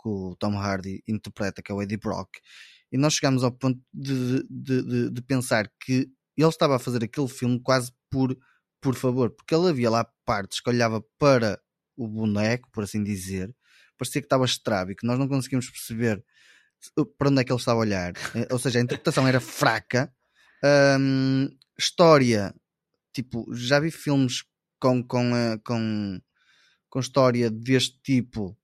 [0.00, 2.28] que o Tom Hardy interpreta, que é o Eddie Brock,
[2.90, 7.04] e nós chegamos ao ponto de, de, de, de pensar que ele estava a fazer
[7.04, 8.36] aquele filme quase por,
[8.80, 11.60] por favor, porque ele havia lá partes que olhava para
[11.96, 13.54] o boneco, por assim dizer,
[13.98, 16.24] parecia que estava estrábico, nós não conseguimos perceber
[17.18, 20.12] para onde é que ele estava a olhar, eh, ou seja, a interpretação era fraca,
[21.00, 22.54] hum, história,
[23.12, 24.44] tipo, já vi filmes
[24.80, 26.20] com, com, eh, com,
[26.88, 28.57] com história deste tipo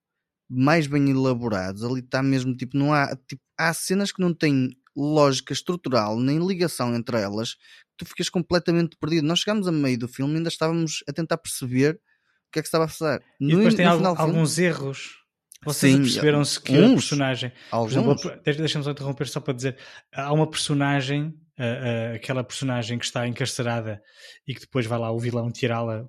[0.49, 1.83] mais bem elaborados.
[1.83, 6.45] Ali está mesmo, tipo, não há, tipo, há cenas que não têm lógica estrutural nem
[6.45, 7.57] ligação entre elas,
[7.97, 9.27] tu ficas completamente perdido.
[9.27, 12.61] Nós chegámos a meio do filme e ainda estávamos a tentar perceber o que é
[12.61, 13.21] que estava a passar.
[13.39, 15.25] E depois tem algum, alguns erros.
[15.63, 17.51] Vocês perceberam-se que uns, a personagem.
[17.71, 18.21] Alguns.
[18.43, 19.77] Deixa-me só interromper só para dizer:
[20.13, 24.01] há uma personagem, uh, uh, aquela personagem que está encarcerada
[24.47, 26.07] e que depois vai lá o vilão tirá-la.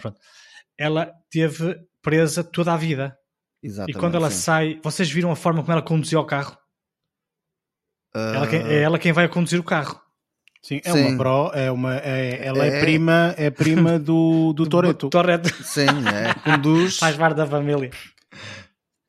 [0.00, 0.20] Pronto.
[0.78, 3.16] Ela teve presa toda a vida.
[3.64, 4.36] Exatamente, e quando ela sim.
[4.36, 6.54] sai, vocês viram a forma como ela conduziu o carro?
[8.14, 8.18] Uh...
[8.18, 9.98] Ela, é ela quem vai conduzir o carro.
[10.62, 11.08] Sim, é Sim.
[11.08, 15.10] uma pro, é uma, é, ela é, é prima, é prima do, do Toreto.
[15.10, 15.50] Toreto.
[15.62, 16.96] Sim, é, conduz.
[16.96, 17.90] Faz parte da família.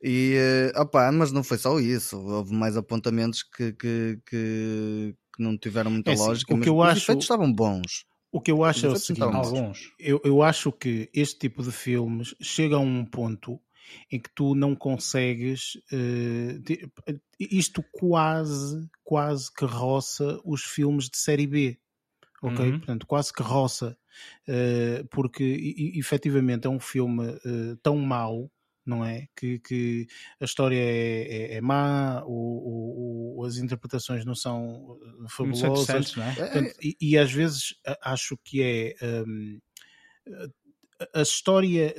[0.01, 0.35] E,
[0.75, 5.57] uh, opa, mas não foi só isso, houve mais apontamentos que, que, que, que não
[5.57, 8.05] tiveram muita é, lógica, o que eu os acho, efeitos estavam bons.
[8.31, 9.93] O que eu acho é o seguinte, alguns.
[9.97, 13.61] Eu, eu acho que este tipo de filmes chega a um ponto
[14.11, 15.75] em que tu não consegues.
[15.91, 16.61] Uh,
[17.39, 21.79] isto quase, quase que roça os filmes de série B.
[22.41, 22.65] Ok?
[22.65, 22.77] Uhum.
[22.77, 23.97] Portanto, quase que roça.
[24.47, 28.49] Uh, porque e, efetivamente é um filme uh, tão mau
[28.85, 29.27] não é?
[29.35, 30.05] Que, que
[30.39, 36.35] a história é, é, é má, o, o, as interpretações não são fabulosas, não é?
[36.35, 37.73] Portanto, e, e, às vezes
[38.03, 38.95] acho que é.
[39.03, 39.59] Um,
[41.13, 41.93] a história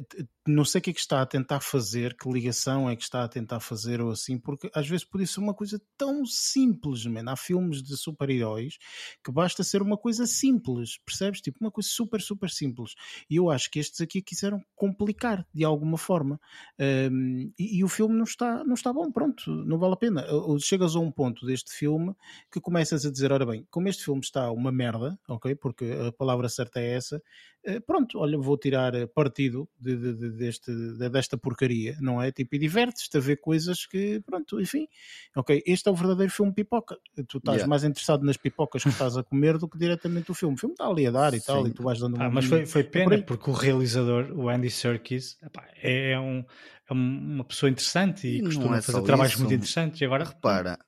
[0.47, 3.25] não sei o que é que está a tentar fazer, que ligação é que está
[3.25, 7.31] a tentar fazer ou assim, porque às vezes podia ser uma coisa tão simples, man.
[7.31, 8.79] Há filmes de super-heróis
[9.25, 11.41] que basta ser uma coisa simples, percebes?
[11.41, 12.95] Tipo, uma coisa super, super simples.
[13.29, 16.41] E eu acho que estes aqui quiseram complicar de alguma forma.
[16.79, 20.25] Um, e, e, o filme não está, não está bom, pronto, não vale a pena.
[20.61, 22.15] Chegas a um ponto deste filme
[22.53, 25.55] que começas a dizer, ora bem, como este filme está uma merda, ok?
[25.57, 27.23] Porque a palavra certa é essa,
[27.67, 30.71] eh, pronto, olha, vou tirar partido de, de, de deste,
[31.11, 32.31] desta porcaria, não é?
[32.31, 34.87] Tipo, e divertes-te a ver coisas que, pronto, enfim,
[35.35, 36.97] ok, este é o verdadeiro filme pipoca.
[37.27, 37.69] Tu estás yeah.
[37.69, 40.55] mais interessado nas pipocas que estás a comer do que diretamente o filme.
[40.55, 41.47] O filme está ali a dar e Sim.
[41.47, 44.71] tal, e tu vais dando ah, Mas foi, foi pena, porque o realizador, o Andy
[44.71, 45.39] Serkis,
[45.83, 46.45] é, um,
[46.89, 49.43] é uma pessoa interessante e, e costuma é fazer trabalhos isso.
[49.43, 50.01] muito interessantes.
[50.01, 50.79] E agora, repara,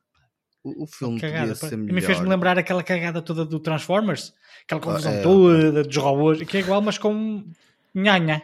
[0.64, 1.68] o, filme Cagada, podia pá.
[1.68, 1.94] ser E melhor.
[1.94, 4.34] me fez-me lembrar aquela cagada toda do Transformers,
[4.64, 5.22] aquela confusão é.
[5.22, 7.44] toda dos robôs, que é igual, mas com
[7.94, 8.42] nhanha.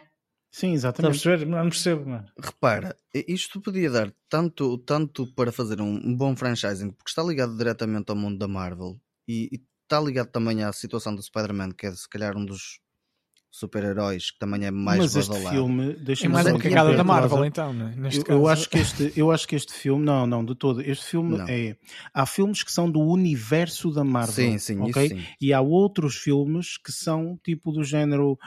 [0.55, 1.21] Sim, exatamente.
[1.21, 1.45] perceber?
[1.45, 2.25] Não percebo, mano.
[2.41, 7.57] Repara, isto podia dar tanto, tanto para fazer um, um bom franchising, porque está ligado
[7.57, 8.97] diretamente ao mundo da Marvel
[9.27, 12.79] e, e está ligado também à situação do Spider-Man, que é se calhar um dos
[13.51, 15.55] super-heróis que também é mais Mas este badalado.
[15.55, 17.93] filme, É deixa-me mais uma cagada da Marvel, então, né?
[17.97, 18.39] neste Eu, caso.
[18.39, 20.81] eu acho que este, eu acho que este filme, não, não, de todo.
[20.81, 21.47] Este filme Não.
[21.47, 21.77] é.
[22.13, 24.33] Há filmes que são do universo da Marvel.
[24.33, 25.05] Sim, sim, ok?
[25.05, 25.23] isso sim.
[25.39, 28.37] E há outros filmes que são tipo do género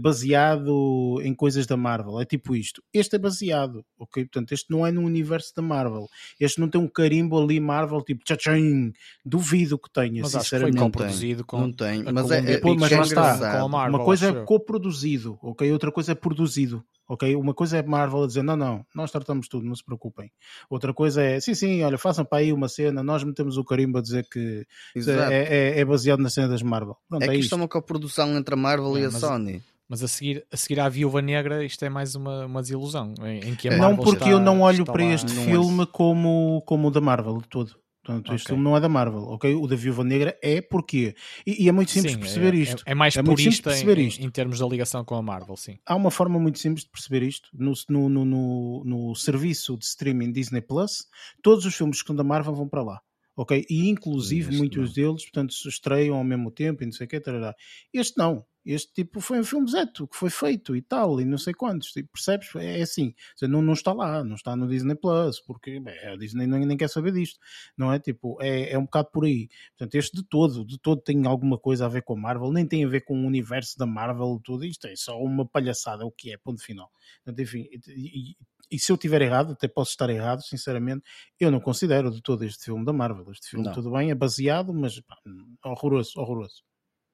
[0.00, 2.20] baseado em coisas da Marvel.
[2.20, 2.82] É tipo isto.
[2.92, 4.24] Este é baseado, ok?
[4.24, 6.06] Portanto, este não é no universo da Marvel.
[6.40, 8.92] Este não tem um carimbo ali Marvel, tipo tchachim.
[9.24, 10.76] Duvido que tenha, Mas acho que foi sinceramente.
[10.76, 13.58] Não co-produzido com Não tem, a mas é, é, Pô, mas é está, engraçado.
[13.58, 15.70] com a Marvel, Uma coisa é coproduzido, ok?
[15.72, 17.34] Outra coisa é produzido, ok?
[17.36, 20.30] Uma coisa é Marvel a dizer, não, não, nós tratamos tudo, não se preocupem.
[20.70, 23.98] Outra coisa é, sim, sim, olha, façam para aí uma cena, nós metemos o carimbo
[23.98, 24.64] a dizer que
[24.96, 26.96] é, é- é baseado na cena das Marvel.
[27.08, 27.54] Pronto, É é, que isto isto.
[27.54, 29.62] é uma coprodução entre a Marvel É, e a mas- Sony.
[29.88, 33.12] Mas a seguir, a seguir à Viúva Negra, isto é mais uma, uma desilusão.
[33.22, 33.76] Em, em que a É.
[33.76, 37.00] Não porque está- eu não olho para este não é filme como, como o da
[37.00, 37.76] Marvel de todo.
[38.02, 38.54] Portanto, este Ok.
[38.54, 39.54] filme não é da Marvel, ok?
[39.54, 41.14] O da Viúva Negra é porque.
[41.46, 42.82] E, e é muito simples Sim, perceber é, isto.
[42.86, 44.22] É, é mais É purista em, perceber em- isto.
[44.22, 45.78] em termos da ligação com a Marvel, sim.
[45.86, 47.48] há uma forma muito simples de perceber isto.
[47.54, 51.06] No, no, no, no, no serviço de streaming Disney Plus,
[51.42, 53.00] todos os filmes que estão da Marvel vão para lá.
[53.36, 53.64] Ok?
[53.68, 54.94] E inclusive Este muitos não.
[54.94, 57.54] deles, portanto, se estreiam ao mesmo tempo e não sei o que, tarará.
[57.92, 58.44] Este não.
[58.64, 61.92] Este tipo foi um filme zeto que foi feito e tal, e não sei quantos.
[61.92, 62.48] Tipo, percebes?
[62.56, 63.08] É assim.
[63.08, 66.46] Ou seja, não, não está lá, não está no Disney Plus, porque bem, a Disney
[66.46, 67.38] nem, nem quer saber disto.
[67.76, 67.98] Não é?
[67.98, 69.48] Tipo, é, é um bocado por aí.
[69.76, 72.66] Portanto, este de todo, de todo tem alguma coisa a ver com a Marvel, nem
[72.66, 76.10] tem a ver com o universo da Marvel, tudo isto é só uma palhaçada, o
[76.10, 76.90] que é, ponto final.
[77.22, 78.36] Portanto, enfim, e, e-
[78.74, 81.02] e se eu estiver errado, até posso estar errado, sinceramente,
[81.38, 83.30] eu não considero de todo este filme da Marvel.
[83.30, 83.72] Este filme, Não.
[83.72, 85.16] tudo bem, é baseado, mas pá,
[85.64, 86.62] horroroso, horroroso.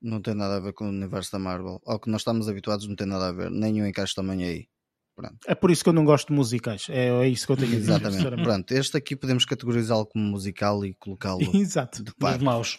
[0.00, 1.80] Não tem nada a ver com o universo da Marvel.
[1.86, 3.50] Ao que nós estamos habituados não tem nada a ver.
[3.50, 4.66] O encaixe também aí.
[5.14, 5.36] Pronto.
[5.46, 6.86] É por isso que eu não gosto de musicais.
[6.88, 7.92] É, é isso que eu tenho a dizer.
[8.00, 8.42] Exatamente.
[8.42, 12.02] Pronto, este aqui podemos categorizá-lo como musical e colocá-lo Exato.
[12.02, 12.78] de Dos maus.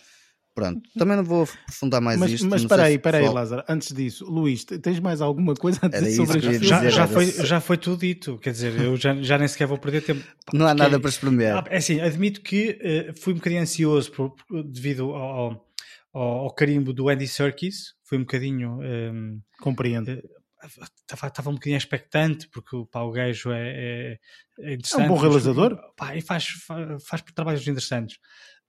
[0.53, 0.81] Pronto.
[0.97, 2.49] Também não vou aprofundar mais Mas, isto.
[2.49, 3.63] mas espera aí, espera aí, Lázaro.
[3.69, 6.51] Antes disso, Luís, te- tens mais alguma coisa a dizer isso sobre dizer.
[6.59, 6.67] filme?
[6.67, 8.37] Já, já, foi, já foi tudo dito.
[8.37, 10.21] Quer dizer, eu já, já nem sequer vou perder tempo.
[10.53, 11.55] Não há nada para espremer.
[11.55, 15.65] Ah, É assim, admito que eh, fui um bocadinho ansioso por- por- devido ao,
[16.13, 17.93] ao, ao carimbo do Andy Serkis.
[18.03, 18.83] Fui um bocadinho.
[18.83, 20.21] ehm, Compreendo.
[20.63, 24.17] Estava estava um bocadinho expectante porque pá, o gajo é, é,
[24.59, 25.01] é interessante.
[25.01, 25.79] É um bom mas- realizador.
[25.95, 28.17] Pá, e faz, faz, faz trabalhos interessantes.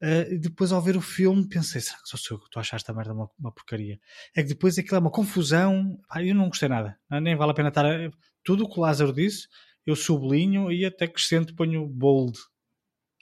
[0.02, 2.94] E depois, ao ver o filme, pensei: será que sou eu que tu achaste a
[2.94, 3.98] merda uma, uma porcaria?
[4.34, 5.96] É que depois aquilo é uma confusão.
[6.08, 6.98] Pá, eu não gostei nada.
[7.10, 7.86] Nem vale a pena estar.
[7.86, 8.10] a-
[8.44, 9.46] Tudo o que o Lázaro disse,
[9.86, 12.36] eu sublinho e até acrescento, ponho bold.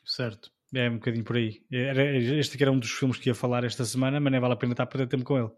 [0.07, 0.51] Certo.
[0.75, 1.61] É um bocadinho por aí.
[1.71, 4.55] Era, este aqui era um dos filmes que ia falar esta semana, mas nem vale
[4.55, 5.51] a pena estar a perder tempo com ele.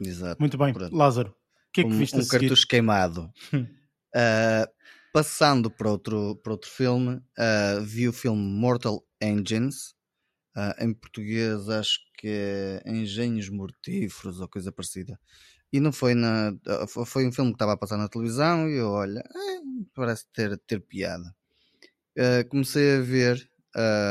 [0.00, 0.40] Exato.
[0.40, 0.74] Muito bem.
[0.74, 0.94] Pronto.
[0.94, 1.34] Lázaro, o
[1.72, 2.40] que é que um, viste um a seguir?
[2.48, 3.30] cartucho queimado.
[3.54, 4.66] Uh,
[5.14, 9.94] passando para outro, para outro filme, uh, vi o filme Mortal Engines.
[10.56, 15.20] Uh, em português, acho que é Engenhos Mortíferos ou coisa parecida.
[15.72, 16.52] E não foi na.
[16.52, 19.60] uh, fo- Foi um filme que estava a passar na televisão e eu, olha, eh,
[19.94, 21.34] parece ter, ter piada.
[22.18, 23.50] Uh, comecei a ver.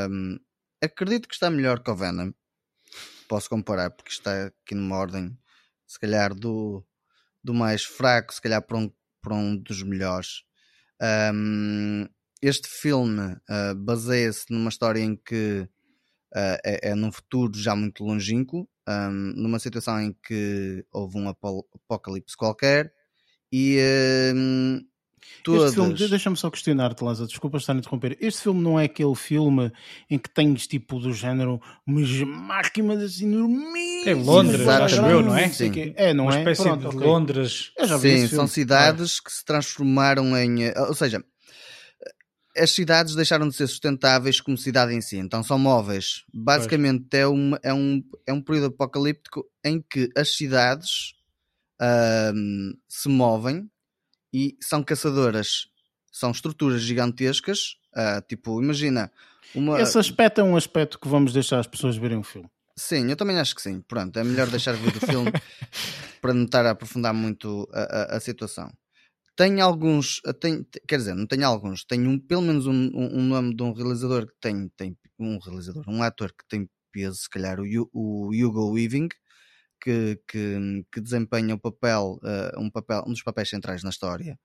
[0.10, 0.38] um,
[0.84, 2.32] acredito que está melhor que o Venom.
[3.28, 5.36] Posso comparar, porque está aqui numa ordem,
[5.88, 6.86] se calhar, do,
[7.44, 8.92] do mais fraco, se calhar para um,
[9.22, 10.44] para um dos melhores.
[11.34, 12.08] Um,
[12.42, 15.68] este filme uh, baseia-se numa história em que
[16.36, 21.28] uh, é, é num futuro já muito longínquo, um, numa situação em que houve um
[21.30, 22.94] apo- apocalipse qualquer
[23.52, 23.80] e
[24.36, 24.82] um,
[25.44, 25.64] todas...
[25.66, 28.18] Este filme, de- deixa-me só questionar-te, Lázaro, desculpa estar a interromper.
[28.20, 29.72] Este filme não é aquele filme
[30.10, 34.06] em que tens tipo do género umas máquinas assim enormes.
[34.06, 35.50] É Londres, acho eu, não é?
[35.50, 35.72] Sim.
[35.96, 36.40] É, não uma é?
[36.40, 37.08] espécie Pronto, de ok.
[37.08, 37.72] Londres.
[38.00, 40.66] Sim, são cidades que se transformaram em.
[40.66, 41.24] eh, Ou seja,
[42.58, 46.24] as cidades deixaram de ser sustentáveis como cidade em si, então são móveis.
[46.34, 51.14] Basicamente é, uma, é, um, é um período apocalíptico em que as cidades
[51.80, 53.70] ahm, se movem
[54.34, 55.68] e são caçadoras,
[56.12, 57.76] são estruturas gigantescas.
[57.94, 59.12] ah, tipo, imagina.
[59.54, 59.80] Uma...
[59.82, 62.50] Esse aspecto é um aspecto que vamos deixar as pessoas verem o filme.
[62.78, 63.80] Sim, eu também acho que sim.
[63.88, 65.32] Pronto, é melhor deixar ver o filme
[66.22, 68.70] para não estar a aprofundar muito a, a- a situação.
[69.36, 73.24] Tem alguns, tem, quer dizer, não tenho alguns, tenho um, pelo menos um, um- um
[73.24, 77.30] nome de um realizador que tem, tem um realizador, um ator que tem peso, se
[77.30, 79.10] calhar, o, o Hugo Weaving,
[79.82, 84.40] que, que, que desempenha o papel, eh, um papel, um dos papéis centrais na história.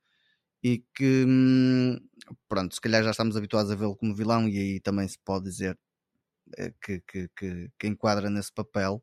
[0.64, 1.98] E que, hum,
[2.48, 5.44] pronto, se calhar já estamos habituados a vê-lo como vilão, e aí também se pode
[5.46, 5.78] dizer
[6.82, 9.02] que, que, que, que, enquadra nesse papel.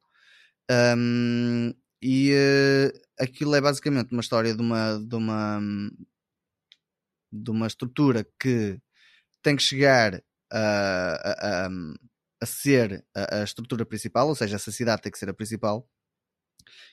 [0.71, 5.59] Um, e uh, aquilo é basicamente uma história de uma, de uma,
[7.31, 8.79] de uma estrutura que
[9.41, 10.21] tem que chegar
[10.51, 11.69] a, a, a,
[12.41, 15.87] a ser a, estrutura principal, ou seja, essa cidade tem que ser a principal.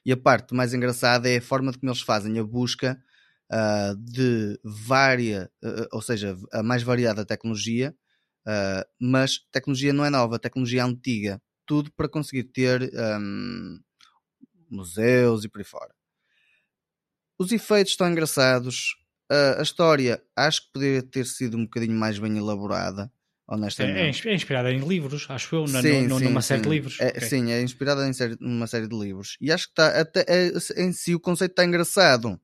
[0.05, 2.99] E a parte mais engraçada é a forma de como eles fazem a busca
[3.53, 7.95] uh, de várias, uh, ou seja, a mais variada tecnologia,
[8.47, 11.41] uh, mas tecnologia não é nova, tecnologia é antiga.
[11.67, 13.81] Tudo para conseguir ter um,
[14.75, 15.95] museus e por aí fora.
[17.39, 18.97] Os efeitos estão engraçados.
[19.59, 23.11] a história acho que poderia ter sido um bocadinho mais bem elaborada
[23.47, 24.27] honestamente.
[24.27, 26.99] É, é, inspirada em livros, acho eu, sim, no, sim, numa série de livros.
[27.01, 27.21] É, okay.
[27.23, 29.37] Sim, é inspirada em série, numa série de livros.
[29.41, 30.53] E acho que está até é,
[30.83, 32.41] em si o conceito está engraçado.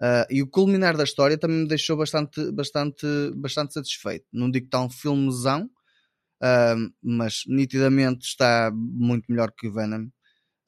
[0.00, 4.24] Uh, e o culminar da história também me deixou bastante, bastante, bastante satisfeito.
[4.32, 10.08] Não digo que está um filmezão, uh, mas nitidamente está muito melhor que o Venom.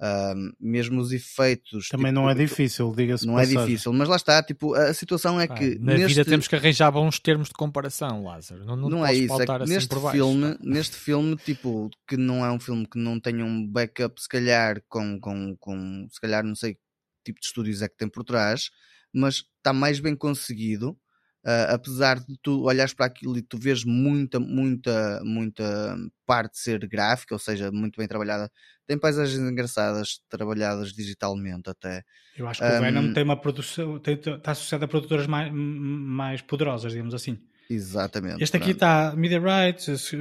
[0.01, 1.89] Uh, mesmo os efeitos.
[1.89, 3.27] Também tipo, não é difícil, diga-se.
[3.27, 4.43] Não é difícil, mas lá está.
[4.43, 5.79] Tipo, a situação é que.
[5.79, 6.09] na neste...
[6.09, 8.65] vida temos que arranjar bons termos de comparação, Lázaro.
[8.65, 9.41] Não, não, não é isso.
[9.43, 13.21] É que assim neste, filme, neste filme, tipo, que não é um filme que não
[13.21, 16.81] tenha um backup, se calhar, com, com, com se calhar, não sei que
[17.25, 18.71] tipo de estúdios é que tem por trás,
[19.13, 20.97] mas está mais bem conseguido
[21.43, 26.87] Uh, apesar de tu olhares para aquilo e tu vês muita, muita, muita parte ser
[26.87, 28.51] gráfica, ou seja, muito bem trabalhada,
[28.87, 32.03] tem paisagens engraçadas, trabalhadas digitalmente até.
[32.37, 35.51] Eu acho que um, o Venom tem uma produção, tem, está associado a produtoras mais,
[35.51, 37.39] mais poderosas, digamos assim.
[37.71, 38.43] Exatamente.
[38.43, 40.13] Este aqui está Media Rights,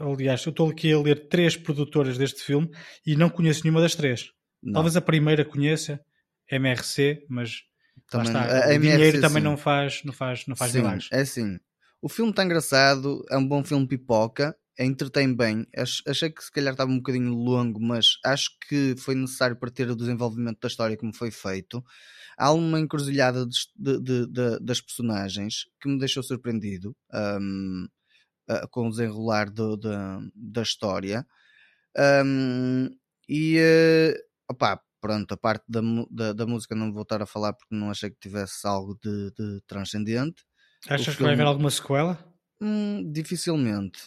[0.00, 2.70] aliás, eu estou aqui a ler três produtoras deste filme
[3.04, 4.30] e não conheço nenhuma das três.
[4.62, 4.74] Não.
[4.74, 5.98] Talvez a primeira conheça,
[6.50, 7.62] MRC, mas
[8.10, 11.08] também, está, a, a o dinheiro também não faz, não faz, não faz sim, milagres.
[11.12, 11.58] É assim.
[12.00, 15.66] O filme está engraçado, é um bom filme pipoca, entretém bem.
[16.06, 19.90] Achei que se calhar estava um bocadinho longo, mas acho que foi necessário para ter
[19.90, 21.84] o desenvolvimento da história como foi feito.
[22.36, 27.88] Há uma encruzilhada de, de, de, das personagens que me deixou surpreendido um,
[28.48, 31.26] uh, com o desenrolar da história.
[32.24, 32.88] Um,
[33.28, 34.14] e uh,
[34.48, 35.80] opá, pronto, a parte da,
[36.10, 39.30] da, da, música não vou estar a falar porque não achei que tivesse algo de,
[39.32, 40.42] de transcendente.
[40.88, 42.18] Achas que vai haver alguma sequela?
[42.60, 43.98] Hum, dificilmente.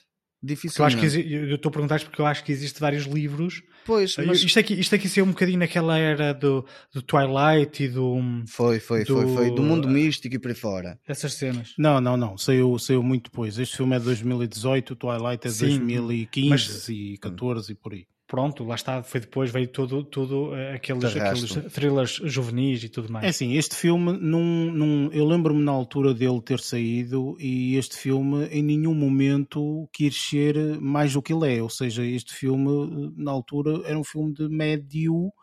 [0.44, 0.98] Dificilmente.
[0.98, 3.62] Eu, acho que, eu estou a perguntar porque eu acho que existem vários livros.
[3.86, 4.44] Pois, mas...
[4.44, 8.18] isto, aqui, isto aqui saiu um bocadinho naquela era do, do Twilight e do.
[8.48, 9.22] Foi, foi, do...
[9.22, 9.52] foi, foi.
[9.56, 11.00] Do mundo místico e por aí fora.
[11.08, 11.74] Essas cenas.
[11.78, 12.38] Não, não, não.
[12.40, 13.60] Saiu, saiu muito depois.
[13.60, 16.90] Este filme é de 2018, o Twilight é de 2015 mas...
[16.90, 21.04] e 14 e por aí pronto, lá está, foi depois, veio tudo, tudo eh, aqueles,
[21.04, 23.26] aqueles thrillers juvenis e tudo mais.
[23.26, 27.98] É assim, este filme, num, num, eu lembro-me na altura dele ter saído e este
[27.98, 32.70] filme em nenhum momento quis ser mais do que ele é, ou seja, este filme
[32.70, 35.34] eh, na altura era um filme de médio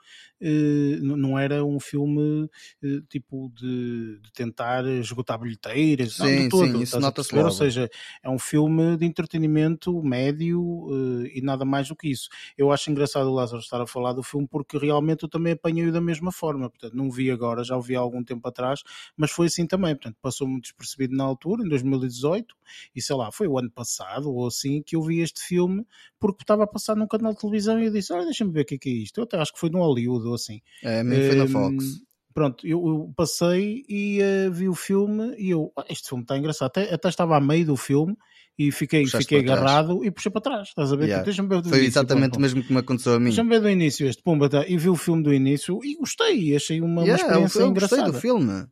[1.01, 2.49] não era um filme
[2.83, 7.51] eh, tipo de, de tentar esgotar bilheteiras, sim, não, de todo, sim, isso nota-se Ou
[7.51, 7.91] seja,
[8.23, 10.87] é um filme de entretenimento médio
[11.25, 12.29] eh, e nada mais do que isso.
[12.57, 15.93] Eu acho engraçado o Lázaro estar a falar do filme porque realmente eu também apanhei-o
[15.93, 18.83] da mesma forma, portanto não vi agora, já o vi há algum tempo atrás,
[19.17, 22.55] mas foi assim também, portanto passou-me despercebido na altura, em 2018,
[22.95, 25.87] e sei lá, foi o ano passado ou assim que eu vi este filme
[26.21, 28.65] porque estava a passar num canal de televisão e eu disse, olha deixa-me ver o
[28.65, 30.61] que é, que é isto, eu até acho que foi no Hollywood ou assim.
[30.83, 32.09] É, mim foi na Fox.
[32.35, 36.39] Pronto, eu, eu passei e uh, vi o filme e eu, ah, este filme está
[36.39, 36.69] engraçado.
[36.69, 38.17] Até, até estava a meio do filme
[38.57, 40.69] e fiquei, fiquei agarrado e puxei para trás.
[40.69, 41.07] Estás a ver?
[41.07, 41.25] Yeah.
[41.25, 43.27] Deixa-me ver do Foi início, exatamente o mesmo que me aconteceu a mim.
[43.27, 46.55] Deixa-me ver do início este, pumba, tá, e vi o filme do início e gostei,
[46.55, 48.03] achei uma, yeah, uma experiência eu, engraçada.
[48.03, 48.67] Gostei do filme.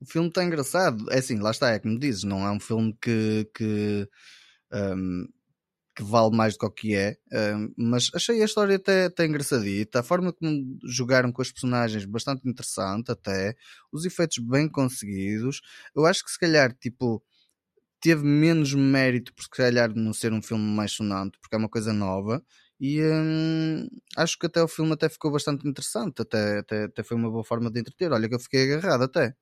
[0.00, 1.06] O filme está engraçado.
[1.10, 4.08] É assim, lá está, é como dizes, não é um filme que, que
[4.72, 5.28] um,
[5.94, 7.16] que vale mais do que é,
[7.76, 12.48] mas achei a história até, até engraçadita, a forma como jogaram com os personagens bastante
[12.48, 13.54] interessante até,
[13.92, 15.60] os efeitos bem conseguidos,
[15.94, 17.22] eu acho que se calhar, tipo,
[18.00, 21.68] teve menos mérito por se calhar não ser um filme mais sonante, porque é uma
[21.68, 22.42] coisa nova,
[22.80, 27.16] e hum, acho que até o filme até ficou bastante interessante, até, até, até foi
[27.16, 29.34] uma boa forma de entreter, olha que eu fiquei agarrado até.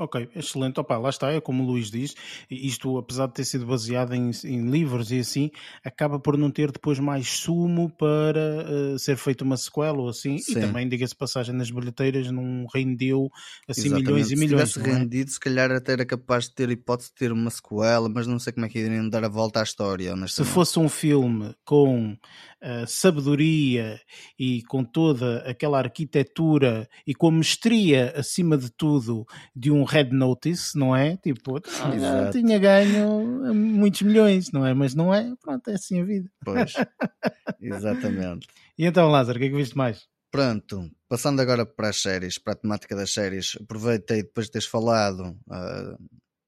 [0.00, 0.80] Ok, excelente.
[0.80, 2.14] Opa, lá está, é como o Luís diz,
[2.50, 5.50] isto, apesar de ter sido baseado em, em livros e assim,
[5.84, 10.38] acaba por não ter depois mais sumo para uh, ser feita uma sequela ou assim.
[10.38, 10.52] Sim.
[10.52, 13.28] E também, diga-se passagem, nas bilheteiras não rendeu
[13.68, 14.06] assim Exatamente.
[14.06, 14.68] milhões e milhões.
[14.70, 14.98] Se tivesse é?
[14.98, 18.38] rendido, se calhar até era capaz de ter hipótese de ter uma sequela, mas não
[18.38, 20.14] sei como é que iriam dar a volta à história.
[20.28, 22.16] Se fosse um filme com
[22.62, 24.00] uh, sabedoria
[24.38, 30.10] e com toda aquela arquitetura e com a mestria, acima de tudo, de um Red
[30.10, 31.16] Notice, não é?
[31.16, 34.74] Tipo, ah, tinha ganho muitos milhões, não é?
[34.74, 36.30] Mas não é, pronto, é assim a vida.
[36.44, 36.74] Pois,
[37.60, 38.46] exatamente.
[38.78, 40.08] E então, Lázaro, o que é que viste mais?
[40.30, 44.68] Pronto, passando agora para as séries, para a temática das séries, aproveitei depois de teres
[44.68, 45.98] falado uh,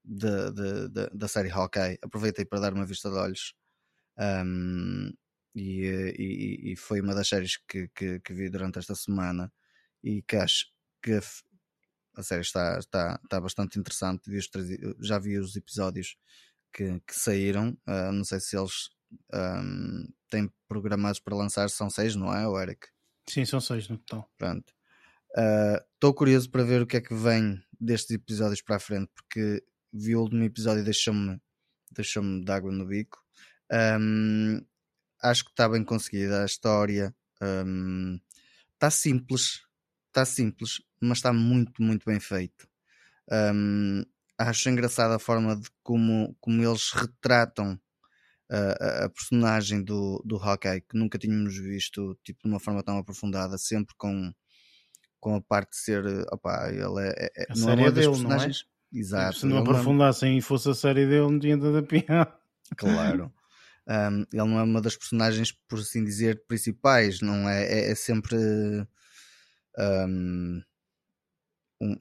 [0.05, 3.53] de, de, de, da série Hawkeye, aproveitei para dar uma vista de olhos
[4.17, 5.11] um,
[5.55, 9.51] e, e, e, foi uma das séries que, que, que, vi durante esta semana
[10.03, 10.65] e que acho
[11.01, 11.19] que
[12.15, 14.29] a série está, está, está bastante interessante.
[14.29, 14.67] Vi três,
[14.99, 16.17] já vi os episódios
[16.73, 18.89] que, que saíram, uh, não sei se eles
[19.33, 22.87] um, têm programados para lançar, são seis, não é, o Eric?
[23.29, 24.29] Sim, são seis no total.
[24.37, 24.73] Pronto.
[25.93, 29.11] Estou uh, curioso para ver o que é que vem destes episódios para a frente,
[29.13, 31.39] porque vi o último episódio e deixou-me
[31.91, 33.19] deixou-me de água no bico.
[33.71, 34.59] Um,
[35.23, 37.15] acho que está bem conseguida a história.
[37.41, 38.19] Um,
[38.73, 39.61] está simples,
[40.07, 42.67] está simples, mas está muito, muito bem feito.
[43.31, 44.03] Um,
[44.37, 47.79] acho engraçada a forma de como, como eles retratam
[48.51, 52.97] a, a, personagem do, do Hawkeye, que nunca tínhamos visto tipo, de uma forma tão
[52.97, 54.31] aprofundada, sempre com,
[55.19, 56.05] com a parte de ser.
[56.31, 58.65] Opa, ele é, é, a não é uma das dele, personagens.
[58.91, 59.01] Não é?
[59.01, 59.39] Exato.
[59.39, 62.31] Se não aprofundassem e fosse a série dele, não tinha tanta piada.
[62.77, 63.33] Claro.
[63.87, 67.65] Um, ele não é uma das personagens, por assim dizer, principais, não é?
[67.65, 68.35] É, é sempre
[69.77, 70.61] um,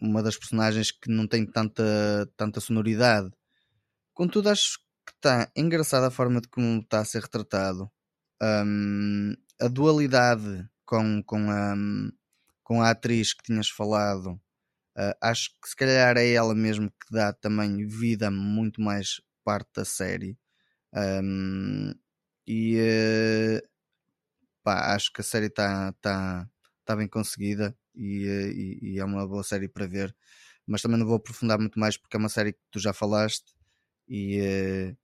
[0.00, 1.82] uma das personagens que não tem tanta,
[2.36, 3.30] tanta sonoridade.
[4.14, 7.90] Contudo, acho que está engraçada a forma de como está a ser retratado.
[8.42, 11.74] Um, a dualidade com, com, a,
[12.62, 14.32] com a atriz que tinhas falado,
[14.96, 19.70] uh, acho que se calhar é ela mesmo que dá também vida muito mais parte
[19.74, 20.36] da série.
[20.94, 21.94] Um,
[22.46, 23.68] e uh,
[24.62, 26.48] pá, acho que a série está tá,
[26.84, 30.14] tá bem conseguida e, e, e, é uma boa série para ver.
[30.66, 33.54] Mas também não vou aprofundar muito mais porque é uma série que tu já falaste
[34.08, 34.96] e uh,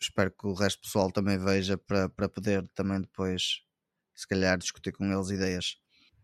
[0.00, 3.62] espero que o resto do pessoal também veja para, para poder também depois,
[4.14, 5.76] se calhar, discutir com eles ideias.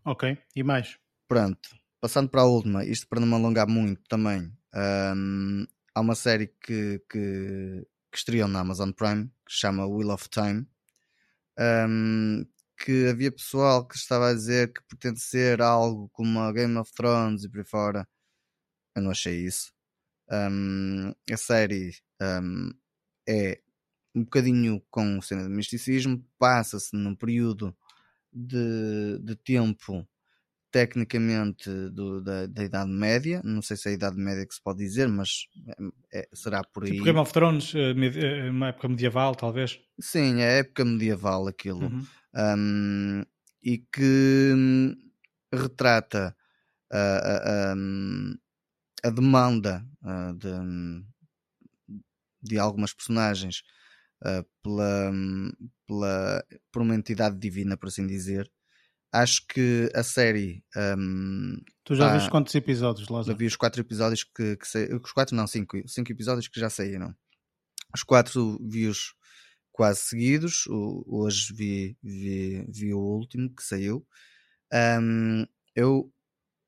[0.04, 0.98] Ok, e mais?
[1.28, 1.68] Pronto,
[2.00, 4.52] passando para a última, isto para não me alongar muito também.
[4.74, 7.86] Um, há uma série que, que,
[8.16, 10.66] que estreou na Amazon Prime que se chama Wheel of Time.
[11.58, 12.46] Um,
[12.78, 16.90] que havia pessoal que estava a dizer que pretende ser algo como a Game of
[16.92, 18.08] Thrones e por aí fora.
[18.94, 19.70] Eu não achei isso.
[20.30, 22.70] Um, a série um,
[23.28, 23.60] é
[24.14, 27.76] um bocadinho com cena de misticismo, passa-se num período
[28.32, 30.08] de, de tempo
[30.70, 34.62] tecnicamente do, da, da, Idade Média, não sei se é a Idade Média que se
[34.62, 35.46] pode dizer, mas
[36.12, 36.92] é, é, será por tipo aí.
[36.92, 39.80] Tipo Game of Thrones, eh, eh, uma época medieval, talvez?
[39.98, 41.86] Sim, é época medieval aquilo.
[41.86, 42.06] Uhum.
[42.34, 43.24] Um,
[43.62, 44.94] e que hum,
[45.52, 46.36] retrata
[46.92, 47.74] a, a, a,
[49.08, 51.04] a demanda uh, de, hum,
[52.42, 53.62] de algumas personagens
[54.22, 55.52] uh, pela, hum,
[55.86, 58.50] pela, por uma entidade divina, por assim dizer.
[59.22, 60.62] Acho que a série.
[60.76, 63.32] Um, tu já tá, viste quantos episódios, Lázaro?
[63.32, 65.00] Já vi os quatro episódios que, que saíram.
[65.02, 67.14] Os quatro, não, cinco, cinco episódios que já saíram.
[67.94, 69.14] Os quatro vi-os
[69.72, 70.66] quase seguidos.
[70.66, 74.06] O, hoje vi, vi, vi o último que saiu.
[75.00, 76.12] Um, eu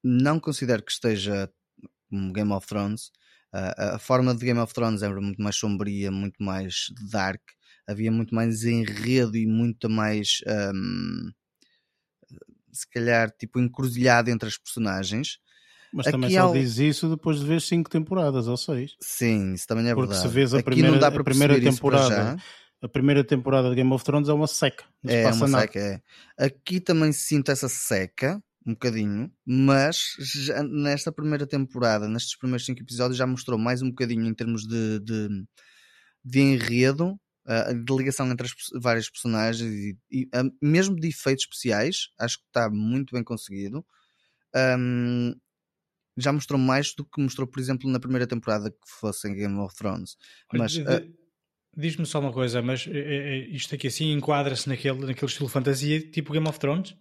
[0.02, 1.52] não considero que esteja
[2.08, 3.08] como Game of Thrones.
[3.54, 7.42] Uh, a forma de Game of Thrones era muito mais sombria, muito mais dark.
[7.86, 10.40] Havia muito mais enredo e muito mais.
[10.46, 11.30] Um,
[12.72, 15.38] se calhar, tipo, encruzilhado entre as personagens.
[15.92, 18.92] Mas Aqui também só diz isso depois de ver cinco temporadas ou seis.
[19.00, 20.28] Sim, isso também é Porque verdade.
[20.28, 22.36] se vês a Aqui primeira, a primeira temporada
[22.80, 24.84] a primeira temporada de Game of Thrones é uma seca.
[25.02, 25.62] Não é uma nada.
[25.62, 26.00] seca, é.
[26.46, 29.98] Aqui também sinto essa seca, um bocadinho, mas
[30.70, 35.00] nesta primeira temporada, nestes primeiros cinco episódios, já mostrou mais um bocadinho em termos de,
[35.00, 35.28] de,
[36.24, 37.18] de enredo,
[37.84, 40.28] de ligação entre as várias personagens e, e
[40.60, 43.84] mesmo de efeitos especiais, acho que está muito bem conseguido.
[44.54, 45.34] Um,
[46.16, 49.58] já mostrou mais do que mostrou, por exemplo, na primeira temporada que fosse em Game
[49.58, 50.16] of Thrones.
[50.52, 51.14] Mas, de,
[51.76, 56.00] Diz-me só uma coisa, mas é, é, isto aqui assim enquadra-se naquele, naquele estilo fantasia
[56.10, 56.96] tipo Game of Thrones?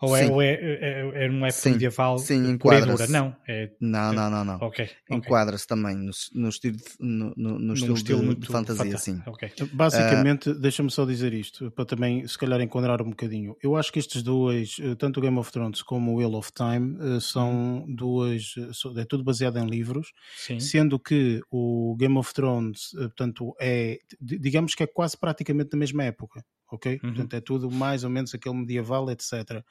[0.00, 4.12] Ou é, ou é, é, é numa época sim, medieval sim, enquadra Não, é, não,
[4.12, 4.56] não, não, não.
[4.68, 9.20] Okay, Enquadra-se também no, no estilo, no, no, no estilo, estilo, de, de fantasia, sim.
[9.26, 9.50] Okay.
[9.72, 13.56] Basicamente, uh, deixa-me só dizer isto, para também se calhar enquadrar um bocadinho.
[13.60, 16.52] Eu acho que estes dois, eh, tanto o Game of Thrones como o Wheel of
[16.52, 18.54] Time, eh, são duas,
[18.96, 20.60] é tudo baseado em livros, sim.
[20.60, 26.04] sendo que o Game of Thrones, portanto, é, digamos que é quase praticamente da mesma
[26.04, 26.92] época ok?
[26.94, 27.00] Uhum.
[27.00, 29.64] Portanto, é tudo mais ou menos aquele medieval, etc.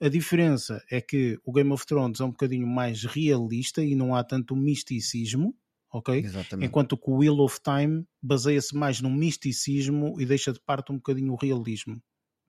[0.00, 4.14] A diferença é que o Game of Thrones é um bocadinho mais realista e não
[4.14, 5.54] há tanto misticismo,
[5.92, 6.18] ok?
[6.18, 6.68] Exatamente.
[6.68, 10.96] Enquanto que o Wheel of Time baseia-se mais no misticismo e deixa de parte um
[10.96, 12.00] bocadinho o realismo.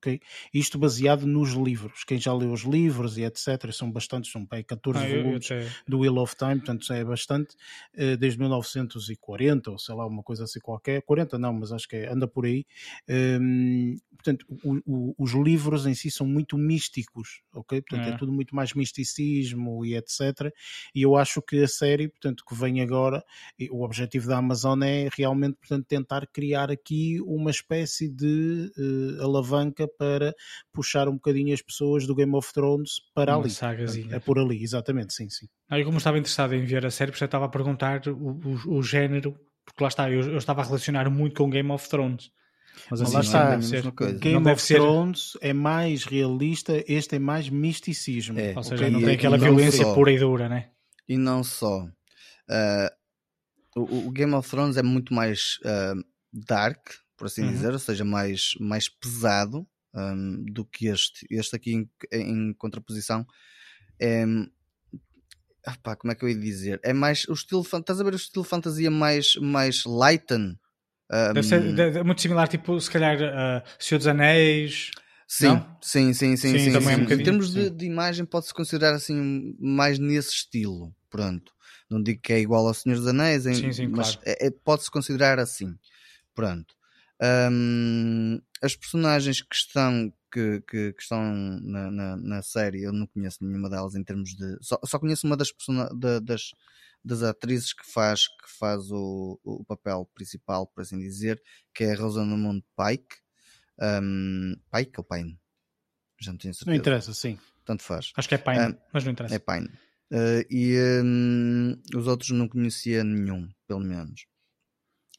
[0.03, 0.19] Ok?
[0.53, 2.03] Isto baseado nos livros.
[2.03, 3.71] Quem já leu os livros e etc.
[3.71, 7.03] São bastantes, são bem 14 Ah, volumes até- do Wheel of Time, portanto já é
[7.05, 7.55] bastante,
[7.95, 11.01] eh, desde 1940 ou sei lá, uma coisa assim qualquer.
[11.03, 12.65] 40 não, mas acho que é- anda por aí.
[13.09, 17.81] Hum, portanto, o- o- os livros em si são muito místicos, ok?
[17.81, 18.17] Portanto, é É.
[18.17, 20.51] tudo muito mais misticismo e etc.
[20.95, 23.23] E eu acho que a série, portanto, que vem agora,
[23.71, 29.87] o objetivo da Amazon é realmente, portanto, tentar criar aqui uma espécie de eh, alavanca
[29.97, 30.33] para
[30.71, 33.49] puxar um bocadinho as pessoas do Game of Thrones para Uma ali.
[33.53, 34.15] sagazinha.
[34.15, 35.47] É por ali, exatamente, sim, sim.
[35.69, 38.11] Ah, eu como estava interessado em ver a série, eu estava a perguntar o,
[38.71, 39.35] o, o género,
[39.65, 42.29] porque lá está, eu, eu estava a relacionar muito com Game of Thrones.
[42.89, 44.17] Mas Mas assim, lá não está, coisa.
[44.19, 48.39] Game não deve of ser, Thrones é mais realista, este é mais misticismo.
[48.39, 48.53] É.
[48.55, 49.93] ou seja, Ok, não tem e aquela não violência só.
[49.93, 50.71] pura e dura, né?
[51.07, 51.87] E não só.
[52.49, 52.91] Ah,
[53.75, 55.93] o, o Game of Thrones é muito mais ah,
[56.33, 56.79] dark,
[57.15, 57.51] por assim Uhum.
[57.51, 61.25] dizer, ou seja, mais, mais pesado ahm, do que este.
[61.29, 63.25] Este aqui, em, em contraposição,
[63.99, 64.25] é.
[65.65, 66.79] ah como é que eu ia dizer?
[66.83, 67.61] É mais o estilo.
[67.61, 70.59] Estás a ver o estilo fantasia mais, mais lighten?
[71.11, 74.91] Ahm, Deve ser é muito similar, tipo, se calhar, uh, Senhor dos Anéis.
[75.27, 77.03] Sim, sim, sim, sim, Sim, também é um sim.
[77.03, 81.51] bocadinho, Em termos de, de imagem pode-se considerar assim mais nesse estilo, pronto.
[81.89, 84.19] Não digo que é igual ao Senhor dos Anéis, em- Sim, sim, mas claro.
[84.25, 85.75] é- é- pode-se considerar assim,
[86.35, 86.75] pronto.
[87.21, 91.21] Hum, as personagens que estão que, que, que estão
[91.61, 94.57] na, na, na série, eu não conheço nenhuma delas em termos de.
[94.61, 96.51] Só, só conheço uma das, persona- da- das,
[97.05, 101.41] das atrizes que faz, que faz o, o papel principal, por assim dizer,
[101.73, 103.15] que é a Rosamund Pike.
[103.79, 105.39] Hum, Pike ou Pine?
[106.19, 106.77] Já não tenho Não certeza.
[106.79, 107.37] interessa, sim.
[107.65, 108.11] Tanto faz.
[108.15, 109.35] Acho que é Pine, Ah, mas não interessa.
[109.35, 109.69] É Pine.
[110.11, 114.25] Eh, e hum, os outros não conhecia nenhum, pelo menos.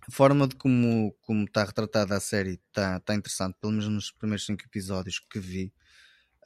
[0.06, 4.10] A forma de como, como está retratada a série está tá interessante, pelo menos nos
[4.10, 5.72] primeiros cinco episódios que vi.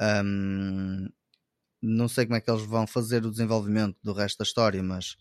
[0.00, 1.08] Hum,
[1.82, 5.16] não sei como é que eles vão fazer o desenvolvimento do resto da história, mas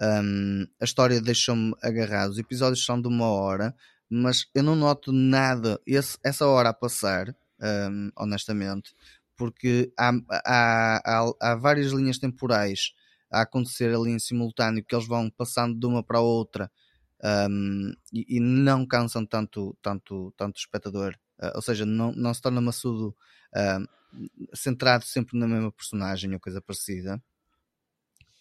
[0.00, 2.30] hum, a história deixou-me agarrado.
[2.32, 3.74] Os episódios são de uma hora,
[4.10, 7.34] mas eu não noto nada esse- essa hora a passar,
[7.90, 8.94] hum, honestamente,
[9.36, 12.92] porque há, há, há, há várias linhas temporais
[13.30, 16.70] a acontecer ali em simultâneo que eles vão passando de uma para a outra
[17.24, 21.14] um, e, e não cansam tanto, tanto, tanto o espectador.
[21.38, 23.16] Uh, ou seja, não, não se torna maçudo
[23.56, 23.86] um,
[24.54, 27.22] centrado sempre na mesma personagem ou coisa parecida.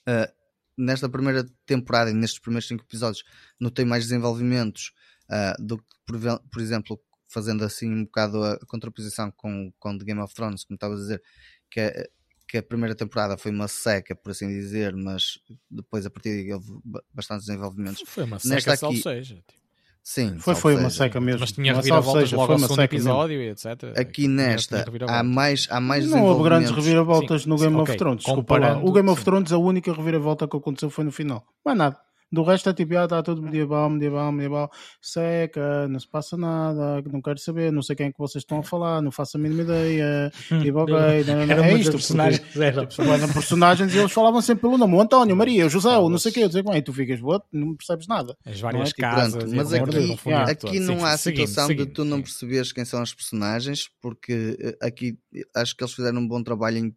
[0.08, 0.32] Uh,
[0.78, 3.24] nesta primeira temporada e nestes primeiros cinco episódios
[3.60, 4.94] notei mais desenvolvimentos
[5.30, 6.20] uh, do que, por,
[6.50, 10.76] por exemplo, fazendo assim um bocado a contraposição com, com The Game of Thrones, como
[10.76, 11.24] estava a dizer,
[11.70, 12.10] que, a-
[12.52, 15.40] que a primeira temporada foi uma seca, por assim dizer, mas
[15.70, 18.04] depois a partir daí houve ba- bastantes desenvolvimentos.
[18.06, 19.36] Foi uma Nesta seca, salvo aqui- seja.
[19.36, 19.62] tipo.
[20.04, 21.42] Sim, Foi, foi uma seca mesmo.
[21.42, 23.10] Mas tinha Não reviravoltas seja, logo foi ao segundo seca mesmo.
[23.10, 23.68] episódio e etc.
[24.00, 27.98] Aqui nesta há mais, há mais Não houve grandes reviravoltas no Game Sim, of ok.
[27.98, 28.24] Thrones.
[28.24, 28.78] Desculpa lá.
[28.84, 29.26] O Game of sim.
[29.26, 31.46] Thrones, a única reviravolta que aconteceu foi no final.
[31.64, 32.00] Mais nada.
[32.32, 34.72] Do resto é tipo, ah, está tudo medieval, medieval, medieval,
[35.02, 38.60] seca, não se passa nada, não quero saber, não sei quem é que vocês estão
[38.60, 40.32] a falar, não faço a mínima ideia.
[40.62, 41.92] Tipo, ok, não, não, é isto.
[41.94, 42.56] personagens.
[42.56, 42.86] Era.
[42.86, 44.96] tipo, eram personagens e eles falavam sempre pelo nome.
[44.96, 46.44] O António, Maria, o José, o não sei o quê.
[46.44, 47.46] Eu dizer, e tu ficas, what?
[47.52, 48.38] Não percebes nada.
[48.46, 48.90] As várias Não é?
[48.90, 49.44] Tipo, casas.
[49.44, 50.18] Pronto, mas aqui,
[50.50, 55.18] aqui não há situação de tu não perceberes quem são os personagens, porque eh, aqui
[55.34, 56.96] eh, acho que eles fizeram um bom trabalho em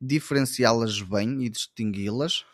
[0.00, 2.44] diferenciá-las bem e distingui-las.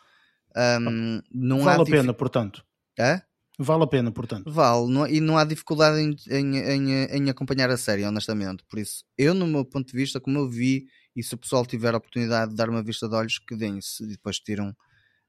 [0.56, 2.64] Ahm, não Vale a pena, portanto.
[2.98, 3.22] Hã?
[3.59, 4.51] Vale a pena, portanto.
[4.51, 8.64] Vale, não- e não há dificuldade em, em, em, em acompanhar a série, honestamente.
[8.68, 11.66] Por isso, eu, no meu ponto de vista, como eu vi, e se o pessoal
[11.66, 14.74] tiver a oportunidade de dar uma vista de olhos, que deem-se e depois tiram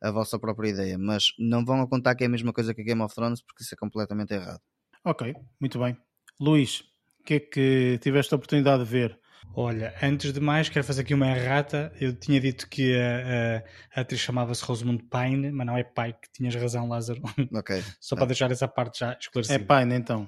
[0.01, 0.97] a vossa própria ideia.
[0.97, 3.41] Mas não vão a contar que é a mesma coisa que a Game of Thrones,
[3.41, 4.61] porque isso é completamente errado.
[5.03, 5.97] Ok, muito bem.
[6.39, 6.81] Luís,
[7.19, 9.19] o que é que tiveste a oportunidade de ver?
[9.53, 11.91] Olha, antes de mais, quero fazer aqui uma errata.
[11.99, 16.29] Eu tinha dito que a, a- a atriz chamava-se Rosamund Pine, mas não é Pike.
[16.33, 17.21] Tinhas razão, Lázaro.
[17.53, 17.83] Ok.
[17.99, 19.59] Só para deixar essa parte já É esclarecida.
[19.65, 20.27] Paine, então.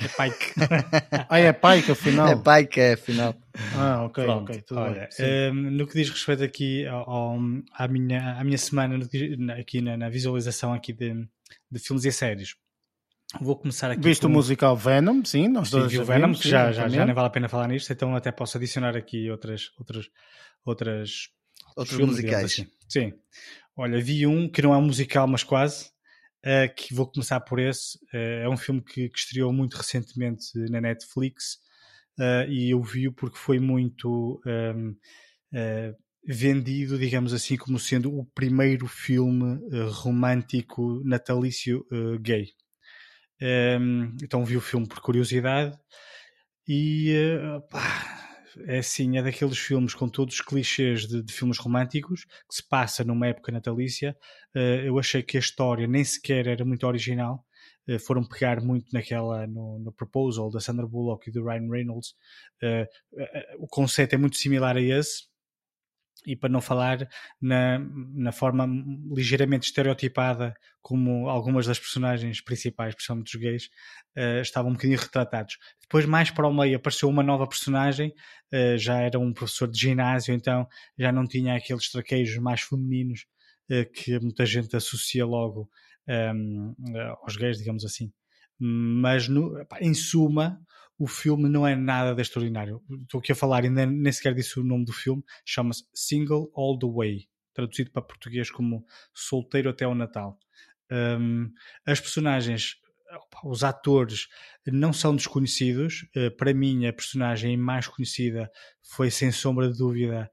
[0.00, 0.52] É Pike.
[1.30, 2.28] Ah, é Pike, afinal.
[2.28, 3.34] É pai que é, afinal.
[3.74, 5.10] Ah, ok, Pronto, ok, tudo olha, bem.
[5.10, 5.24] Sim.
[5.52, 7.38] hum, no que diz respeito aqui ao, ao-
[7.72, 8.98] à, minha, à minha semana,
[9.58, 11.26] aqui na, na visualização aqui de,
[11.70, 12.54] de filmes e séries,
[13.40, 14.28] vou começar aqui Viste com...
[14.28, 17.26] o musical Venom, sim, nós dois vi o Venom, sim, já, já, já nem vale
[17.28, 20.06] a pena falar nisto, então até posso adicionar aqui outras, outras,
[20.64, 21.28] outras
[21.78, 22.44] Outros filmes, musicais.
[22.44, 22.66] assim.
[22.88, 23.12] Sim.
[23.76, 25.86] Olha, vi um que não é um musical, mas quase,
[26.44, 27.96] uh, que vou começar por esse.
[28.12, 31.58] Uh, é um filme que, que, estreou muito recentemente na Netflix
[32.18, 34.94] uh, e eu vi-o porque foi muito um,
[36.26, 39.58] vendido, digamos assim, como sendo o primeiro filme
[39.90, 41.86] romântico natalício
[42.20, 42.48] gay.
[44.22, 45.78] Então vi o filme por curiosidade
[46.66, 47.14] e
[47.70, 48.18] pá,
[48.66, 52.66] é assim, é daqueles filmes com todos os clichês de, de filmes românticos que se
[52.66, 54.16] passa numa época natalícia.
[54.54, 57.44] Uh, eu achei que a história nem sequer era muito original.
[57.88, 62.14] Uh, foram pegar muito naquela no, no, proposal da Sandra Bullock e do Ryan Reynolds.
[63.58, 65.28] O conceito é muito similar a esse
[66.26, 67.08] e para não falar
[67.40, 67.78] na,
[68.14, 68.66] na forma
[69.14, 73.70] ligeiramente estereotipada como algumas das personagens principais, principalmente os gays,
[74.16, 75.58] uh, estavam um bocadinho retratados.
[75.80, 78.12] Depois, mais para o meio, apareceu uma nova personagem,
[78.52, 80.66] uh, já era um professor de ginásio, então
[80.98, 83.26] já não tinha aqueles traqueiros mais femininos
[83.70, 85.70] uh, que muita gente associa logo
[86.08, 88.10] um, ehm, aos gays, digamos assim.
[88.58, 90.60] Mas, no, em suma,
[90.98, 92.82] o filme não é nada de extraordinário.
[93.02, 96.78] Estou aqui a falar, ainda nem sequer disse o nome do filme, chama-se Single All
[96.78, 98.84] the Way, traduzido para português como
[99.14, 100.38] Solteiro até o Natal.
[100.90, 101.52] Um,
[101.86, 102.76] as personagens,
[103.44, 104.26] os atores,
[104.66, 106.06] não são desconhecidos.
[106.16, 108.50] Uh, para mim, a personagem mais conhecida
[108.82, 110.30] foi, sem sombra de dúvida,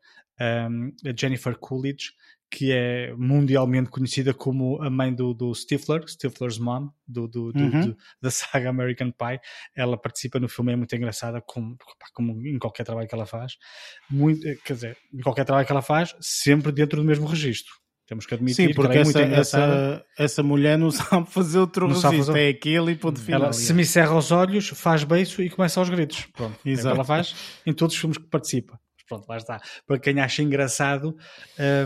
[0.70, 2.12] um, a Jennifer Coolidge,
[2.56, 7.60] que é mundialmente conhecida como a mãe do, do Stifler, Stifler's Mom, do, do, do,
[7.60, 7.82] uhum.
[7.88, 9.42] do, da saga American Pie.
[9.76, 11.78] Ela participa no filme, é muito engraçada, como,
[12.14, 13.58] como em qualquer trabalho que ela faz.
[14.10, 17.74] Muito, eh, quer dizer, em qualquer trabalho que ela faz, sempre dentro do mesmo registro.
[18.08, 21.90] Temos que admitir Sim, porque que essa, é essa, essa mulher não sabe fazer outro
[21.90, 22.40] não registro, fazer...
[22.40, 23.44] é aquele e ponto final.
[23.44, 26.26] Ela se me cerra os olhos, faz beijo e começa aos gritos.
[26.34, 26.88] Pronto, Exato.
[26.88, 29.62] é o que ela faz em todos os filmes que participa pronto, lá está.
[29.88, 31.16] Para quem acha engraçado,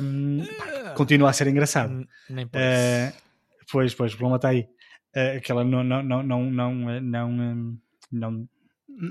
[0.01, 2.07] um, uh, continua a ser engraçado.
[2.29, 2.49] Nem uh,
[3.71, 4.67] Pois, pois, o problema está aí.
[5.15, 7.69] Uh, aquela não, não, não, não, não, não,
[8.11, 8.49] não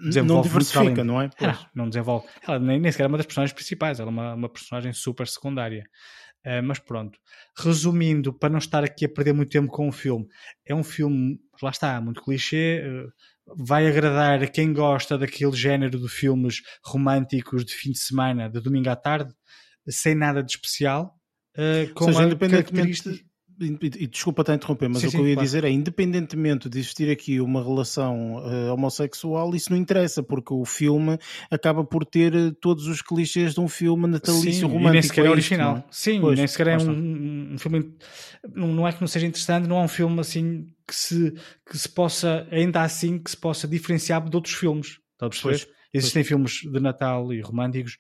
[0.05, 1.31] desenvolve não diversifica, não é?
[1.41, 2.27] Não, não desenvolve.
[2.47, 5.27] Ela nem, nem sequer é uma das personagens principais, ela é uma, uma personagem super
[5.27, 5.85] secundária.
[6.49, 7.19] Uh, mas pronto,
[7.59, 10.27] resumindo, para não estar aqui a perder muito tempo com o filme,
[10.65, 13.13] é um filme, lá está, muito clichê, uh,
[13.67, 18.61] vai agradar a quem gosta daquele género de filmes românticos de fim de semana, de
[18.61, 19.31] domingo à tarde,
[19.91, 21.15] sem nada de especial,
[21.55, 23.28] uh, com seja, independentemente
[23.61, 25.47] e, desculpa estar a interromper, mas sim, o que sim, eu ia claro.
[25.47, 30.65] dizer é, independentemente de existir aqui uma relação uh, homossexual, isso não interessa, porque o
[30.65, 31.19] filme
[31.51, 34.89] acaba por ter eh, todos os clichês de um filme natalício sim, romântico.
[34.89, 35.77] E nem sequer é, é original.
[35.79, 37.93] Isto, sim, pois, nem sequer é um, um, filme.
[38.55, 41.35] Não é que não seja interessante, não é um filme assim que se,
[41.69, 44.99] que se possa, ainda assim, que se possa diferenciar de outros filmes.
[45.15, 45.59] Está a perceber?
[45.59, 45.79] Pois.
[45.93, 46.29] Existem pois.
[46.29, 47.97] filmes de Natal e românticos,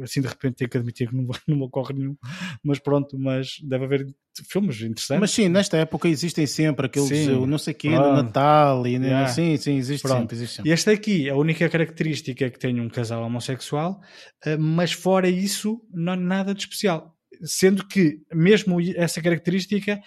[0.00, 2.16] assim de repente tenho que admitir que não, não me ocorre nenhum,
[2.62, 4.06] mas pronto, mas deve haver
[4.48, 5.20] filmes interessantes.
[5.20, 7.46] Mas sim, nesta época existem sempre aqueles, sim.
[7.46, 9.28] não sei quê, ah, Natal, e yeah.
[9.28, 10.20] sim, sim, existe pronto.
[10.20, 10.70] sempre, existe sempre.
[10.70, 14.00] E esta aqui, a única característica é que tem um casal homossexual,
[14.44, 20.00] eh, mas fora isso, não nada de especial sendo que mesmo essa característica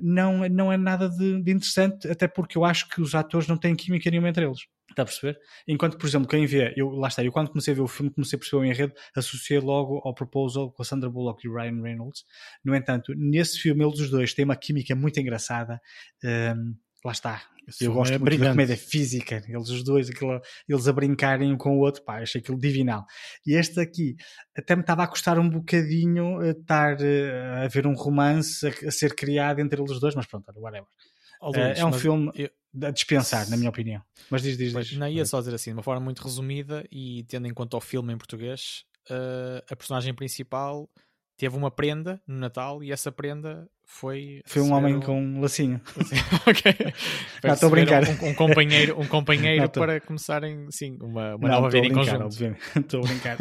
[0.00, 3.56] não, não é nada de, de, interessante, até porque eu acho que os atores não
[3.56, 4.60] têm química nenhuma entre eles.
[4.90, 5.38] Está a perceber?
[5.66, 8.12] Enquanto, por exemplo, quem vê, eu, lá está, eu quando comecei a ver o filme,
[8.12, 11.54] comecei a perceber o enredo, associei logo ao Proposal com a Sandra Bullock e o
[11.54, 12.24] Ryan Reynolds.
[12.62, 15.80] No entanto, nesse filme, eles os dois têm uma química muito engraçada.
[16.22, 16.74] Um,
[17.04, 17.42] lá está.
[17.80, 18.44] Eu gosto é muito brilhante.
[18.44, 22.20] da comédia física, eles os dois, aquilo, eles a brincarem um com o outro, pá,
[22.20, 23.04] achei aquilo divinal.
[23.46, 24.16] E este aqui
[24.56, 28.88] até me estava a custar um bocadinho eh, estar eh, a ver um romance a,
[28.88, 30.88] a ser criado entre eles dois, mas pronto, whatever.
[31.40, 32.50] Oh, Luís, é um filme eu...
[32.86, 34.02] a dispensar, na minha opinião.
[34.30, 34.96] Mas diz, diz, diz.
[34.96, 37.80] Não, ia só dizer assim, de uma forma muito resumida e tendo em conta o
[37.80, 40.88] filme em português, uh, a personagem principal
[41.36, 44.40] teve uma prenda no Natal e essa prenda foi.
[44.44, 45.80] Foi um homem com um lacinho.
[46.46, 46.72] ok.
[47.44, 48.02] Não, estou a brincar.
[48.02, 49.80] Um, um, companheiro, um companheiro não, tô...
[49.80, 52.28] para começarem, sim, uma, uma não, nova vida em conjunto.
[52.76, 53.36] Estou a brincar.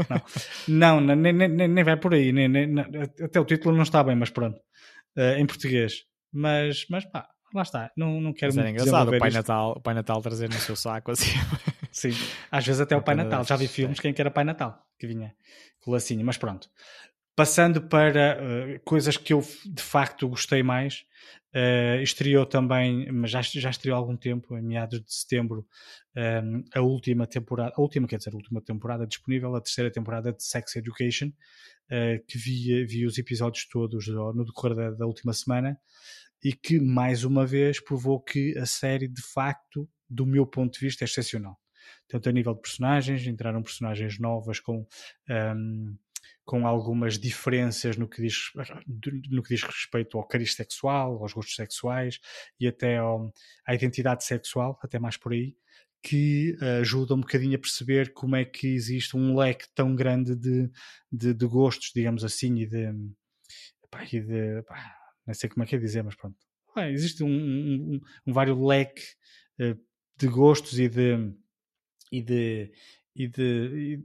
[0.68, 2.32] Não, não nem, nem, nem vai por aí.
[2.32, 2.68] Nem, nem,
[3.24, 4.58] até o título não está bem, mas pronto.
[5.18, 6.04] Uh, em português.
[6.34, 9.82] Mas, mas pá, lá está, não, não quero Mas muito engraçado o Pai, Natal, o
[9.82, 11.32] Pai Natal trazer no seu saco assim.
[11.92, 12.12] Sim,
[12.50, 13.44] às vezes até o Pai Natal.
[13.44, 15.34] Já vi filmes quem que era Pai Natal, que vinha
[15.82, 16.70] com lacinho, mas pronto.
[17.36, 21.06] Passando para uh, coisas que eu de facto gostei mais,
[21.56, 25.66] uh, estreou também, mas já, já estreou há algum tempo, em meados de setembro,
[26.16, 29.90] um, ehm, a última temporada, a última, quer dizer, a última temporada disponível, a terceira
[29.90, 35.06] temporada de Sex Education, uh, que vi, vi os episódios todos no decorrer da, da
[35.06, 35.80] última semana
[36.44, 40.86] e que, mais uma vez, provou que a série, de facto, do meu ponto de
[40.86, 41.58] vista, é excepcional.
[42.08, 44.86] Tanto a nível de personagens, entraram personagens novas com,
[45.30, 45.96] um,
[46.46, 48.52] com algumas diferenças no que diz,
[49.30, 52.20] no que diz respeito ao cariz sexual, aos gostos sexuais
[52.60, 53.32] e até ao,
[53.66, 55.56] à identidade sexual, até mais por aí,
[56.04, 60.70] que ajuda um bocadinho a perceber como é que existe um leque tão grande de,
[61.12, 62.88] de, de gostos, digamos assim, e de.
[63.90, 64.96] Pá, e de pá,
[65.28, 66.38] não sei como é que é dizer, mas pronto.
[66.90, 69.04] existe um, um, um, vários leque
[69.60, 69.80] uh,
[70.18, 71.34] de gostos e de.
[72.12, 72.74] e de.
[73.16, 74.04] e de,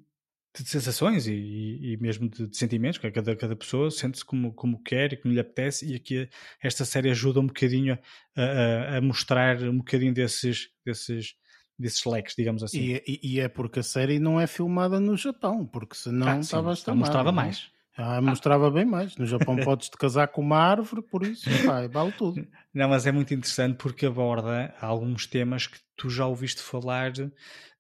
[0.63, 4.83] de sensações e, e, mesmo de, de, sentimentos, que cada, cada pessoa sente-se como, como
[4.83, 6.29] quer e como lhe apetece, e aqui
[6.63, 7.99] esta série ajuda um bocadinho
[8.37, 11.35] a, a, a mostrar um bocadinho desses, desses,
[11.79, 12.79] desses leques, digamos assim.
[12.79, 16.39] E, e, e, é porque a série não é filmada no Japão, porque senão ah,
[16.41, 17.41] estava a mostrava não?
[17.41, 17.45] É?
[17.45, 17.71] mais.
[17.97, 18.71] Ah, mostrava ah.
[18.71, 19.17] bem mais.
[19.17, 22.47] No Japão podes te casar com uma árvore, por isso vai, vale tudo.
[22.73, 27.13] Não, mas é muito interessante porque aborda alguns temas que tu já ouviste falar,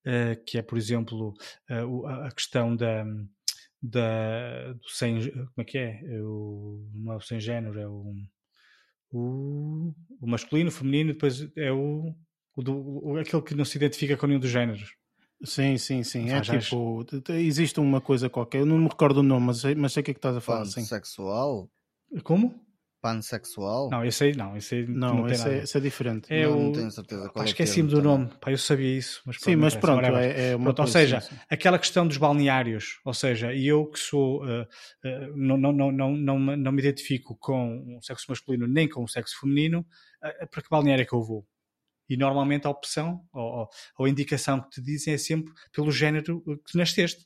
[0.06, 1.34] uh, que é, por exemplo,
[1.70, 3.04] uh, a questão da,
[3.82, 5.30] da, do sem.
[5.30, 6.00] Como é que é?
[6.04, 6.22] é?
[6.22, 8.14] O, não é o sem género, é o,
[9.12, 12.14] o, o masculino, o feminino, depois é o
[12.56, 12.74] o do,
[13.06, 14.96] o, aquele que não se identifica com nenhum dos géneros.
[15.44, 16.30] Sim, sim, sim.
[16.30, 19.92] É tipo, existe uma coisa qualquer, eu não me recordo o nome, mas sei, mas
[19.92, 20.60] sei o que é que estás a falar.
[20.60, 21.70] Pansexual?
[22.24, 22.65] Como?
[23.06, 23.88] Pansexual?
[23.88, 26.26] Não, esse aí não, esse aí não, não esse, é, esse, é, diferente.
[26.28, 26.62] É não, o...
[26.64, 29.22] não tenho certeza qual Pá, Esqueci-me do nome, Pá, eu sabia isso.
[29.24, 31.36] Mas sim, mas pronto, é, é, uma pronto, Ou seja, assim.
[31.48, 35.92] aquela questão dos balneários, ou seja, e eu que sou, uh, uh, não, não, não,
[35.92, 39.86] não, não, não me identifico com o sexo masculino nem com o sexo feminino,
[40.24, 41.46] uh, para que balneário é que eu vou?
[42.08, 43.68] E normalmente a opção ou,
[43.98, 47.24] ou a indicação que te dizem é sempre pelo género que nasceste.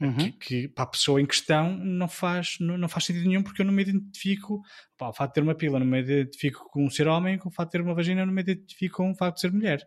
[0.00, 0.16] Uhum.
[0.16, 3.62] Que, que, para a pessoa em questão não faz, não, não, faz sentido nenhum porque
[3.62, 4.62] eu não me identifico
[4.96, 7.48] pá, o facto de ter uma pila, não me identifico com um ser homem, com
[7.48, 9.86] o facto de ter uma vagina, não me identifico com o facto de ser mulher.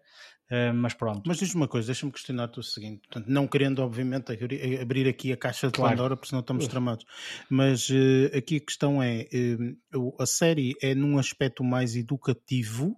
[0.50, 1.24] Uh, mas pronto.
[1.26, 4.32] Mas diz-me uma coisa, deixa-me questionar-te o seguinte: Portanto, não querendo, obviamente,
[4.82, 5.92] abrir aqui a caixa de claro.
[5.92, 7.06] Pandora, porque senão estamos tramados.
[7.50, 9.28] Mas uh, aqui a questão é:
[9.94, 12.98] uh, a série é num aspecto mais educativo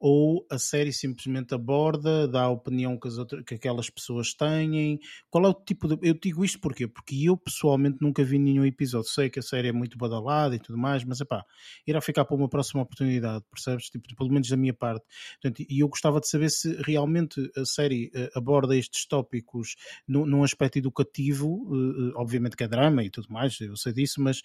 [0.00, 5.00] ou a série simplesmente aborda, dá a opinião que, as outras, que aquelas pessoas têm?
[5.28, 5.98] Qual é o tipo de.
[6.06, 6.86] Eu digo isto porquê?
[6.86, 9.08] Porque eu pessoalmente nunca vi nenhum episódio.
[9.08, 11.44] Sei que a série é muito badalada e tudo mais, mas é pá,
[11.86, 13.86] irá ficar para uma próxima oportunidade, percebes?
[13.90, 15.04] Tipo, pelo menos da minha parte.
[15.42, 19.76] Portanto, e eu gostava de saber se realmente a série uh, aborda estes tópicos
[20.06, 24.42] num aspecto educativo, uh, obviamente que é drama e tudo mais, eu sei disso, mas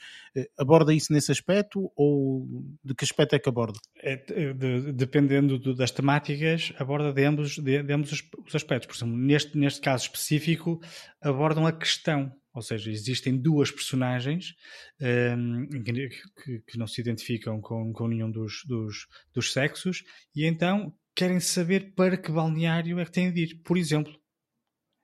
[0.57, 2.47] aborda isso nesse aspecto ou
[2.83, 3.79] de que aspecto é que aborda?
[3.97, 4.15] É,
[4.53, 8.87] de, dependendo dependendo do, das temáticas, aborda de ambos, de, de ambos os, os, aspectos.
[8.87, 10.79] Por exemplo, neste, neste caso específico,
[11.21, 12.31] abordam a questão.
[12.53, 14.53] Ou seja, existem duas personagens
[15.01, 20.03] um, que, que, não se identificam com, com nenhum dos, dos, dos sexos
[20.35, 23.61] e então querem saber para que balneário é que têm de ir.
[23.63, 24.13] Por exemplo,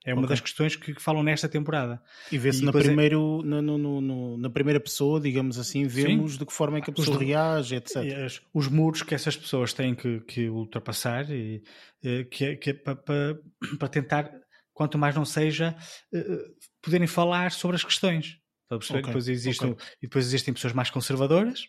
[0.05, 0.29] é uma okay.
[0.29, 2.01] das questões que, que, falam nesta temporada.
[2.31, 3.47] E vê-se na, é primeiro, é...
[3.47, 6.37] na, no, no, na primeira pessoa, digamos assim, vemos Sim.
[6.39, 7.97] de que forma é que a pessoa os, reage, etc.
[8.25, 11.61] As, os muros que essas pessoas têm que, que ultrapassar e
[12.03, 12.73] eh, que, que é
[13.75, 14.31] para, tentar,
[14.73, 15.75] quanto mais não seja,
[16.13, 16.45] eh,
[16.81, 18.39] poderem falar sobre as questões.
[18.71, 19.01] Okay.
[19.01, 19.85] Depois, existem, okay.
[19.97, 21.67] e depois existem pessoas mais conservadoras,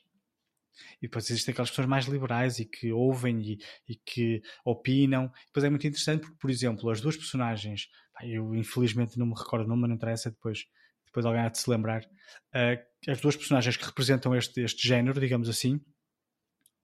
[1.00, 3.58] e depois existem aquelas pessoas mais liberais e que ouvem e,
[3.88, 5.32] e que opinam.
[5.46, 7.88] Depois é muito interessante porque, por exemplo, as duas personagens,
[8.24, 10.66] eu infelizmente não me recordo o nome, não interessa, depois,
[11.06, 15.20] depois alguém há de se lembrar, uh, as duas personagens que representam este, este género,
[15.20, 15.82] digamos assim, uh,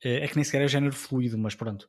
[0.03, 1.89] é que nem sequer é género fluido, mas pronto,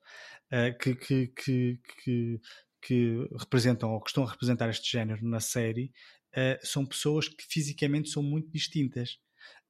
[0.51, 2.41] uh, que, que, que, que,
[2.81, 5.91] que representam ou que estão a representar este género na série,
[6.61, 9.17] são pessoas que fisicamente são muito distintas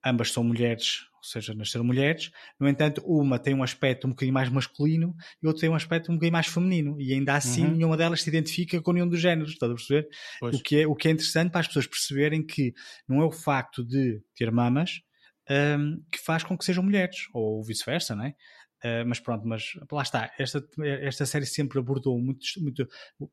[0.10, 4.34] ambas são mulheres, ou seja, nasceram mulheres, no entanto, uma tem um aspecto um bocadinho
[4.34, 7.76] mais masculino e outra tem um aspecto um bocadinho mais feminino, e ainda assim uhum.
[7.76, 10.08] nenhuma delas se identifica com nenhum dos géneros, estás a perceber?
[10.42, 12.74] O que, é, o que é interessante para as pessoas perceberem que
[13.08, 15.02] não é o facto de ter mamas
[15.50, 18.34] um, que faz com que sejam mulheres, ou vice-versa, não é?
[18.84, 20.32] Uh, mas pronto, mas lá está.
[20.38, 20.64] Esta,
[21.02, 22.88] esta série sempre abordou muitos, muito,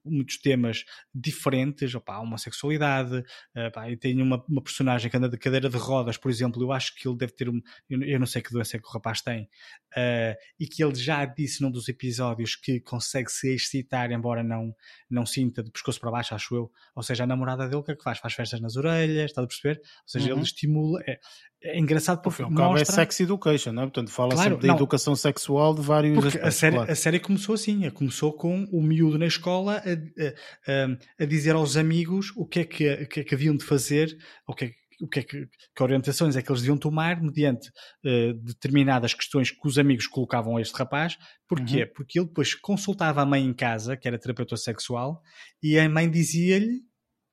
[0.04, 0.84] muitos temas
[1.14, 5.76] diferentes, opá, homossexualidade, uh, pá, e tem uma, uma, personagem que anda de cadeira de
[5.76, 7.60] rodas, por exemplo, eu acho que ele deve ter um,
[7.90, 11.24] eu não sei que doença é que o rapaz tem, uh, e que ele já
[11.26, 14.74] disse num dos episódios que consegue se excitar, embora não,
[15.10, 16.72] não sinta de pescoço para baixo, acho eu.
[16.94, 18.18] Ou seja, a namorada dele o que é que faz?
[18.18, 19.78] Faz festas nas orelhas, está a perceber?
[19.78, 20.38] Ou seja, uhum.
[20.38, 21.02] ele estimula.
[21.06, 21.18] É,
[21.64, 22.42] é engraçado porque.
[22.42, 22.82] Porque é mostra...
[22.82, 23.86] é sex education, não é?
[23.86, 26.48] Portanto, fala claro, sempre da educação sexual de vários porque aspectos.
[26.48, 26.92] A série, claro.
[26.92, 31.76] a série começou assim, começou com o miúdo na escola a, a, a dizer aos
[31.76, 34.16] amigos o que é que, que, é que haviam de fazer,
[34.46, 37.20] o que é que o que é que, que, orientações é que eles deviam tomar
[37.20, 41.18] mediante uh, determinadas questões que os amigos colocavam a este rapaz.
[41.48, 41.82] Porquê?
[41.82, 41.90] Uhum.
[41.94, 45.20] Porque ele depois consultava a mãe em casa, que era terapeuta sexual,
[45.60, 46.80] e a mãe dizia-lhe,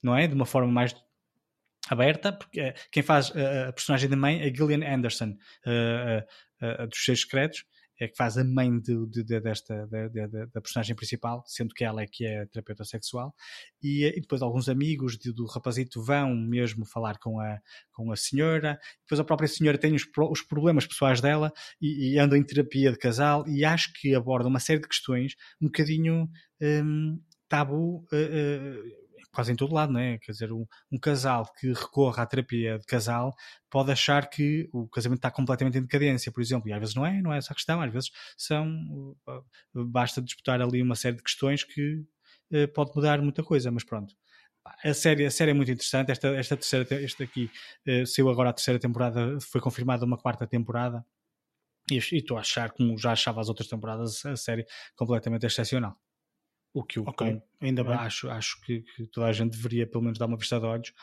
[0.03, 0.27] não é?
[0.27, 0.93] De uma forma mais
[1.89, 5.35] aberta, porque quem faz a personagem da mãe é Gillian Anderson,
[6.89, 7.65] dos Seis Secretos,
[8.01, 12.01] é que faz a mãe de, de, de, desta da personagem principal, sendo que ela
[12.01, 13.33] é que é terapeuta sexual,
[13.81, 17.59] e, e depois alguns amigos do rapazito vão mesmo falar com a,
[17.91, 22.17] com a senhora, depois a própria senhora tem os, os problemas pessoais dela e, e
[22.17, 26.27] anda em terapia de casal, e acho que aborda uma série de questões um bocadinho
[26.59, 28.07] um, tabu.
[28.11, 29.00] Uh, uh,
[29.33, 30.17] quase em todo lado, não é?
[30.17, 33.33] Quer dizer, um, um, casal que recorra à terapia de casal
[33.69, 37.05] pode achar que o casamento está completamente em decadência, por exemplo, e às vezes não
[37.05, 38.67] é, não é essa a questão, às vezes são,
[39.27, 42.03] uh, basta disputar ali uma série de questões que
[42.53, 44.15] uh, pode mudar muita coisa, mas pronto.
[44.83, 47.49] A série, a série é muito interessante, esta, esta terceira, esta aqui
[47.87, 51.05] uh, saiu agora a terceira temporada, foi confirmada uma quarta temporada,
[51.89, 55.97] e estou a achar, como já achava as outras temporadas, a série completamente excepcional.
[56.73, 57.93] O que eu okay, ainda bem.
[57.93, 60.93] acho, acho que, que, toda a gente deveria pelo menos dar uma vista de olhos.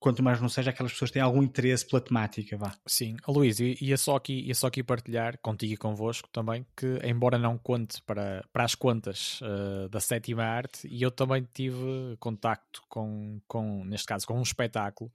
[0.00, 2.76] Quanto mais não seja aquelas pessoas têm algum interesse pela temática, vá.
[2.84, 6.98] Sim, oh, Luís, ia só, aqui, ia só aqui partilhar contigo e convosco também que,
[7.04, 12.16] embora não conte para, para as contas uh, da sétima arte, e eu também tive
[12.18, 15.10] contacto com, com, neste caso, com um espetáculo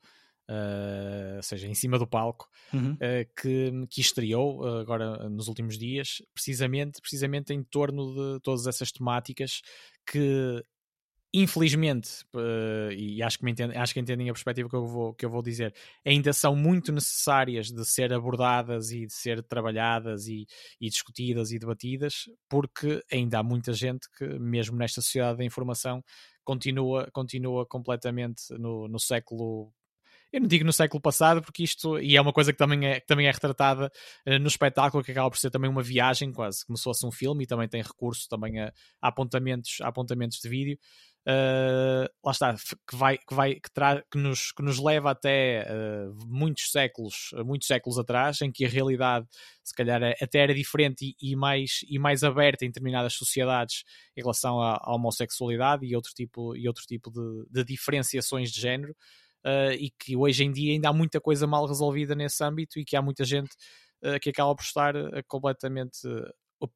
[0.49, 2.93] Uh, ou seja, em cima do palco, uhum.
[2.93, 2.97] uh,
[3.39, 8.91] que, que estreou uh, agora nos últimos dias, precisamente, precisamente em torno de todas essas
[8.91, 9.61] temáticas
[10.09, 10.63] que
[11.31, 12.25] infelizmente,
[12.97, 15.29] e acho que, me entendem, acho que entendem a perspectiva que eu, vou, que eu
[15.29, 20.47] vou dizer, ainda são muito necessárias de ser abordadas e de ser trabalhadas e,
[20.81, 26.03] e discutidas e debatidas, porque ainda há muita gente que, mesmo nesta sociedade da informação,
[26.43, 29.71] continua, continua completamente no, no século
[30.31, 32.99] eu não digo no século passado, porque isto, e é uma coisa que também é,
[32.99, 33.91] que também é retratada
[34.27, 37.11] uh, no espetáculo, que acaba por ser também uma viagem, quase como se fosse um
[37.11, 40.77] filme, e também tem recurso também a, a apontamentos, a apontamentos de vídeo.
[41.27, 45.67] Uh, lá está, que, vai, que, vai, que, tra que, nos, que nos leva até
[45.69, 49.27] uh, muitos séculos, muitos séculos atrás, em que a realidade
[49.63, 53.83] se calhar até era diferente e, e mais, e mais aberta em determinadas sociedades
[54.15, 58.61] em relação à, à homossexualidade e outro tipo, e outro tipo de, de diferenciações de
[58.61, 58.95] género
[59.45, 62.85] uh, e que hoje em dia ainda há muita coisa mal resolvida nesse âmbito e
[62.85, 63.51] que há muita gente
[64.03, 65.99] uh, que acaba por estar uh, completamente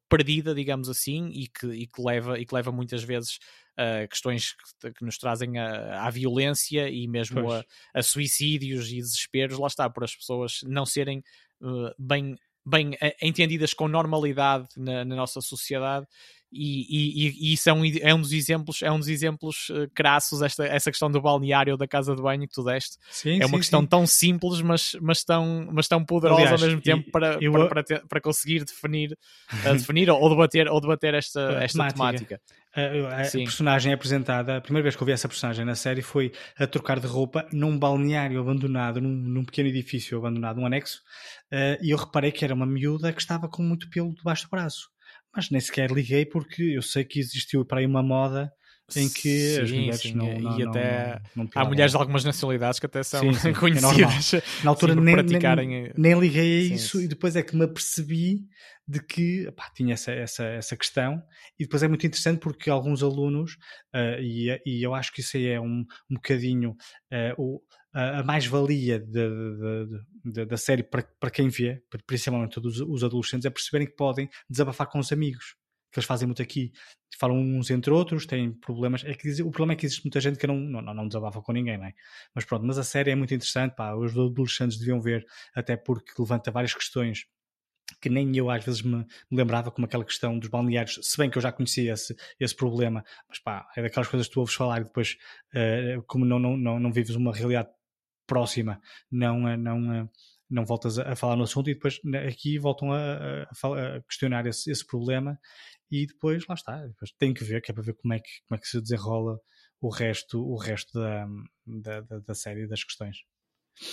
[0.08, 3.38] perdida, digamos assim, e que, e que, leva, e que leva muitas vezes
[3.76, 7.62] a questões que, que, nos trazem à violência e mesmo a,
[7.92, 11.22] a, suicídios e desesperos, lá está, por as pessoas não serem
[11.98, 12.34] bem
[12.66, 16.06] bem entendidas com normalidade na, na nossa sociedade
[16.56, 19.90] e, e, e, isso é um, é um dos exemplos é um dos exemplos uh,
[19.92, 22.96] crassos esta, essa questão do balneário da casa de banho que tu deste.
[23.10, 23.86] Sim, é uma sim, questão sim.
[23.86, 27.68] tão simples mas, mas, tão, mas tão poderosa Aliás, ao mesmo tempo para, eu, para,
[27.68, 29.18] para, ter, para, conseguir definir,
[29.66, 32.40] uh, definir ou debater, ou debater esta, esta temática,
[32.72, 36.02] A, a personagem é apresentada, a primeira vez que eu vi essa personagem na série
[36.02, 41.00] foi a trocar de roupa num balneário abandonado, num, num pequeno edifício abandonado, um anexo,
[41.52, 44.50] uh, e eu reparei que era uma miúda que estava com muito pelo debaixo do
[44.50, 44.93] braço
[45.34, 48.52] mas nem sequer liguei porque eu sei que existiu para aí uma moda
[48.96, 52.22] em que sim, as mulheres sim, não, não, e até não, há mulheres de algumas
[52.22, 56.74] nacionalidades que até são sim, é conhecidas é na altura nem, nem, nem, liguei a
[56.74, 58.46] isso e depois é que me apercebi
[58.86, 61.22] de que pá, tinha essa, essa, essa questão.
[61.58, 63.54] E depois é muito interessante porque alguns alunos
[63.94, 66.76] uh, e, e eu acho que isso aí é um, um bocadinho
[67.12, 67.62] uh, o,
[67.94, 69.02] a mais-valia
[70.24, 74.88] da série para, para quem vê, principalmente os, os adolescentes, é perceberem que podem desabafar
[74.88, 75.54] com os amigos
[75.94, 76.72] que eles fazem muito aqui,
[77.18, 79.04] falam uns entre outros, têm problemas.
[79.04, 81.52] É que o problema é que existe muita gente que não, não, não desabafa com
[81.52, 81.94] ninguém, não é?
[82.34, 86.12] Mas pronto, mas a série é muito interessante, pá, os adolescentes deviam ver, até porque
[86.18, 87.26] levanta várias questões
[88.00, 91.30] que nem eu às vezes me, me, lembrava, como aquela questão dos balneários, se bem
[91.30, 94.54] que eu já conhecia esse, esse problema, mas pá, é daquelas coisas que tu ouves
[94.54, 95.16] falar e depois,
[95.54, 97.68] uh, como não, não, não, não vives uma realidade
[98.26, 98.80] próxima,
[99.10, 100.08] não, eh, não, eh,
[100.50, 104.46] não voltas a falar no assunto e depois né, aqui voltam a, a, a questionar
[104.46, 105.38] esse, esse, problema
[106.02, 108.30] e depois lá está, depois tem que ver, que é para ver como é que,
[108.48, 109.38] como é que se desenrola
[109.80, 111.26] o resto, o resto da,
[111.66, 113.18] da, da, da série das questões.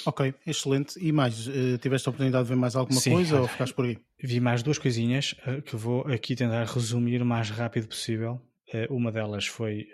[0.05, 0.99] Ok, excelente.
[0.99, 3.85] E mais, uh, tiveste a oportunidade de ver mais alguma Sim, coisa ou ficaste por
[3.85, 3.97] aí?
[4.21, 8.41] Vi mais duas coisinhas uh, que vou aqui tentar resumir o mais rápido possível.
[8.73, 9.87] Uh, uma delas foi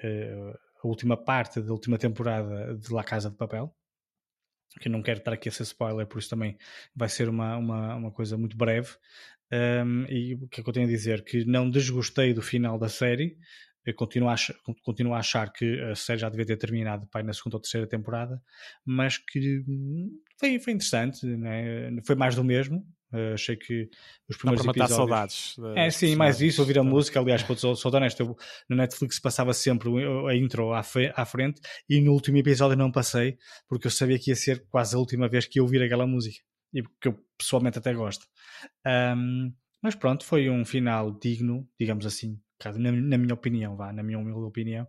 [0.83, 3.73] a última parte da última temporada de La Casa de Papel,
[4.79, 6.57] que não quero estar aqui a ser spoiler, por isso também
[6.95, 8.89] vai ser uma, uma, uma coisa muito breve.
[9.51, 11.23] Um, e o que é que eu tenho a dizer?
[11.23, 13.37] Que não desgostei do final da série,
[13.85, 17.23] eu continuo a, achar, continuo a achar que a série já devia ter terminado pai,
[17.23, 18.41] na segunda ou terceira temporada,
[18.85, 21.89] mas que hum, foi, foi interessante, né?
[22.05, 23.89] foi mais do mesmo, Uh, achei que
[24.27, 25.55] os primeiros Dá para episódios...
[25.55, 25.55] saudades.
[25.77, 27.17] É, sim, mais isso, ouvir a música.
[27.21, 28.35] Aliás, sou, sou honesto, eu,
[28.67, 29.89] no Netflix passava sempre
[30.29, 30.81] a intro à,
[31.15, 34.93] à, frente e no último episódio não passei porque eu sabia que ia ser quase
[34.93, 38.25] a última vez que ia ouvir aquela música e porque eu pessoalmente até gosto.
[38.85, 44.01] Um, mas pronto, foi um final digno, digamos assim, na, na, minha opinião, vá, na
[44.01, 44.87] minha humilde opinião,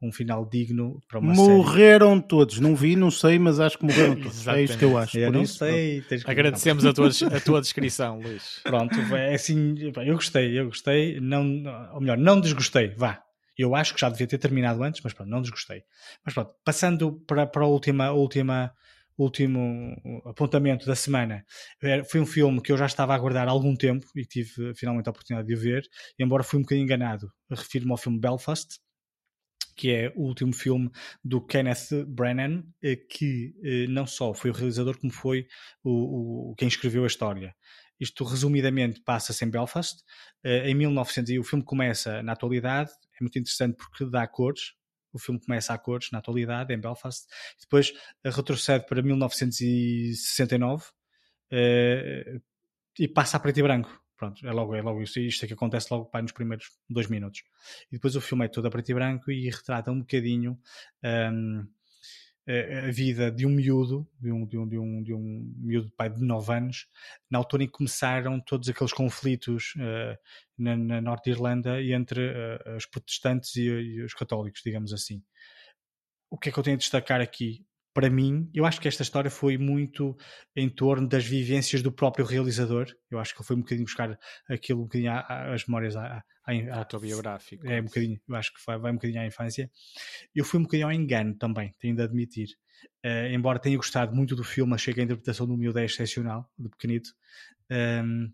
[0.00, 2.28] um final digno para uma Morreram série.
[2.28, 4.46] todos, não vi, não sei, mas acho que morreram todos.
[4.46, 5.18] é isto que eu acho.
[5.18, 6.04] Eu não isso, sei.
[6.24, 8.60] Agradecemos a tua, a tua descrição, Luís.
[8.62, 11.44] Pronto, é assim, eu gostei, eu gostei, não,
[11.94, 13.22] ou melhor, não desgostei, vá.
[13.56, 15.82] Eu acho que já devia ter terminado antes, mas pronto, não desgostei.
[16.24, 18.72] Mas pronto, passando para, para a última, a última
[19.24, 21.44] último apontamento da semana
[22.10, 25.08] foi um filme que eu já estava a aguardar há algum tempo e tive finalmente
[25.08, 25.82] a oportunidade de o ver,
[26.18, 27.30] embora fui um bocadinho enganado.
[27.50, 28.78] Refiro-me ao filme Belfast,
[29.76, 30.90] que é o último filme
[31.24, 35.46] do Kenneth Branagh, eh, que eh, não só foi o realizador, como foi
[35.84, 37.54] o, o quem escreveu a história.
[38.00, 40.02] Isto, resumidamente, passa-se em Belfast.
[40.44, 42.90] Eh, em 1900, e o filme começa na atualidade.
[43.20, 44.72] É muito interessante porque dá cores,
[45.12, 47.26] o filme começa a cores na atualidade, em Belfast,
[47.60, 47.92] depois
[48.24, 50.88] eh, retrocede para 1969 uh,
[51.50, 52.40] eh,
[52.98, 54.02] e passa a preto e branco.
[54.16, 55.20] Pronto, é logo, é logo isso.
[55.20, 57.44] Isto é que acontece logo pá, nos primeiros dois minutos.
[57.90, 60.58] E depois o filme é todo a preto e branco e retrata um bocadinho
[61.04, 61.68] um, ehm,
[62.48, 66.08] a vida de um miúdo, de um, de um, de um, de um miúdo pai
[66.08, 66.86] de 9 anos,
[67.30, 70.18] na altura em que começaram todos aqueles conflitos uh,
[70.56, 75.22] na, na Norte Irlanda entre uh, os protestantes e, e, os católicos, digamos assim.
[76.30, 77.66] O que é que eu tenho a destacar aqui?
[77.98, 80.16] Para mim, eu acho que esta história foi muito
[80.54, 82.86] em torno das vivências do próprio realizador.
[83.10, 84.16] Eu acho que ele foi um bocadinho buscar
[84.48, 85.10] aquilo, um bocadinho
[85.52, 87.66] as memórias à, à, à, autobiográfico.
[87.66, 89.68] É um bocadinho, eu acho que vai, vai um bocadinho à infância.
[90.32, 92.50] Eu fui um bocadinho ao engano também, tenho de admitir.
[93.04, 96.48] Uh, embora tenha gostado muito do filme, achei que a interpretação do miúdo é excepcional,
[96.56, 97.10] do pequenito.
[97.68, 98.32] Um, ehm,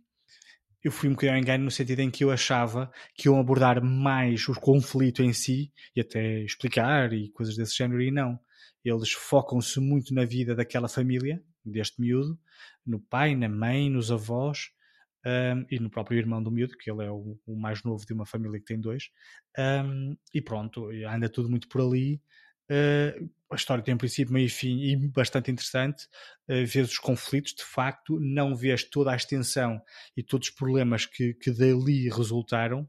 [0.82, 3.82] eu fui um bocadinho ao engano no sentido em que eu achava que iam abordar
[3.82, 8.38] mais o conflito em si e até explicar e coisas desse género, e não
[8.84, 12.38] eles focam-se muito na vida daquela família, deste miúdo,
[12.86, 14.70] no pai, na mãe, nos avós
[15.24, 18.12] um, e no próprio irmão do miúdo, que ele é o, o mais novo de
[18.12, 19.10] uma família que tem dois.
[19.58, 22.20] Um, e pronto, anda tudo muito por ali.
[22.70, 26.06] Uh, a história tem um princípio, meio e fim e bastante interessante.
[26.48, 29.80] Uh, vês os conflitos, de facto, não vês toda a extensão
[30.16, 32.88] e todos os problemas que, que dali resultaram,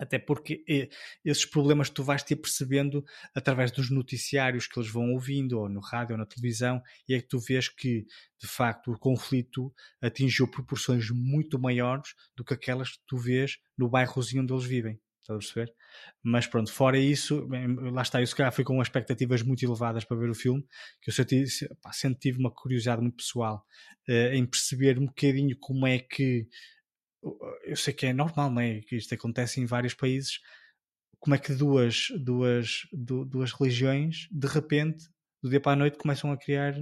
[0.00, 0.88] até porque eh,
[1.24, 3.04] esses problemas tu vais ter percebendo
[3.34, 7.20] através dos noticiários que eles vão ouvindo, ou no rádio, ou na televisão, e é
[7.20, 8.06] que tu vês que,
[8.40, 13.88] de facto, o conflito atingiu proporções muito maiores do que aquelas que tu vês no
[13.88, 15.00] bairrozinho onde eles vivem.
[15.20, 15.74] Estás a perceber?
[16.20, 17.46] Mas pronto, fora isso,
[17.92, 20.66] lá está, eu se calhar fui com expectativas muito elevadas para ver o filme,
[21.00, 21.44] que eu senti,
[21.80, 21.92] pá,
[22.38, 23.64] uma curiosidade muito pessoal
[24.08, 26.48] uh, em perceber um bocadinho como é que
[27.64, 28.80] eu sei que é normal, não é?
[28.80, 30.40] Que isto acontece em vários países.
[31.18, 35.08] Como é que duas, duas, duas religiões, de repente,
[35.42, 36.74] do dia para a noite, começam a criar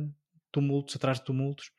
[0.53, 1.71] tumultos atrás de tumultos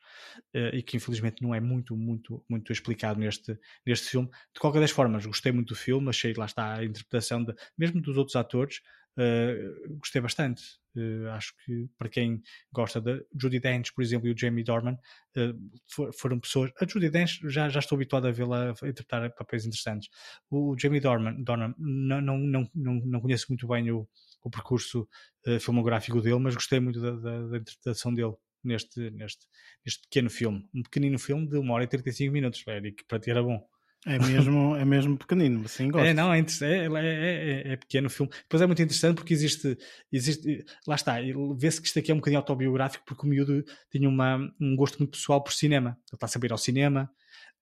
[0.54, 4.28] uh, e que infelizmente não é muito, muito, muito explicado neste, neste filme.
[4.54, 8.00] De qualquer das formas, gostei muito do filme, achei lá está a interpretação de, mesmo
[8.00, 8.80] dos outros atores,
[9.18, 10.62] uh, gostei bastante.
[10.94, 14.94] Uh, acho que para quem gosta de Judy Dench, por exemplo, e o Jamie Dorman,
[15.36, 16.70] uh, foram pessoas.
[16.80, 20.08] A Judy Dench já, já estou habituado a vê-la interpretar papéis interessantes.
[20.50, 24.06] O, Jamie Dorman, Dorman não, não, não, não conheço muito bem o,
[24.42, 25.08] o percurso
[25.46, 29.46] uh, filmográfico dele, mas gostei muito da, da, da, interpretação dele neste, neste,
[29.84, 30.68] neste pequeno filme.
[30.74, 33.66] Um pequenino filme de 1 hora e 35 minutos, Eric, para ti era bom.
[34.04, 36.06] É mesmo, é mesmo pequenino, assim gosto.
[36.06, 38.32] É, não, é, é, é, é, pequeno o filme.
[38.32, 39.78] Depois é muito interessante porque existe,
[40.10, 41.18] existe lá está,
[41.56, 44.98] vê-se que isto aqui é um bocadinho autobiográfico porque o miúdo tinha uma, um gosto
[44.98, 45.90] muito pessoal por cinema.
[45.90, 47.08] Ele está a saber ao cinema,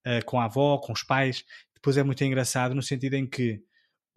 [0.06, 1.44] uh, com a avó, com os pais.
[1.74, 3.62] Depois é muito engraçado no sentido em que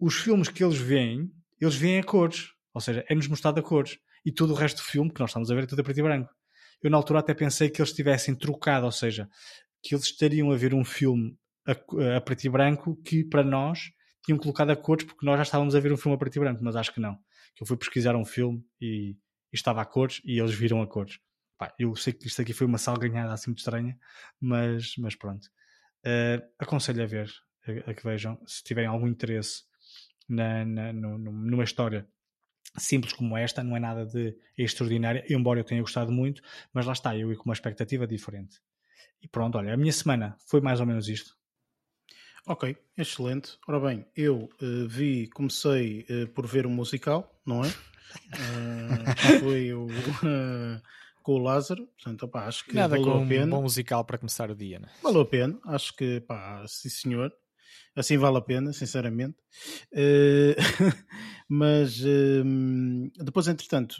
[0.00, 1.30] os filmes que eles veem,
[1.60, 2.52] eles veem a cores.
[2.72, 3.98] Ou seja, é-nos mostrado a cores.
[4.24, 6.00] E todo o resto do filme, que nós estamos a ver, é tudo a preto
[6.00, 6.30] e branco.
[6.82, 9.28] Eu na altura até pensei que eles tivessem trocado, ou seja,
[9.82, 11.36] que eles estariam a ver um filme
[11.66, 13.90] a, a preto e branco que para nós
[14.24, 16.40] tinham colocado a cores porque nós já estávamos a ver um filme a preto e
[16.40, 17.16] branco, mas acho que não.
[17.54, 19.16] Que eu fui pesquisar um filme e, e
[19.54, 21.18] estava a cores e eles viram a cores.
[21.58, 23.96] Pá, eu sei que isto aqui foi uma salganhada assim muito estranha,
[24.40, 25.46] mas, mas pronto.
[26.04, 27.30] Uh, aconselho a ver,
[27.66, 29.62] a, a, que vejam, se tiverem algum interesse
[30.28, 32.06] na, na, no, numa história
[32.76, 36.42] simples como esta, não é nada de extraordinário, embora eu tenha gostado muito,
[36.72, 38.60] mas lá está, eu ia com uma expectativa diferente.
[39.22, 41.36] E pronto, olha, a minha semana foi mais ou menos isto.
[42.46, 43.58] Ok, excelente.
[43.66, 47.68] Ora bem, eu uh, vi, comecei uh, por ver um musical, não é?
[48.14, 49.88] Uh, foi o
[51.20, 53.46] com o Lázaro, portanto, opá, acho que Nada valeu com a pena.
[53.46, 54.88] um bom musical para começar o dia, né?
[55.02, 57.32] Valeu a pena, acho que, pá, sim senhor.
[57.96, 59.36] Assim vale a pena, sinceramente.
[61.48, 63.96] Mas ehm, depois, entretanto,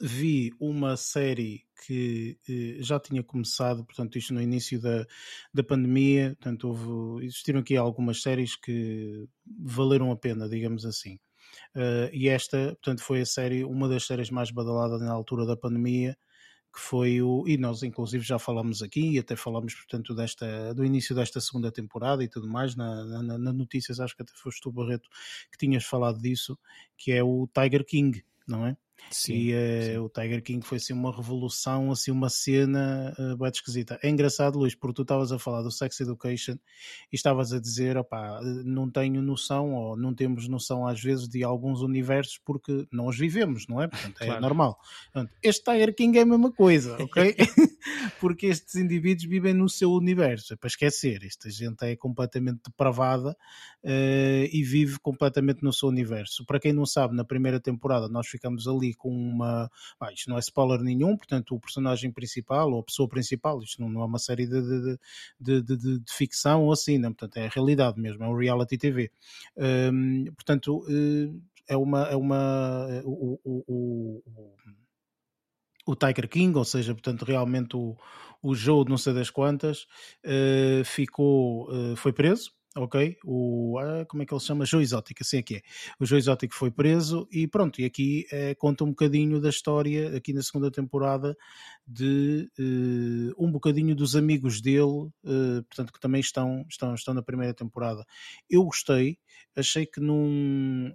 [0.00, 5.06] vi uma série que eh, já tinha começado, portanto, isto no início da,
[5.52, 11.18] da pandemia, portanto, houve, existiram aqui algumas séries que valeram a pena, digamos assim.
[11.74, 15.56] Eh, e esta, portanto, foi a série, uma das séries mais badaladas na altura da
[15.56, 16.16] pandemia,
[16.72, 17.44] que foi o.
[17.46, 21.72] E nós, inclusive, já falamos aqui e até falamos, portanto, desta, do início desta segunda
[21.72, 22.76] temporada e tudo mais.
[22.76, 25.08] Na, na, na notícias, acho que até foste tu, Barreto,
[25.50, 26.58] que tinhas falado disso,
[26.96, 28.76] que é o Tiger King, não é?
[29.10, 29.98] Sim, e uh, sim.
[29.98, 33.98] o Tiger King foi assim uma revolução, assim uma cena uh, bem esquisita.
[34.02, 36.56] É engraçado, Luís, porque tu estavas a falar do Sex Education
[37.12, 41.42] e estavas a dizer, opá, não tenho noção ou não temos noção às vezes de
[41.42, 43.88] alguns universos porque não os vivemos, não é?
[43.88, 44.40] Portanto, é Claro.
[44.42, 44.78] normal.
[45.12, 47.36] Portanto, este Tiger King é a mesma coisa, ok?
[48.20, 51.24] porque estes indivíduos vivem no seu universo, é para esquecer.
[51.24, 53.36] Esta gente é completamente depravada
[53.82, 56.44] eh, e vive completamente no seu universo.
[56.44, 59.70] Para quem não sabe, na primeira temporada nós ficamos ali com uma.
[60.00, 63.80] Ah, isto não é spoiler nenhum, portanto, o personagem principal ou a pessoa principal, isto
[63.80, 64.98] não, não é uma série de, de,
[65.40, 67.12] de, de- de- ficção ou assim, não?
[67.12, 69.10] portanto, é a realidade mesmo, é um reality TV.
[69.56, 71.30] Hum, portanto, eh,
[71.68, 72.02] é uma.
[72.04, 74.22] É uma o, o, o,
[75.86, 77.96] o- Tiger King, ou seja, portanto, realmente o,
[78.42, 79.86] o Joe, não sei das quantas,
[80.22, 83.16] eh, ficou, eh, foi preso, ok?
[83.24, 84.64] O, ah, como é que ele se chama?
[84.64, 85.62] Joe Exótico, assim é que é.
[86.00, 90.16] O Joe Exótico foi preso e pronto, e aqui eh, conta um bocadinho da história,
[90.16, 91.36] aqui na segunda temporada,
[91.86, 97.22] de eh, um bocadinho dos amigos dele, eh, portanto, que também estão, estão, estão na
[97.22, 98.04] primeira temporada.
[98.48, 99.18] Eu gostei,
[99.56, 100.92] achei que num.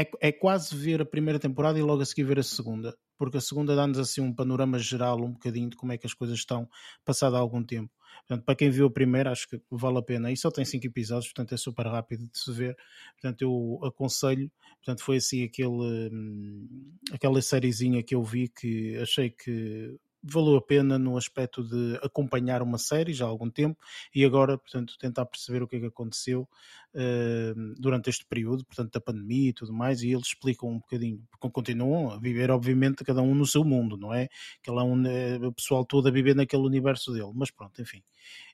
[0.00, 3.36] É, é quase ver a primeira temporada e logo a seguir ver a segunda, porque
[3.36, 6.38] a segunda dá-nos assim um panorama geral, um bocadinho de como é que as coisas
[6.38, 6.66] estão
[7.04, 7.92] passado algum tempo.
[8.26, 10.32] Portanto, para quem viu a primeira, acho que vale a pena.
[10.32, 12.74] E só tem cinco episódios, portanto é super rápido de se ver.
[13.20, 14.50] Portanto, eu aconselho.
[14.76, 20.62] Portanto, foi assim aquele, hum, aquela sériezinha que eu vi que achei que valeu a
[20.62, 23.78] pena no aspecto de acompanhar uma série já há algum tempo
[24.14, 26.48] e agora, portanto, tentar perceber o que é que aconteceu
[26.94, 31.22] eh, durante este período, portanto, da pandemia e tudo mais, e eles explicam um bocadinho,
[31.30, 34.28] porque continuam a viver, obviamente, cada um no seu mundo, não é?
[34.60, 38.02] Aquela um, eh, o pessoal todo a viver naquele universo dele, mas pronto, enfim.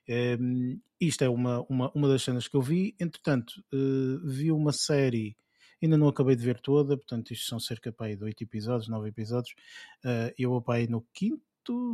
[0.07, 0.37] Eh,
[0.99, 5.35] isto é uma, uma, uma das cenas que eu vi, entretanto, eh, vi uma série.
[5.81, 9.09] Ainda não acabei de ver toda, portanto, isto são cerca pá, de 8 episódios, 9
[9.09, 9.53] episódios.
[10.03, 11.41] eh, eu apai no quinto,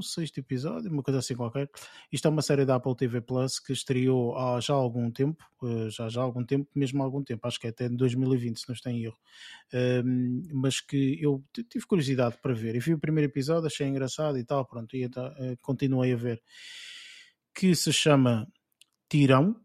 [0.01, 1.69] sexto episódio, uma coisa assim qualquer.
[2.11, 5.89] Isto é uma série da Apple TV Plus que estreou há já algum tempo, eh,
[5.89, 8.59] já já há algum tempo, mesmo há algum tempo, acho que é até em 2020,
[8.59, 9.17] se não estou em erro.
[9.73, 12.75] Um, mas que eu tive curiosidade para ver.
[12.75, 15.31] E vi o primeiro episódio, achei engraçado e tal, pronto, e então,
[15.61, 16.41] continuei a ver.
[17.53, 18.47] Que se chama
[19.09, 19.55] Tirão,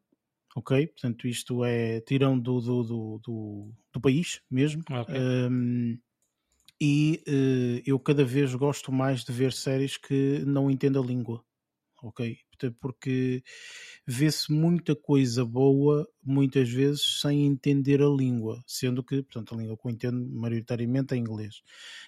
[0.54, 0.86] ok?
[0.88, 4.82] Portanto, isto é Tirão do, do, do, do, do país mesmo.
[4.90, 5.14] Ok.
[5.18, 5.98] Um,
[6.80, 11.44] e eh, eu cada vez gosto mais de ver séries que não entendo a língua,
[12.02, 12.38] ok?
[12.80, 13.42] Porque
[14.06, 19.76] vê-se muita coisa boa, muitas vezes, sem entender a língua, sendo que, portanto, a língua
[19.76, 21.62] que eu entendo maioritariamente é inglês.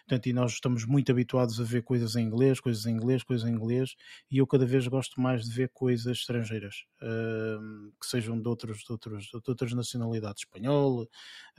[0.06, 3.48] Portanto, e nós estamos muito habituados a ver coisas em inglês, coisas em inglês, coisas
[3.48, 3.94] em inglês,
[4.30, 8.78] e eu cada vez gosto mais de ver coisas estrangeiras, ahm, que sejam de, outros,
[8.78, 11.08] de, outros, de outras nacionalidades, espanhol,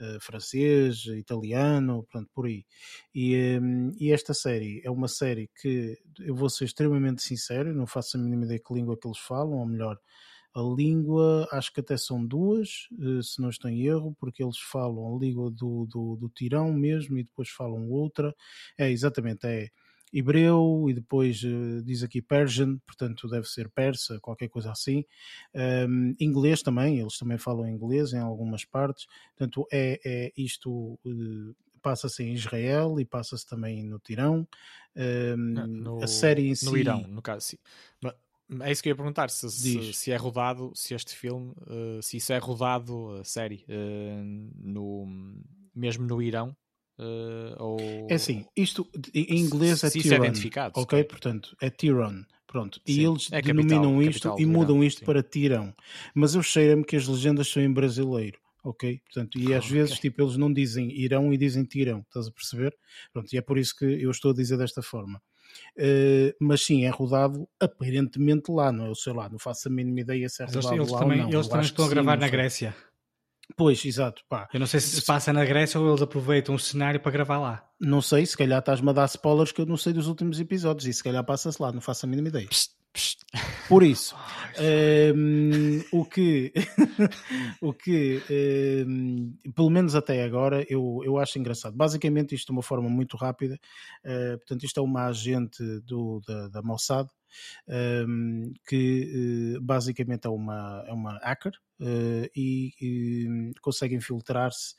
[0.00, 2.64] eh, francês, italiano, portanto, por aí.
[3.14, 7.86] E, hum, e esta série é uma série que eu vou ser extremamente sincero, não
[7.86, 9.98] faço a mínima ideia que que eles falam, ou melhor,
[10.54, 14.58] a língua acho que até são duas, eh, se não estou em erro, porque eles
[14.58, 18.34] falam a língua do, do, do tirão mesmo e depois falam outra.
[18.78, 19.68] É exatamente, é
[20.12, 25.04] hebreu e depois eh, diz aqui Persian, portanto deve ser persa, qualquer coisa assim.
[25.54, 29.06] Um, inglês também, eles também falam inglês em algumas partes.
[29.36, 30.98] Portanto, é, é isto.
[31.06, 34.46] eh, Passa-se em Israel e passa-se também no Tirão.
[34.94, 36.64] Um, no, a série em si.
[36.66, 37.56] no Irão, no caso, sim.
[38.60, 42.00] É isso que eu ia perguntar: se, se, se é rodado, se este filme, eh,
[42.02, 45.06] se isso é rodado, a série, eh, no,
[45.74, 46.56] mesmo no Irão,
[46.98, 50.18] eh, ou É assim, isto em inglês é isso é
[50.76, 51.04] ok?
[51.04, 52.80] Portanto, é Tiran, pronto.
[52.86, 55.04] E Sim, eles é a capital- denominam a isto capital e mudam Irão, isto sim.
[55.04, 55.74] para Tirão.
[56.14, 59.00] Mas eu cheiro-me que as legendas são em brasileiro, ok?
[59.04, 59.68] Portanto, e às Ok.
[59.68, 62.76] vezes, tipo, eles não dizem Irão e dizem Tirão, estás a perceber?
[63.12, 65.20] Pronto, e é por isso que eu estou a dizer desta forma.
[65.76, 68.88] Eh, mas sim, é rodado aparentemente lá, não é?
[68.88, 70.98] Eu sei lá, não faço a mínima ideia se é Mas Eles, rodado eles lá
[70.98, 71.32] também, ou não.
[71.32, 72.30] eles Eu também estão a sim, gravar não na sei.
[72.30, 72.76] Grécia.
[73.56, 74.22] Pois, exato.
[74.28, 74.48] Pá.
[74.52, 77.38] Eu não sei se se passa na Grécia ou eles aproveitam o cenário para gravar
[77.38, 77.68] lá.
[77.80, 80.86] Não sei, se calhar estás-me a dar spoilers que eu não sei dos últimos episódios
[80.86, 82.48] e se calhar passa-se lá, não faço a mínima ideia.
[82.48, 82.72] Psst.
[83.68, 84.14] Por isso,
[85.16, 86.52] um, o que,
[87.62, 88.20] o que
[88.86, 91.74] um, pelo menos até agora, eu, eu acho engraçado.
[91.74, 93.58] Basicamente, isto de uma forma muito rápida,
[94.04, 97.08] uh, portanto, isto é uma agente do, da, da Mossad,
[98.06, 104.74] um, que uh, basicamente é uma, é uma hacker uh, e, e, consegue infiltrar-se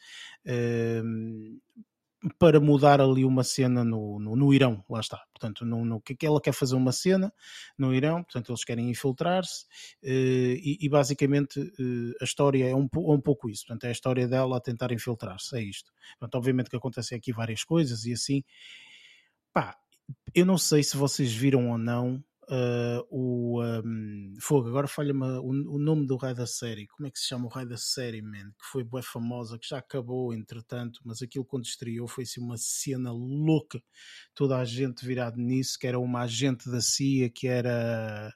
[2.40, 5.22] para mudar ali uma cena no, no, no Irão, lá está.
[5.34, 7.34] Portanto, no, no, ela quer fazer uma cena
[7.78, 9.66] no Irão, portanto, eles querem infiltrar-se
[10.04, 13.66] uh, e, e, basicamente uh, a história é um, é um pouco isso.
[13.66, 15.92] Portanto, é a história dela a tentar infiltrar-se, é isto.
[16.20, 18.44] Portanto, obviamente que acontecem aqui várias coisas e assim.
[19.52, 19.76] Pá,
[20.34, 25.50] eu não sei se vocês viram ou não uh, o um, Fogo, agora falha-me o,
[25.50, 26.88] o, nome do raio da série.
[26.88, 28.52] Como é que se chama o raio da série, man?
[28.52, 32.58] Que foi bem famosa, que já acabou entretanto, mas aquilo quando estreou foi assim uma
[32.58, 33.82] cena louca.
[34.36, 38.34] Toda a gente virado nisso, que era uma agente da CIA que era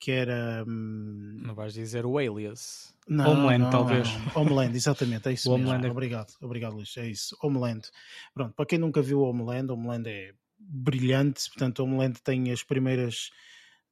[0.00, 0.64] que era.
[0.66, 1.38] Hum...
[1.42, 2.94] Não vais dizer o Alias.
[3.06, 4.08] Não, Homeland, não, talvez.
[4.08, 5.86] Não, Homeland, exatamente, é isso mesmo.
[5.86, 5.90] É...
[5.90, 6.96] Obrigado, obrigado, Luís.
[6.96, 7.36] É isso.
[7.42, 7.88] Homeland.
[8.32, 11.48] Pronto, para quem nunca viu Homeland, Homeland é brilhante.
[11.48, 13.30] Portanto, Homeland tem as primeiras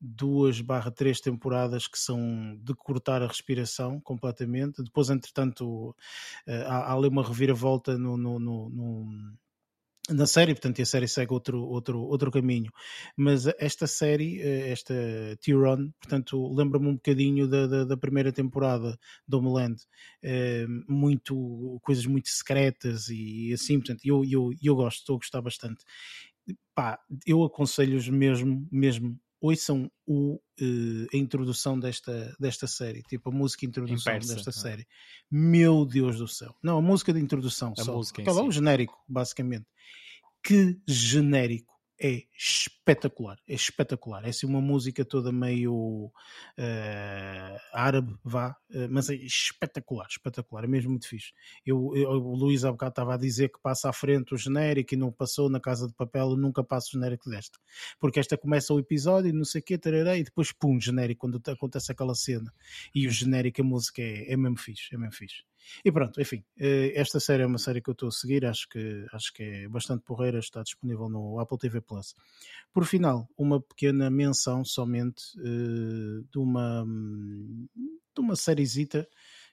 [0.00, 4.82] duas barra três temporadas que são de cortar a respiração completamente.
[4.82, 5.94] Depois, entretanto,
[6.46, 9.38] eh, há, há ali uma reviravolta no, no, no, no
[10.10, 12.72] na série, portanto, a série segue outro, outro, outro caminho.
[13.16, 14.94] Mas esta série, eh, esta
[15.40, 19.76] Tyron, portanto, lembra-me um bocadinho da, da, da, primeira temporada do Homeland.
[20.22, 25.42] É, muito, coisas muito secretas e assim, portanto, eu, eu, eu gosto, estou a gostar
[25.42, 25.84] bastante
[26.74, 33.32] pá, eu aconselho-os mesmo, mesmo, ouçam o, uh, a introdução desta, desta série, tipo a
[33.32, 34.52] música de introdução persa, desta é?
[34.52, 34.86] série.
[35.30, 36.54] Meu Deus do céu.
[36.62, 37.94] Não, a música de introdução, a só.
[37.94, 38.48] Música Aquela, si.
[38.48, 39.66] o genérico, basicamente.
[40.42, 44.24] Que genérico é espetacular, é espetacular.
[44.24, 46.12] É assim uma música toda meio
[46.56, 51.32] uh, árabe, vá, uh, mas é espetacular, espetacular, é mesmo muito fixe.
[51.66, 54.94] Eu, eu, o Luís há bocado estava a dizer que passa à frente o genérico
[54.94, 57.58] e não passou na Casa de Papel, nunca passo o genérico desta.
[57.98, 61.42] Porque esta começa o episódio, não sei o quê, tarará, e depois pum, genérico, quando
[61.50, 62.52] acontece aquela cena.
[62.94, 65.42] E o genérico, a música é, é mesmo fixe, é mesmo fixe.
[65.84, 68.68] E pronto, enfim, eh, esta série é uma série que eu estou a seguir, acho
[68.68, 72.14] que, acho que é bastante porreira, está disponível no Apple TV Plus.
[72.72, 76.84] Por final, uma pequena menção somente uh, de uma
[78.14, 79.08] de uma sériezita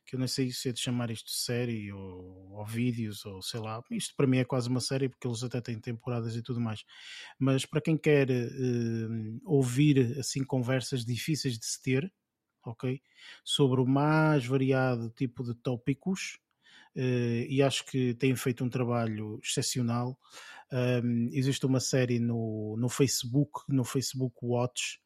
[0.05, 3.41] que eu não sei se é de chamar isto de série ou, ou, vídeos ou
[3.41, 6.43] sei lá, isto para mim é quase uma série porque eles até têm temporadas e
[6.43, 6.83] tudo mais.
[7.39, 12.13] Mas para quem quer uh, ouvir assim conversas difíceis de se ter,
[12.69, 13.01] ok?
[13.43, 16.39] Sobre o mais variado tipo de tópicos
[16.95, 20.17] uh, e acho que têm feito um trabalho excepcional.
[20.71, 24.99] Um, existe uma série no, no Facebook, no Facebook Watch,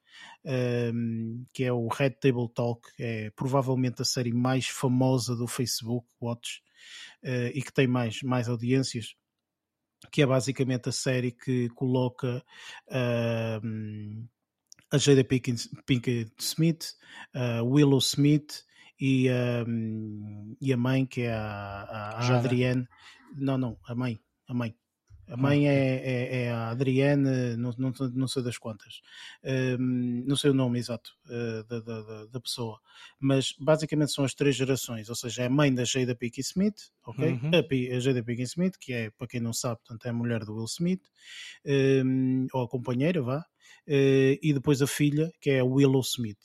[0.94, 6.08] um, que é o Red Table Talk, é provavelmente a série mais famosa do Facebook
[6.22, 6.62] Watch
[7.24, 9.16] uh, e que tem mais, mais audiências
[10.12, 12.44] que é basicamente a série que coloca
[12.88, 14.30] uh,
[14.92, 16.94] a Jada Pinkett Smith,
[17.34, 18.64] a Willow Smith
[19.00, 19.30] e,
[19.68, 22.88] um, e a mãe que é a, a Adrienne.
[23.36, 24.76] Não, não, a mãe, a mãe.
[25.30, 29.00] A mãe é, é, é, a Adriane, não, não, não sei das quantas,
[29.80, 32.80] um, não sei o nome exato uh, da, da, da, pessoa,
[33.20, 36.90] mas basicamente são as três gerações, ou seja, é a mãe da Jada Pinkett Smith,
[37.06, 37.34] ok?
[37.34, 37.52] Uhum.
[37.54, 40.44] A, a Jada Pinkett Smith, que é, para quem não sabe, portanto, é a mulher
[40.44, 41.04] do Will Smith,
[42.04, 43.44] um, ou a companheira, vá, uh,
[43.90, 46.40] e depois a filha, que é a Willow Smith.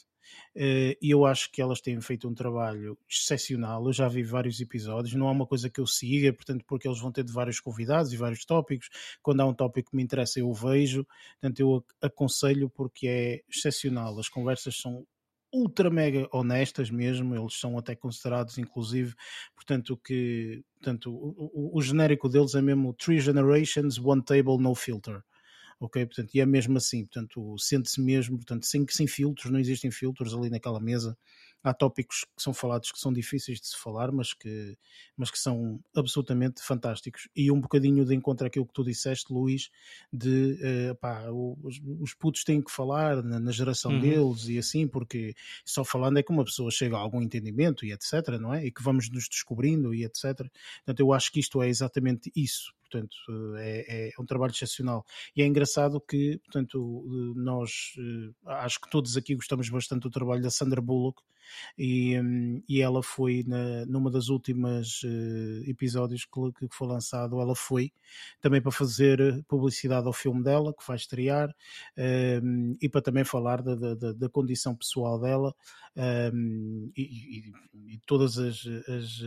[0.57, 3.85] Uh, e eu acho que elas têm feito um trabalho excepcional.
[3.87, 7.01] Eu já vi vários episódios, não é uma coisa que eu siga, portanto, porque eles
[7.01, 8.89] vão ter de vários convidados e vários tópicos.
[9.23, 11.05] Quando há um tópico que me interessa, eu o vejo.
[11.41, 14.19] Portanto, eu aconselho porque é excepcional.
[14.19, 15.05] As conversas são
[15.53, 19.15] ultra mega honestas mesmo, eles são até considerados inclusive,
[19.55, 24.75] portanto que portanto, o, o, o genérico deles é mesmo Three Generations, One Table, No
[24.75, 25.23] Filter
[25.85, 26.07] ok?
[26.07, 30.35] Portanto, e é mesmo assim, portanto, sente-se mesmo, portanto, sem, sem filtros, não existem filtros
[30.35, 31.17] ali naquela mesa.
[31.63, 34.77] Há tópicos que são falados que são difíceis de se falar, mas que,
[35.17, 37.27] mas que são absolutamente fantásticos.
[37.35, 39.71] E um bocadinho de encontro àquilo que tu disseste, Luís,
[40.13, 40.59] de
[40.91, 44.01] uh, pá, os, os putos têm que falar na, na geração uhum.
[44.01, 45.35] deles e assim, porque
[45.65, 48.67] só falando é que uma pessoa chega a algum entendimento e etc, não é?
[48.67, 50.37] E que vamos nos descobrindo e etc.
[50.85, 53.17] Portanto, eu acho que isto é exatamente isso portanto
[53.59, 55.05] é, é, um trabalho excepcional.
[55.35, 57.95] E é engraçado que, portanto, nós
[58.47, 61.23] acho que todos aqui gostamos bastante do trabalho da Sandra Bullock
[61.77, 65.03] e, hum, e ela foi na, numa das últimas
[65.67, 67.93] episódios que, foi lançado, ela foi
[68.41, 71.55] também para fazer publicidade ao filme dela, que vai estrear,
[72.43, 75.55] um, e para também falar da, da, da condição pessoal dela
[76.33, 79.21] um, e, e, e, todas as, as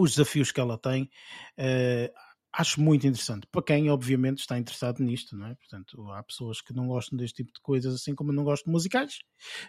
[0.00, 1.10] os desafios que ela tem.
[1.58, 2.10] Uh,
[2.52, 3.46] acho muito interessante.
[3.50, 5.54] Para quem, obviamente, está interessado nisto, não é?
[5.54, 8.64] Portanto, há pessoas que não gostam deste tipo de coisas, assim como eu não gosto
[8.64, 9.20] de musicais,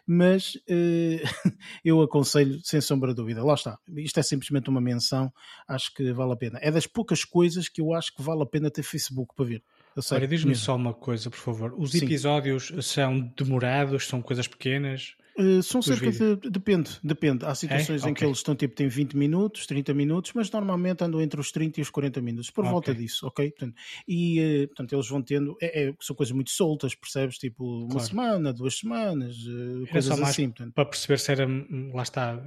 [0.06, 0.62] mas uh,
[1.86, 3.44] eu aconselho, sem sombra de dúvida.
[3.44, 3.78] Lá está.
[3.98, 5.32] Isto é simplesmente uma menção,
[5.68, 6.60] acho que vale a pena.
[6.62, 9.64] É das poucas coisas que eu acho que vale a pena ter Facebook para ver.
[10.12, 11.76] Olha, diz-me só uma coisa, por favor.
[11.78, 12.06] Os Sim.
[12.06, 15.16] episódios são demorados, são coisas pequenas?
[15.42, 16.50] Uh, são cerca de.
[16.50, 17.46] Depende, depende.
[17.46, 18.08] Há situações é?
[18.08, 18.14] em okay.
[18.14, 21.80] que eles estão tipo, têm 20 minutos, 30 minutos, mas normalmente andam entre os 30
[21.80, 22.72] e os 40 minutos, por okay.
[22.72, 23.50] volta disso, ok?
[23.52, 23.76] Portanto,
[24.08, 25.58] e uh, portanto, eles vão tendo.
[25.62, 27.38] É, é, são coisas muito soltas, percebes?
[27.38, 28.08] Tipo, uma claro.
[28.08, 30.50] semana, duas semanas, uh, coisas assim.
[30.50, 30.74] Portanto.
[30.74, 32.42] Para perceber se era, hum, lá está,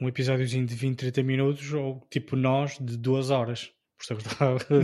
[0.00, 3.70] um episódiozinho de 20, 30 minutos ou tipo nós de duas horas.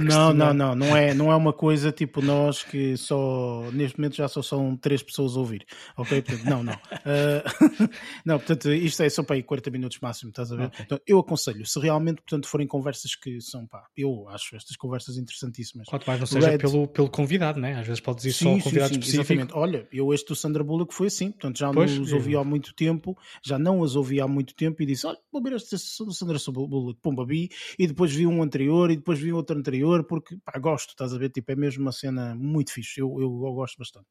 [0.05, 4.17] Não, não, não, não é, não é uma coisa tipo nós que só neste momento
[4.17, 5.67] já só são três pessoas a ouvir,
[5.97, 6.23] ok?
[6.23, 6.75] Portanto, não, não.
[6.75, 7.89] Uh,
[8.25, 10.67] não, portanto, isto é só para aí 40 minutos máximo, estás a ver?
[10.67, 10.85] Okay.
[10.85, 15.17] Então, eu aconselho, se realmente, portanto, forem conversas que são, pá, eu acho estas conversas
[15.17, 15.87] interessantíssimas.
[15.89, 16.59] Quanto mais não seja Red...
[16.59, 17.79] pelo, pelo convidado, né?
[17.79, 19.33] Às vezes pode dizer só o convidado sim, específico.
[19.33, 19.55] Exatamente.
[19.55, 22.45] Olha, eu este do Sandra Bullock foi assim, portanto, já pois, não os ouvi há
[22.45, 25.77] muito tempo, já não as ouvi há muito tempo e disse, olha, vou ver este
[26.05, 30.05] do Sandra Bullock, pumba, vi, e depois vi um anterior e depois vi outro anterior,
[30.05, 31.31] porque pá, gosto, estás a ver?
[31.31, 34.07] Tipo, é mesmo uma cena muito fixe, eu, eu, eu gosto bastante.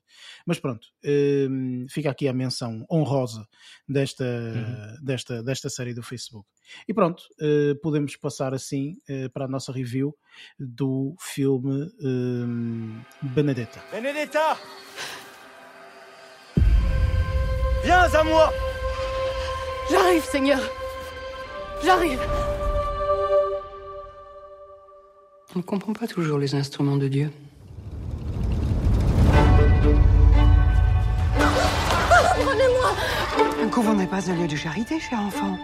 [0.45, 3.47] Mas pronto, hum, fica aqui a menção honrosa
[3.87, 5.05] desta, uhum.
[5.05, 6.47] desta, desta série do Facebook.
[6.87, 10.15] E pronto, uh, podemos passar assim uh, para a nossa review
[10.59, 13.81] do filme um, Benedetta.
[13.91, 14.57] Benedetta!
[17.83, 18.51] Viens à moi!
[19.89, 20.59] J'arrive, Seigneur!
[21.83, 22.56] J'arrive!
[25.55, 27.31] On ne comprend pas toujours les instruments de Dieu.
[32.39, 32.95] Prenez-moi
[33.63, 35.57] Un couvent n'est pas un lieu de charité, cher enfant.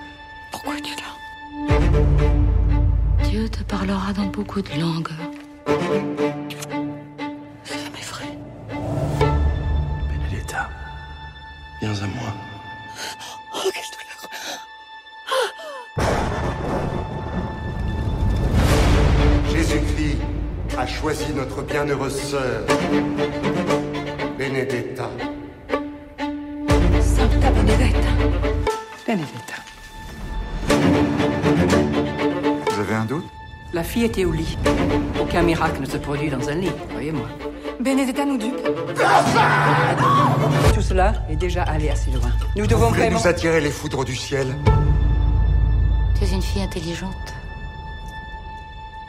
[0.51, 1.79] Pourquoi tu es là?
[3.25, 5.11] Dieu te parlera dans beaucoup de langues.
[21.43, 22.61] Notre bienheureuse sœur,
[24.37, 25.09] Benedetta.
[27.01, 28.11] Santa Benedetta.
[29.05, 29.57] Benedetta.
[32.71, 33.25] Vous avez un doute?
[33.73, 34.57] La fille était au lit.
[35.19, 37.27] Aucun miracle ne se produit dans un lit, croyez-moi.
[37.81, 38.61] Benedetta nous dupe.
[40.73, 42.31] Tout cela est déjà allé assez loin.
[42.55, 43.19] Nous devons Vous vraiment...
[43.19, 44.47] nous attirer les foudres du ciel?
[46.17, 47.33] Tu es une fille intelligente.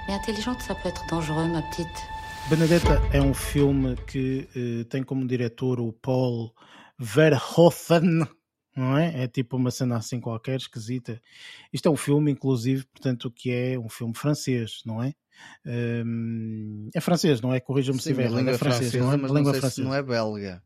[0.09, 2.09] Mais intelligente, ça peut être dangereux, ma petite.
[2.49, 6.55] Benedetta é um filme que uh, tem como diretor o Paul
[6.99, 8.29] Verhoeven,
[8.77, 9.25] não é?
[9.25, 11.21] É tipo uma cena assim qualquer, esquisita.
[11.73, 15.15] Isto é um filme, inclusive, portanto, que é um filme francês, não é?
[15.67, 17.61] Um, é francês, não é?
[17.61, 18.31] Corrija-me se estiver.
[18.31, 19.17] É francês, não é?
[19.17, 19.89] Mas língua não francesa.
[19.89, 20.63] não é belga.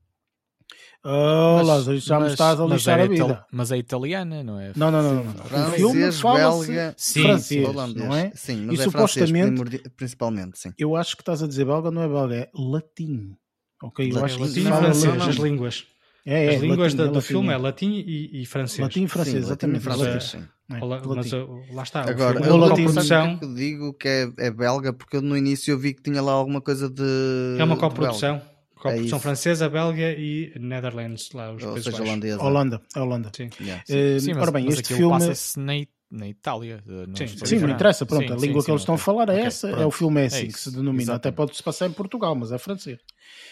[1.04, 3.46] Oh, Lázaro, já me estás a lixar é a vida.
[3.52, 4.72] Mas é italiana, não é?
[4.74, 5.24] Não, não, não.
[5.24, 5.68] não.
[5.68, 8.32] O filme belga, sim, francês, não é?
[8.34, 10.72] Sim, mas e é supostamente, francês, principalmente, sim.
[10.76, 13.36] Eu acho que estás a dizer belga, não é belga, é latim.
[13.82, 15.86] Ok, eu acho latim e francês, as línguas.
[16.26, 18.80] É, é, as línguas latim, do, filme é latim e, e francês.
[18.80, 19.80] Latim e francês, sim, exatamente.
[19.80, 20.44] Francês, sim.
[20.70, 21.30] É, mas
[21.72, 22.02] lá está.
[22.02, 23.38] Agora, eu latim, produção...
[23.40, 26.60] eu digo que é, é belga porque no início eu vi que tinha lá alguma
[26.60, 27.56] coisa de.
[27.58, 28.42] É uma coprodução.
[28.78, 32.42] Coprodução é francesa, Bélgia e Netherlands, lá os Ou países seja, holandesa.
[32.42, 33.30] Holanda, a Holanda.
[33.36, 33.50] Sim.
[33.60, 34.20] Yeah, sim.
[34.20, 35.72] sim mas, ora bem, mas este filme passa-se na,
[36.10, 36.82] na Itália.
[36.86, 39.28] Não sim, sim, não interessa, pronto, sim, a língua sim, que eles estão a falar
[39.28, 39.82] é okay, essa, pronto.
[39.82, 41.26] é o filme é assim é que se denomina, Exatamente.
[41.28, 43.00] até pode-se passar em Portugal, mas é francês.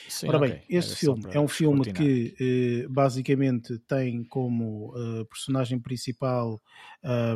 [0.09, 0.63] Sim, ora bem, okay.
[0.69, 6.63] este Era filme é um filme que eh, basicamente tem como uh, personagem principal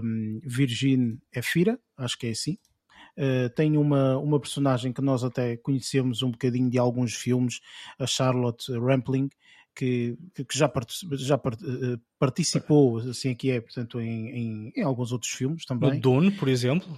[0.02, 2.56] um, Virgin Efira, acho que é assim,
[3.20, 7.60] Uh, tem uma, uma personagem que nós até conhecemos um bocadinho de alguns filmes,
[7.98, 9.28] a Charlotte Rampling,
[9.74, 14.82] que, que já, part, já part, uh, participou, assim aqui é, portanto, em, em, em,
[14.82, 15.94] alguns outros filmes também.
[15.94, 16.88] No Dune, por exemplo.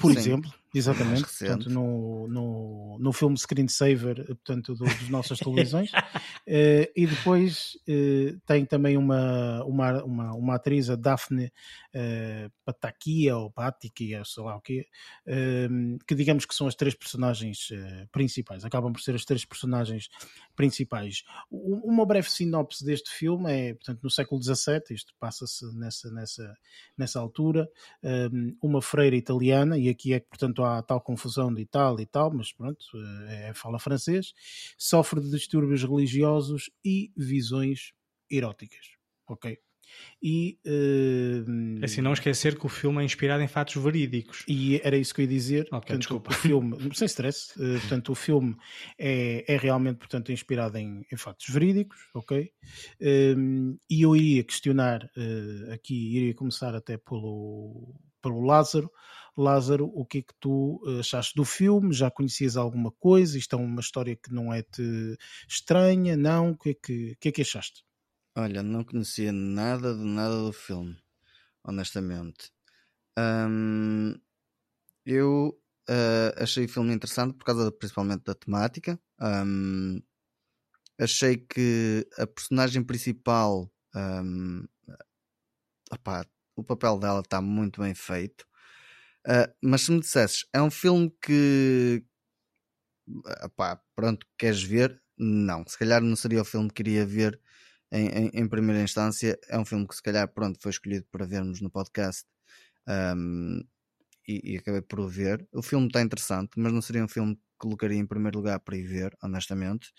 [0.00, 0.18] Por Sim.
[0.18, 5.90] exemplo, Exatamente, portanto, no, no, no filme Screensaver portanto, do, das nossas televisões.
[5.92, 13.36] uh, e depois uh, tem também uma, uma, uma, uma atriz, a Daphne uh, Patakia
[13.36, 14.86] ou Patikia, sei lá o quê,
[16.06, 17.68] que digamos que são as três personagens
[18.12, 20.08] principais, acabam por ser as três personagens
[20.54, 21.22] principais.
[21.50, 26.54] Uma breve sinopse deste filme é, portanto, no século XVII, isto passa-se nessa, nessa,
[26.96, 27.68] nessa altura,
[28.62, 32.32] uma freira italiana, e aqui é que, portanto, há tal confusão de Itália e tal,
[32.32, 32.84] mas pronto,
[33.28, 34.32] é, fala francês,
[34.76, 37.92] sofre de distúrbios religiosos e visões
[38.30, 38.86] eróticas,
[39.28, 39.58] ok?
[40.22, 44.44] E uh, assim, não esquecer que o filme é inspirado em fatos verídicos.
[44.48, 45.60] E era isso que eu ia dizer.
[45.62, 46.30] Okay, portanto, desculpa.
[46.30, 48.56] O filme, sem stress, uh, portanto, o filme
[48.98, 52.50] é, é realmente portanto, inspirado em, em fatos verídicos, ok?
[53.00, 55.08] Uh, e eu iria questionar
[55.72, 58.90] aqui, iria começar até pelo, pelo Lázaro.
[59.40, 61.94] Lázaro, o que é que tu achaste do filme?
[61.94, 63.38] Já conhecias alguma coisa?
[63.38, 65.16] Isto é uma história que não é te
[65.48, 66.16] estranha?
[66.16, 66.50] Não?
[66.50, 67.84] O que é que, que, é que achaste?
[68.36, 70.96] Olha, não conhecia nada de nada do filme,
[71.64, 72.50] honestamente.
[75.04, 75.58] Eu
[75.88, 79.00] uh, achei o filme interessante por causa principalmente da temática.
[81.00, 83.70] Achei que a personagem principal,
[86.56, 88.47] o papel dela está muito bem feito.
[89.26, 92.02] Uh, mas se me dissesses, é um filme que
[93.44, 95.00] opá, pronto, queres ver?
[95.18, 97.40] Não, se calhar não seria o filme que queria ver
[97.92, 99.38] em, em, em, primeira instância.
[99.48, 102.24] É um filme que se calhar pronto, foi escolhido para vermos no podcast
[102.88, 103.60] um,
[104.28, 105.46] e, e, acabei por o ver.
[105.52, 108.76] O filme está interessante, mas não seria um filme que colocaria em primeiro lugar para
[108.76, 109.92] ir ver, honestamente.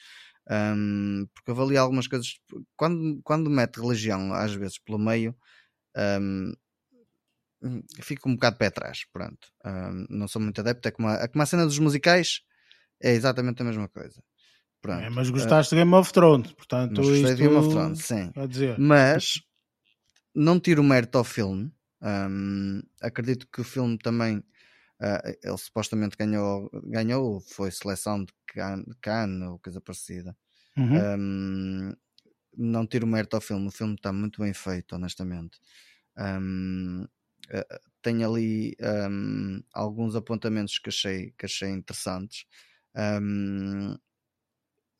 [0.50, 2.40] Um, porque avalia algumas coisas.
[2.76, 5.36] Quando, quando mete religião, às vezes pelo meio,
[6.22, 6.54] um,
[8.02, 9.06] fico um bocado pé atrás.
[9.12, 10.88] Pronto, um, não sou muito adepto.
[10.88, 12.42] É como, a, é como a cena dos musicais,
[13.02, 14.22] é exatamente a mesma coisa.
[14.82, 15.02] Pronto.
[15.02, 17.36] É, mas gostaste uh, de Game of Thrones, portanto, gostei isto...
[17.36, 18.32] de Game of Thrones, sim.
[18.48, 18.80] Dizer.
[18.80, 19.42] Mas
[20.34, 21.72] não tiro o mérito ao filme.
[22.02, 28.34] Um, acredito que o filme também uh, ele supostamente ganhou, ganhou foi seleção de
[29.02, 30.36] Cannes ou coisa parecida.
[30.78, 31.18] Uhum.
[31.20, 31.94] Um,
[32.58, 35.60] não tiro o mérito ao filme, o filme está muito bem feito, honestamente.
[36.18, 37.06] Um,
[38.02, 38.76] tem ali
[39.10, 42.46] um, alguns apontamentos que achei, que achei interessantes.
[42.96, 43.96] Um,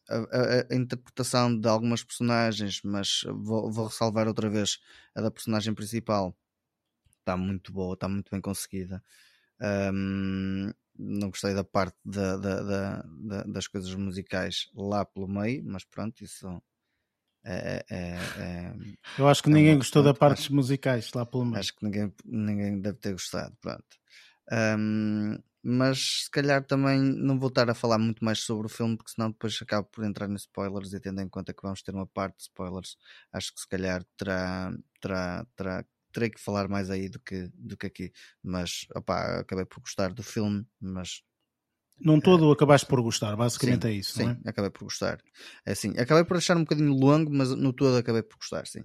[0.10, 4.80] a, a, a, interpretação de algumas personagens, mas vou, vou ressalvar outra vez
[5.16, 6.36] a da personagem principal.
[7.20, 9.04] Está muito boa, está muito bem conseguida.
[9.62, 15.86] Um, não gostei da parte da, da, da, das coisas musicais lá pelo meio, mas
[15.86, 16.62] pronto, isso
[17.44, 18.74] é, é, é, é
[19.18, 21.60] Eu acho que é ninguém gostou da parte acho, musicais lá pelo meio.
[21.60, 23.56] Acho que ninguém, ninguém deve ter gostado.
[23.62, 23.98] Pronto.
[24.52, 28.96] Um, mas se calhar também não vou estar a falar muito mais sobre o filme,
[28.96, 31.94] porque senão depois acabo por entrar nos spoilers e tendo em conta que vamos ter
[31.94, 32.98] uma parte de spoilers,
[33.32, 34.72] acho que se calhar terá,
[35.02, 38.12] terá, terá, terei que falar mais aí do que, do que aqui.
[38.42, 41.22] Mas opá, acabei por gostar do filme, mas
[42.02, 44.50] não todo acabaste por gostar, basicamente sim, é isso, sim, é?
[44.50, 45.20] acabei por gostar.
[45.66, 48.84] É assim, acabei por achar um bocadinho longo, mas no todo acabei por gostar, sim.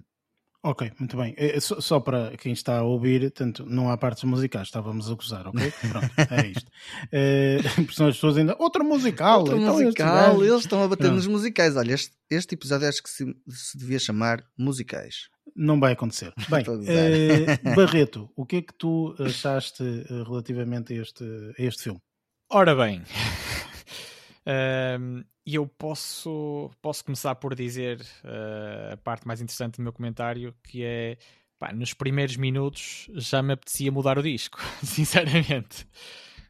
[0.67, 1.35] Ok, muito bem.
[1.37, 5.13] É, só, só, para quem está a ouvir, tanto, não há partes musicais, estávamos a
[5.13, 5.71] gozar, ok?
[5.87, 6.71] Pronto, é isto.
[7.11, 8.55] É, as pessoas ainda.
[8.57, 9.41] Outro musical!
[9.41, 11.75] Outro então musical, eles estão a bater nos musicais.
[11.75, 15.29] Olha, este, este episódio acho que se, se devia chamar musicais.
[15.55, 16.33] Não vai acontecer.
[16.49, 21.83] Bem, é, Barreto, o que é que tu achaste eh, relativamente a este, a este
[21.83, 22.01] filme?
[22.49, 23.01] Ora bem,
[25.45, 30.55] e eu posso, posso começar por dizer uh, a parte mais interessante do meu comentário,
[30.63, 31.17] que é
[31.57, 35.87] pá, nos primeiros minutos já me apetecia mudar o disco, sinceramente.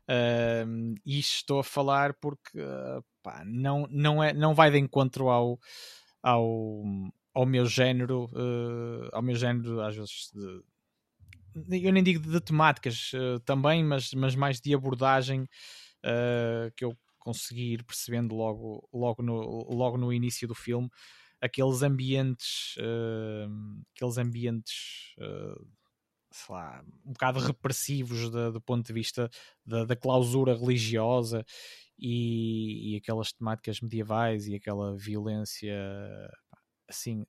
[0.03, 5.29] Uh, e estou a falar porque uh, pá, não, não, é, não vai de encontro
[5.29, 5.57] ao,
[6.21, 6.83] ao,
[7.33, 13.13] ao meu género, uh, ao meu género, às vezes, de, eu nem digo de temáticas
[13.13, 15.47] uh, também, mas, mas mais de abordagem
[16.05, 20.89] uh, que eu conseguir percebendo logo, logo, no, logo no início do filme
[21.41, 25.67] aqueles ambientes, uh, aqueles ambientes, uh,
[26.31, 29.29] sei lá, um bocado repressivos de, do ponto de vista
[29.65, 31.45] da, da clausura religiosa
[31.97, 35.73] e, e, aquelas temáticas medievais e aquela violência,
[36.89, 37.25] assim,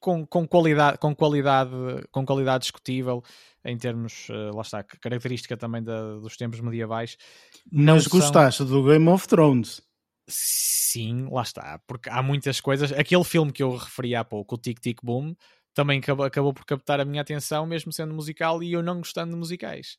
[0.00, 1.70] com, com, qualidade, com, qualidade,
[2.10, 3.22] com qualidade discutível
[3.64, 7.16] em termos, uh, lá está, característica também da, dos tempos medievais.
[7.70, 8.18] Mas são...
[8.18, 9.82] gostaste do Game of Thrones?
[10.26, 12.92] Sim, lá está, porque há muitas coisas.
[12.92, 15.34] Aquele filme que eu referi há pouco, o Tic Tic Boom,
[15.74, 19.32] também acabou, acabou por captar a minha atenção, mesmo sendo musical e eu não gostando
[19.32, 19.98] de musicais.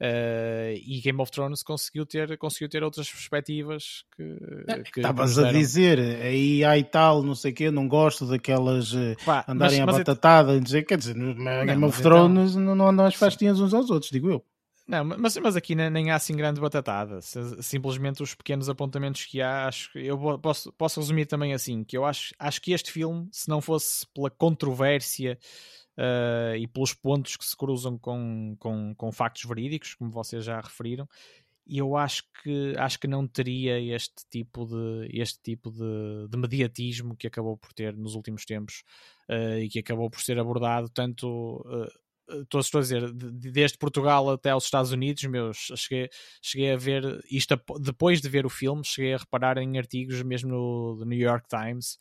[0.00, 4.22] Uh, e Game of Thrones conseguiu ter, conseguiu ter outras perspectivas que
[4.68, 8.94] é, estavas a dizer aí há e tal, não sei o quê, não gosto daquelas
[8.94, 10.60] eh, Pá, andarem mas, a batatada, é...
[10.60, 12.76] dizer, quer dizer, no Game of então Thrones então...
[12.76, 14.44] não andam as festinhas uns aos outros, digo eu.
[14.86, 17.20] Não, mas, mas aqui nem há assim grande batatada.
[17.60, 21.96] Simplesmente os pequenos apontamentos que há, acho que eu posso, posso resumir também assim, que
[21.96, 25.38] eu acho, acho que este filme, se não fosse pela controvérsia
[25.98, 30.60] uh, e pelos pontos que se cruzam com, com, com factos verídicos, como vocês já
[30.60, 31.08] referiram,
[31.66, 37.14] eu acho que acho que não teria este tipo de este tipo de, de mediatismo
[37.14, 38.82] que acabou por ter nos últimos tempos
[39.28, 41.28] uh, e que acabou por ser abordado tanto
[41.66, 41.86] uh,
[42.42, 46.08] estou, estou a dizer, desde Portugal até aos Estados Unidos, meus, cheguei,
[46.42, 50.50] cheguei a ver isto depois de ver o filme, cheguei a reparar em artigos mesmo
[50.50, 51.98] no New York Times.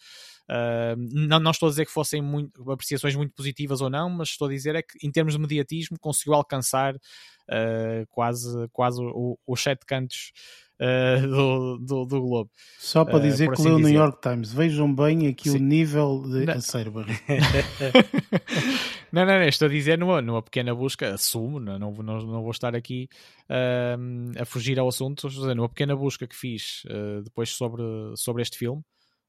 [0.49, 4.29] Uh, não, não estou a dizer que fossem muito, apreciações muito positivas ou não, mas
[4.29, 9.01] estou a dizer é que em termos de mediatismo conseguiu alcançar uh, quase, quase
[9.45, 10.31] os sete cantos
[10.79, 12.49] uh, do, do, do, Globo.
[12.79, 15.57] Só para dizer uh, que assim leu o New York Times, vejam bem aqui Sim.
[15.57, 16.55] o nível de não.
[19.11, 22.51] não, não, não, estou a dizer numa, numa pequena busca, assumo, não, não, não, vou
[22.51, 23.09] estar aqui
[23.49, 26.83] uh, a fugir ao assunto, estou a dizer, numa pequena busca que fiz
[27.23, 27.83] depois sobre,
[28.15, 28.83] sobre este filme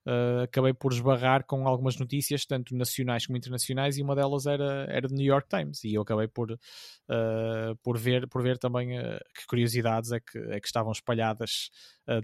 [0.07, 4.87] uh, acabei por esbarrar com algumas notícias, tanto nacionais como internacionais, e uma delas era,
[4.89, 8.99] era do New York Times, e eu acabei por, uh, por, ver, por ver também
[8.99, 11.71] uh, que curiosidades é que, é que estavam espalhadas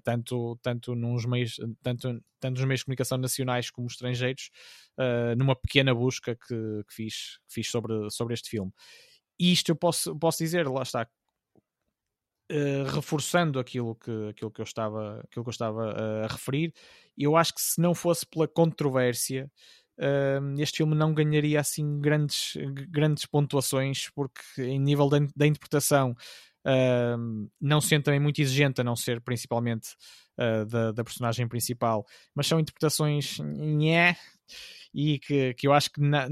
[0.03, 4.49] tanto, tanto, nos meios, tanto, tanto nos meios de comunicação nacionais como estrangeiros,
[5.37, 8.73] numa pequena busca que, que, fiz, que fiz sobre, sobre este filme.
[9.39, 11.07] E isto eu posso, posso dizer, lá está,
[12.55, 16.73] Uh, reforçando aquilo que, aquilo que eu estava, aquilo que eu estava uh, a referir,
[17.19, 19.51] eu acho que se não fosse pela controvérsia,
[19.99, 22.57] uh, este filme não ganharia assim grandes,
[22.91, 26.15] grandes pontuações, porque em nível da, da interpretação,
[27.61, 29.89] não sendo também muito exigente, a não ser principalmente
[30.67, 34.17] da, da, personagem principal, mas são interpretações nhé,
[34.95, 36.27] e que, que eu acho que na,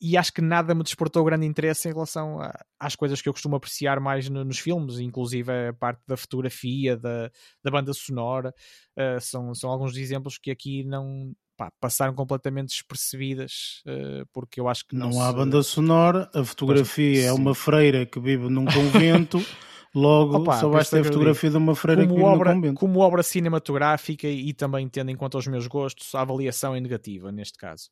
[0.00, 3.32] e acho que nada me despertou grande interesse em relação a, às coisas que eu
[3.32, 7.30] costumo apreciar mais no, nos filmes, inclusive a parte da fotografia, da,
[7.62, 8.54] da banda sonora.
[8.96, 14.68] Uh, são, são alguns exemplos que aqui não pá, passaram completamente despercebidas, uh, porque eu
[14.68, 18.66] acho que não, não há banda sonora, a fotografia é uma freira que vive num
[18.66, 19.38] convento.
[19.96, 22.54] Logo, Opa, só basta a fotografia de uma freira como obra.
[22.74, 27.32] Como obra cinematográfica e também tendo em conta os meus gostos, a avaliação é negativa
[27.32, 27.88] neste caso.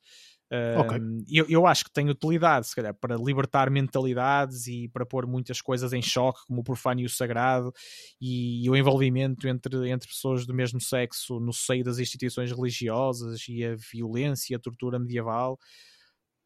[0.79, 0.99] Okay.
[1.27, 5.59] eu, eu acho que tem utilidade, se calhar, para libertar mentalidades e para pôr muitas
[5.59, 7.73] coisas em choque, como o profano e o sagrado,
[8.21, 13.47] e, e, o envolvimento entre, entre pessoas do mesmo sexo no seio das instituições religiosas
[13.49, 15.57] e a violência e a tortura medieval.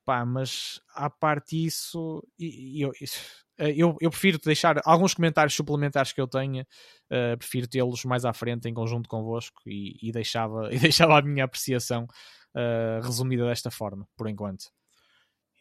[0.06, 3.08] Pá, mas à parte disso, eu, eu,
[4.00, 6.66] eu prefiro deixar alguns comentários suplementares que eu tenha,
[7.12, 11.22] uh, prefiro tê-los mais à frente em conjunto convosco e, e, deixava, e deixava a
[11.22, 12.06] minha apreciação
[12.56, 14.66] uh, resumida desta forma, por enquanto.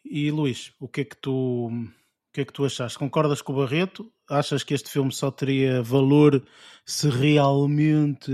[0.05, 2.97] E Luís, o que é que tu o que é que tu achaste?
[2.97, 4.11] Concordas com o Barreto?
[4.29, 6.45] Achas que este filme só teria valor
[6.85, 8.31] se realmente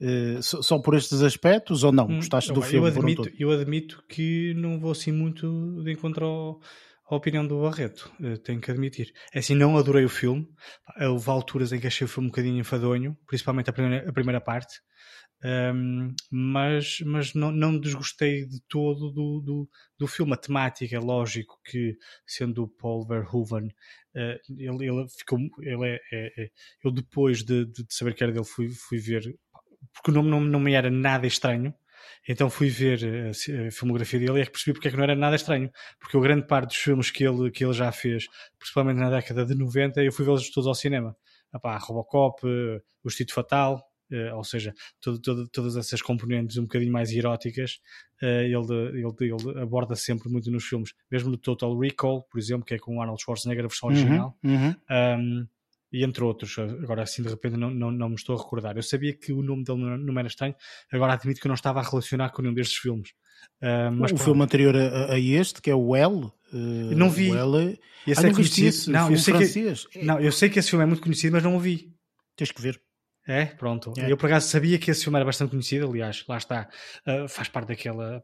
[0.00, 2.06] uh, só, por estes aspectos ou não?
[2.06, 2.86] Hum, Gostaste do filme?
[2.86, 6.60] Eu admito, eu admito que não vou assim muito de encontro ao,
[7.08, 9.12] à opinião do Barreto, uh, tenho que admitir.
[9.32, 10.46] É assim, não adorei o filme.
[11.00, 14.40] Houve alturas em que achei o filme um bocadinho enfadonho, principalmente a primeira, a primeira
[14.40, 14.80] parte.
[15.44, 19.68] Um, mas mas não, não desgostei de todo do, do,
[19.98, 20.32] do filme.
[20.32, 21.96] A temática, lógico que,
[22.26, 25.38] sendo o Paul Verhoeven, uh, ele, ele ficou.
[25.60, 26.50] Ele é, é, é
[26.82, 29.22] eu, depois de, de, saber que era dele, fui, fui ver,
[29.92, 31.74] porque o nome não, não me era nada estranho.
[32.28, 33.30] Então fui ver a,
[33.66, 35.70] a filmografia dele e é que percebi porque é que não era nada estranho.
[35.98, 38.26] Porque a grande parte dos filmes que ele, que ele já fez,
[38.58, 41.16] principalmente na década de 90, eu fui vê-los todos ao cinema.
[41.54, 46.92] Epá, Robocop, O Estito Fatal, Uh, ou seja, todo, todo, todas essas componentes um bocadinho
[46.92, 47.80] mais eróticas,
[48.22, 52.74] ele, ele, ele, aborda sempre muito nos filmes, mesmo no Total Recall, por exemplo, que
[52.74, 54.74] é com o Arnold Schwarzenegger, a versão uhum, original, uhum.
[54.88, 55.46] Um,
[55.96, 56.58] e entre outros.
[56.58, 58.76] Agora, assim, de repente, não, não, não me estou a recordar.
[58.76, 60.54] Eu sabia que o nome dele não, não era estranho,
[60.92, 63.10] agora admito que eu não estava a relacionar com nenhum destes filmes.
[63.62, 66.26] Uh, mas o filme anterior a, a, este, que é o L.
[66.52, 67.30] Uh, não vi.
[67.30, 67.80] O L...
[68.06, 68.92] Esse ah, é conhecido.
[68.92, 71.56] Não, eu sei que, não, eu sei que esse filme é muito conhecido, mas não
[71.56, 71.92] o vi.
[72.36, 72.80] Tens que ver.
[73.26, 73.92] É, pronto.
[73.98, 74.12] É.
[74.12, 76.68] Eu por acaso sabia que esse filme era bastante conhecido, aliás, lá está.
[77.06, 78.22] Uh, faz parte daquela.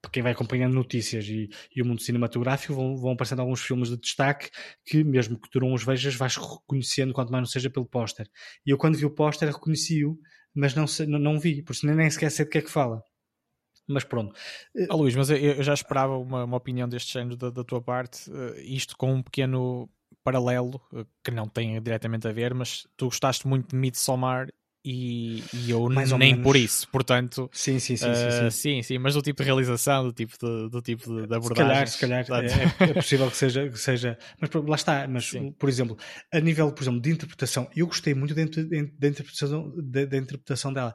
[0.00, 3.88] Para quem vai acompanhando notícias e, e o mundo cinematográfico, vão, vão aparecendo alguns filmes
[3.88, 4.48] de destaque
[4.84, 8.28] que, mesmo que tu não os vejas, vais reconhecendo, quanto mais não seja pelo póster.
[8.64, 10.16] E eu, quando vi o póster, reconheci-o,
[10.54, 13.02] mas não, não, não vi, por isso nem sequer sei de que é que fala.
[13.88, 14.34] Mas pronto.
[14.90, 17.80] Oh, Luís, mas eu, eu já esperava uma, uma, opinião deste género da, da tua
[17.80, 19.88] parte, uh, isto com um pequeno
[20.22, 24.48] paralelo, uh, que não tem diretamente a ver, mas tu gostaste muito de Midsommar
[24.84, 27.50] e, e eu Mais nem por isso, portanto.
[27.52, 28.98] Sim sim sim, uh, sim, sim, sim, sim.
[28.98, 31.86] mas do tipo de realização, do tipo de, do tipo de, de abordagem.
[31.86, 32.44] Se calhar, se calhar
[32.80, 34.18] é, é, possível que seja, que seja.
[34.40, 35.52] Mas lá está, mas sim.
[35.52, 35.96] por exemplo,
[36.32, 40.94] a nível, por exemplo, de interpretação, eu gostei muito da, interpretação, da, da interpretação dela.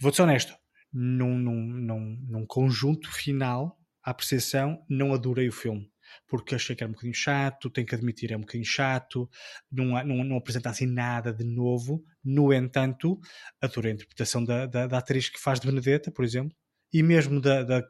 [0.00, 0.54] Vou ser honesto,
[0.92, 5.88] num, num, num, num conjunto final, a apreciação, não adorei o filme
[6.26, 9.28] porque achei que era um bocadinho chato, tenho que admitir, é um bocadinho chato,
[9.70, 12.04] não, não, não apresenta assim nada de novo.
[12.24, 13.18] No entanto,
[13.60, 16.56] adorei a interpretação da, da, da atriz que faz de Benedetta, por exemplo,
[16.92, 17.82] e mesmo da, da,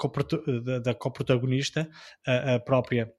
[0.94, 1.88] coprotagonista,
[2.26, 3.12] a, a própria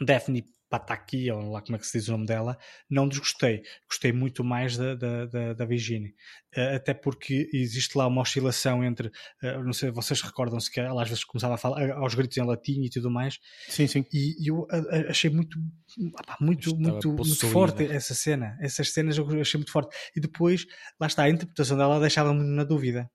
[0.00, 2.58] Daphne Pataki, ou lá como é que se diz o nome dela,
[2.88, 3.62] não desgostei.
[3.88, 6.14] Gostei muito mais da, da, da, da Virginie.
[6.56, 11.02] Uh, até porque existe lá uma oscilação entre, uh, não sei, vocês recordam-se que ela
[11.02, 13.38] às vezes começava a falar aos gritos em latim e tudo mais.
[13.68, 14.04] Sim, sim.
[14.12, 14.66] E, eu
[15.08, 15.58] achei muito,
[16.14, 18.56] opa, muito, muito, muito forte essa cena.
[18.60, 19.94] Essas cenas eu achei muito forte.
[20.16, 20.66] E depois,
[21.00, 23.10] lá está, a interpretação dela deixava-me na dúvida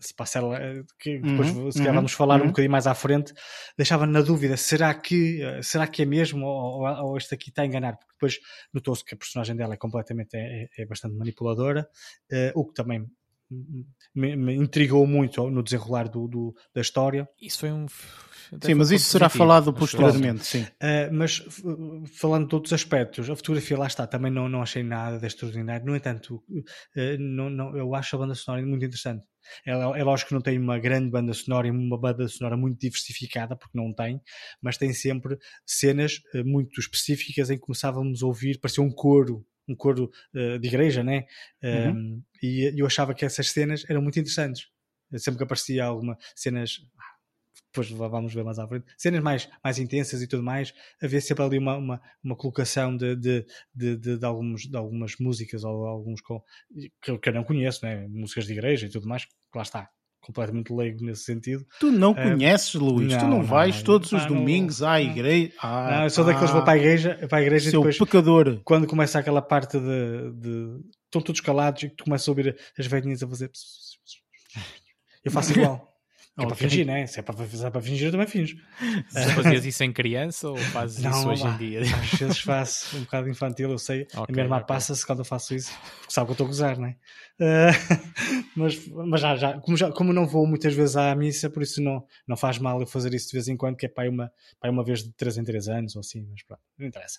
[0.00, 2.46] se passar eh, que depois uhum, se calhar uhum, vamos falar uhum.
[2.46, 3.32] um bocadinho mais à frente,
[3.76, 7.62] deixava na dúvida, será que, eh, será que é mesmo ou, ou este aqui está
[7.62, 7.96] a enganar?
[7.96, 8.38] Porque depois
[8.72, 11.88] notou-se que a personagem dela é completamente, é, é bastante manipuladora,
[12.32, 13.06] uh, o que também
[14.14, 17.28] me, me, intrigou muito no desenrolar do, do, da história.
[17.40, 17.86] Isso foi um
[18.60, 20.62] sim, mas isso será falado posteriormente, sim.
[20.62, 21.42] Uh, mas
[22.14, 25.84] falando de outros aspectos, a fotografia lá está, também não, não achei nada de extraordinário.
[25.84, 29.24] No entanto, uh, não, não, eu acho a banda sonora muito interessante.
[29.66, 32.78] É, é lógico que não tem uma grande banda sonora e uma banda sonora muito
[32.78, 34.20] diversificada, porque não tem,
[34.60, 39.44] mas tem sempre cenas uh, muito específicas em que começávamos a ouvir, parecia um coro
[39.68, 41.26] um coro uh, de igreja, né?
[41.62, 41.90] Uhum.
[41.90, 44.66] Um, e eu achava que essas cenas eram muito interessantes.
[45.16, 46.80] Sempre que aparecia alguma cenas
[47.72, 51.44] depois vamos ver mais à frente, cenas mais, mais intensas e tudo mais, haver sempre
[51.44, 55.86] ali uma, uma, uma colocação de, de, de, de, de, alguns, de algumas músicas ou
[55.86, 56.42] alguns com,
[57.00, 58.06] que, que eu não conheço, né?
[58.08, 59.88] músicas de igreja e tudo mais, que lá está,
[60.20, 61.64] completamente leigo nesse sentido.
[61.78, 65.52] Tu não conheces, Luís, não, tu não, não vais não, todos os domingos à igreja.
[65.62, 67.82] Ah, não, eu sou daqueles que vou para a igreja, para a igreja Seu e
[67.84, 68.60] depois, pecador.
[68.64, 72.86] quando começa aquela parte de, de estão todos calados e tu começas a ouvir as
[72.86, 73.50] velhinhas a fazer
[75.24, 75.89] eu faço igual.
[76.38, 76.46] É okay.
[76.46, 77.06] para fingir, né?
[77.06, 78.56] Se é para, se é para fingir, eu também finjo.
[79.10, 81.54] Se fazias isso em criança ou fazes não, isso hoje lá.
[81.54, 81.80] em dia?
[81.80, 84.02] Às vezes faço um bocado infantil, eu sei.
[84.02, 84.66] Okay, a minha irmã okay.
[84.68, 86.96] passa-se quando eu faço isso, porque sabe que eu estou a gozar, né?
[87.40, 91.62] Uh, mas mas já, já, como já, como não vou muitas vezes à missa, por
[91.62, 94.08] isso não, não faz mal eu fazer isso de vez em quando, que é para
[94.08, 97.18] uma, para uma vez de 3 em 3 anos ou assim, mas pronto, não interessa.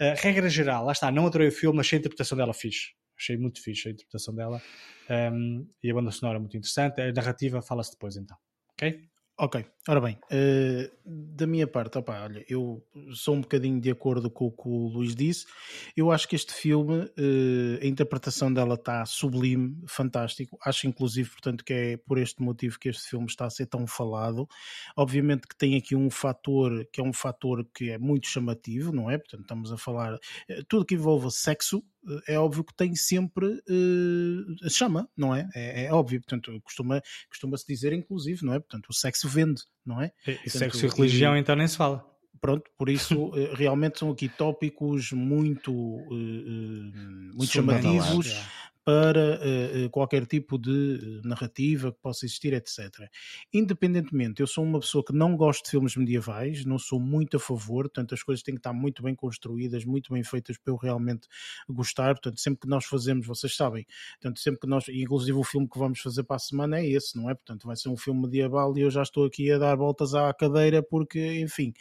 [0.00, 2.92] Uh, regra geral, lá está, não adorei o filme, achei a interpretação dela fixe.
[3.24, 4.60] Achei muito fixe a interpretação dela.
[5.08, 7.00] Um, e a banda sonora é muito interessante.
[7.00, 8.36] A narrativa fala-se depois então.
[8.72, 9.08] Ok?
[9.38, 12.82] Ok, ora bem, uh, da minha parte, opa, olha, eu
[13.12, 15.46] sou um bocadinho de acordo com o que o Luís disse.
[15.94, 20.58] Eu acho que este filme, uh, a interpretação dela está sublime, fantástico.
[20.64, 23.86] Acho, inclusive, portanto, que é por este motivo que este filme está a ser tão
[23.86, 24.48] falado.
[24.96, 29.10] Obviamente que tem aqui um fator que é um fator que é muito chamativo, não
[29.10, 29.18] é?
[29.18, 31.84] Portanto, estamos a falar uh, tudo que envolva sexo,
[32.28, 35.48] é óbvio que tem sempre uh, chama, não é?
[35.54, 35.84] é?
[35.84, 35.92] é?
[35.92, 38.58] óbvio, portanto, costuma, costuma-se dizer, inclusive, não é?
[38.58, 40.12] Portanto, o sexo vende, não é?
[40.44, 42.04] E sexo e religião, e, então, nem se fala.
[42.40, 48.44] Pronto, por isso eh, realmente são aqui tópicos muito, uh, uh, muito chamativos
[48.84, 53.08] para uh, qualquer tipo de narrativa que possa existir, etc.
[53.52, 57.40] Independentemente, eu sou uma pessoa que não gosto de filmes medievais, não sou muito a
[57.40, 60.76] favor, portanto as coisas têm que estar muito bem construídas, muito bem feitas para eu
[60.76, 61.26] realmente
[61.68, 63.86] gostar, portanto sempre que nós fazemos, vocês sabem,
[64.20, 67.16] portanto sempre que nós, inclusive o filme que vamos fazer para a semana é esse,
[67.16, 67.34] não é?
[67.34, 70.32] Portanto vai ser um filme medieval e eu já estou aqui a dar voltas à
[70.34, 71.72] cadeira porque, enfim,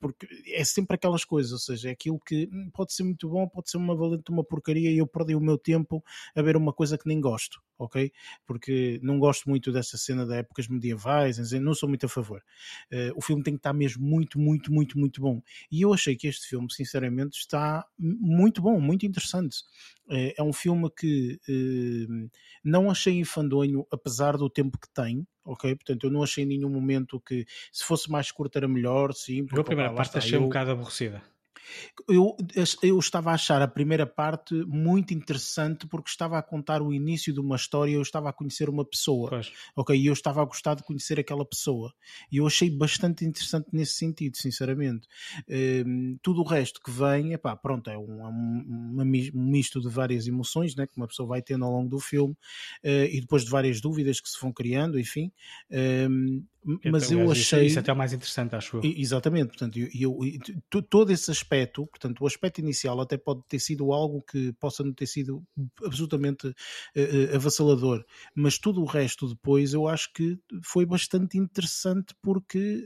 [0.00, 3.46] porque é sempre aquelas coisas, ou seja, é aquilo que hum, pode ser muito bom,
[3.46, 6.02] pode ser uma valente uma porcaria e eu perdi o meu tempo
[6.38, 8.12] a ver uma coisa que nem gosto, ok?
[8.46, 12.42] Porque não gosto muito dessa cena de épocas medievais, não sou muito a favor.
[12.92, 15.42] Uh, o filme tem que estar mesmo muito, muito, muito, muito bom.
[15.70, 19.58] E eu achei que este filme, sinceramente, está muito bom, muito interessante.
[20.06, 22.30] Uh, é um filme que uh,
[22.62, 25.74] não achei infandonho, apesar do tempo que tem, ok?
[25.74, 29.44] Portanto, eu não achei em nenhum momento que se fosse mais curto era melhor, sim.
[29.44, 30.42] Porque, a primeira parte achei eu...
[30.42, 31.22] um bocado aborrecida.
[32.08, 32.36] Eu,
[32.82, 37.32] eu estava a achar a primeira parte muito interessante porque estava a contar o início
[37.32, 39.52] de uma história, eu estava a conhecer uma pessoa, Pois.
[39.76, 39.96] ok?
[39.98, 41.92] E eu estava a gostar de conhecer aquela pessoa.
[42.30, 45.06] E eu achei bastante interessante nesse sentido, sinceramente.
[45.48, 49.00] Hum, tudo o resto que vem, epá, pronto, é um, é um,
[49.34, 52.36] um misto de várias emoções né, que uma pessoa vai tendo ao longo do filme
[52.82, 55.30] eh, e depois de várias dúvidas que se vão criando, enfim.
[55.70, 56.44] Hum,
[56.84, 57.66] mas Então, eu isso- achei.
[57.66, 58.82] Isso, até é o mais interessante, acho eu.
[58.84, 63.92] Exatamente, portanto, eu, eu- todo esse aspecto, portanto, o aspecto inicial até pode ter sido
[63.92, 65.42] algo que possa não ter sido
[65.84, 66.54] absolutamente
[66.94, 68.04] eh, avassalador,
[68.34, 72.84] mas tudo o resto depois eu acho que foi bastante interessante porque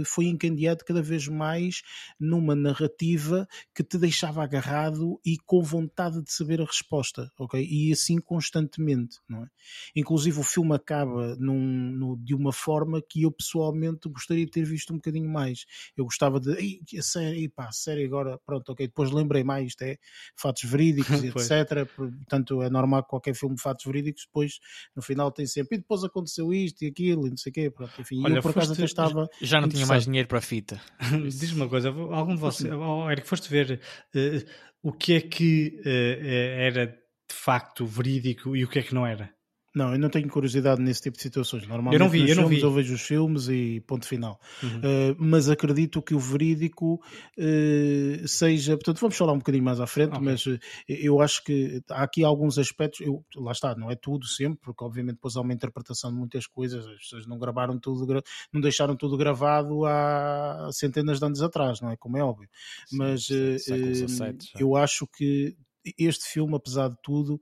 [0.00, 1.82] eh, foi encandeado cada vez mais
[2.18, 7.66] numa narrativa que te deixava agarrado e com vontade de saber a resposta, ok?
[7.68, 9.48] E assim constantemente, não é?
[9.94, 14.64] Inclusive o filme acaba num- no- de uma forma que eu pessoalmente gostaria de ter
[14.64, 15.64] visto um bocadinho mais.
[15.96, 16.52] Eu gostava de.
[16.54, 18.86] "Ei, a série, pá, a série agora, pronto, ok.
[18.86, 19.96] Depois lembrei mais, isto é
[20.36, 21.86] fatos verídicos, etc.
[21.94, 24.58] Portanto, é normal que qualquer filme de fatos verídicos, depois
[24.94, 25.76] no final tem sempre.
[25.76, 27.70] E depois aconteceu isto e aquilo, e não sei o quê.
[27.70, 29.28] Pronto, enfim, Olha, eu por acaso até estava.
[29.40, 30.80] Já não tinha mais dinheiro para a fita.
[31.28, 33.80] Diz-me uma coisa, algum de vocês, oh, Eric, foste ver
[34.14, 34.44] eh,
[34.82, 39.06] o que é que eh, era de facto verídico e o que é que não
[39.06, 39.32] era?
[39.74, 41.62] Não, eu não tenho curiosidade nesse tipo de situações.
[41.66, 42.64] Normalmente Eu não vi, eu não filmes vi.
[42.64, 44.40] eu vejo os filmes e ponto final.
[44.62, 44.78] Uhum.
[44.78, 47.00] Uh, mas acredito que o verídico
[47.38, 48.76] uh, seja.
[48.76, 50.22] Portanto, vamos falar um bocadinho mais à frente, Ok.
[50.22, 53.00] mas uh, eu acho que há aqui alguns aspectos.
[53.00, 56.46] Eu, lá está, não é tudo sempre, porque obviamente depois há uma interpretação de muitas
[56.46, 56.84] coisas.
[56.86, 58.22] As pessoas não gravaram tudo,
[58.52, 61.96] não deixaram tudo gravado há centenas de anos atrás, não é?
[61.96, 62.48] Como é óbvio.
[62.92, 64.60] mas Sim, uh, século uh, XVII já.
[64.60, 65.56] eu acho que
[65.98, 67.40] este filme, apesar de tudo,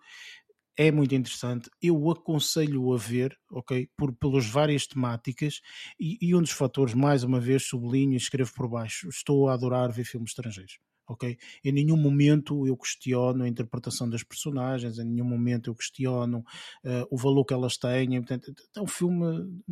[0.79, 1.69] é muito interessante.
[1.83, 3.89] Eu aconselho a ver, ok?
[3.97, 5.61] Por, pelas várias temáticas
[5.99, 9.55] e, e um dos fatores, mais uma vez, sublinho e escrevo por baixo: estou a
[9.55, 10.79] adorar ver filmes estrangeiros.
[11.09, 11.39] Ok?
[11.65, 16.45] Em nenhum momento eu questiono a interpretação das personagens, em nenhum momento eu questiono
[16.85, 18.11] eh, o valor que elas têm.
[18.23, 19.25] Portanto, é um filme,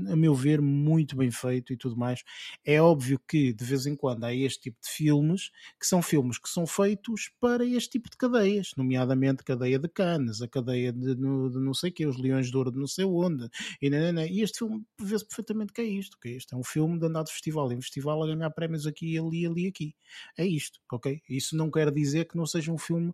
[0.09, 2.23] a meu ver, muito bem feito e tudo mais.
[2.65, 6.39] É óbvio que de vez em quando há este tipo de filmes que são filmes
[6.39, 10.93] que são feitos para este tipo de cadeias, nomeadamente a cadeia de Cannes, a cadeia
[10.93, 13.49] de, de não sei o que, os Leões de Ouro de não sei onde,
[13.81, 14.27] e, nanana.
[14.27, 17.25] e este filme vê-se perfeitamente que é isto, que isto é um filme de andar
[17.25, 19.95] de festival em festival a ganhar prémios aqui, ali, ali, aqui.
[20.37, 21.21] É isto, ok?
[21.29, 23.13] Isso não quer dizer que não seja um filme.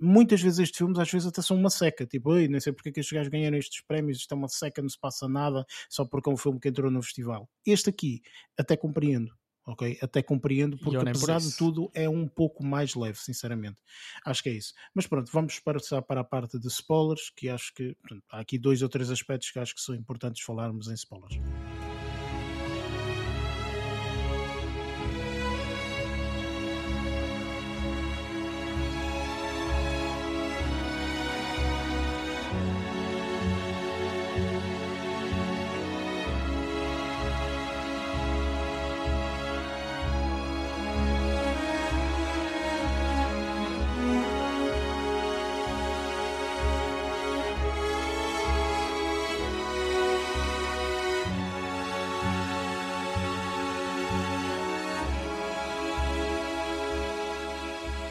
[0.00, 2.88] Muitas vezes estes filmes, às vezes, até são uma seca, tipo, ei, nem sei porque
[2.88, 5.64] é que estes gajos ganharam estes prémios, isto é uma seca, não se passa nada,
[5.88, 7.48] só porque é um filme que entrou no festival.
[7.66, 8.22] Este aqui,
[8.56, 9.32] até compreendo.
[9.64, 13.80] Ok, até compreendo, porque nem por apesar de tudo é um pouco mais leve, sinceramente.
[14.26, 14.74] Acho que é isso.
[14.92, 18.58] Mas pronto, vamos passar para a parte de spoilers, que acho que portanto, há aqui
[18.58, 21.36] dois ou três aspectos que acho que são importantes falarmos em spoilers.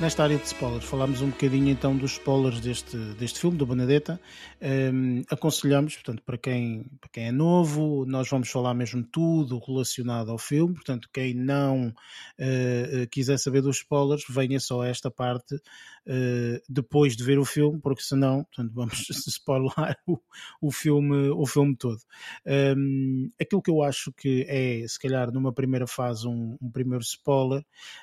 [0.02, 4.20] Nesta área de spoilers, falámos um bocadinho então dos spoilers deste, deste filme, do Benedetta.
[4.60, 10.32] Um, aconselhamos, portanto, para quem, para quem é novo, nós vamos falar mesmo tudo relacionado
[10.32, 10.74] ao filme.
[10.74, 15.62] Portanto, quem não uh, quiser saber dos spoilers, venha só a esta parte
[16.08, 20.20] uh, depois de ver o filme, porque senão, portanto, vamos spoiler o,
[20.62, 22.00] o, filme, o filme todo.
[22.46, 27.04] Um, aquilo que eu acho que é, se calhar, numa primeira fase, um, um primeiro
[27.04, 27.62] spoiler,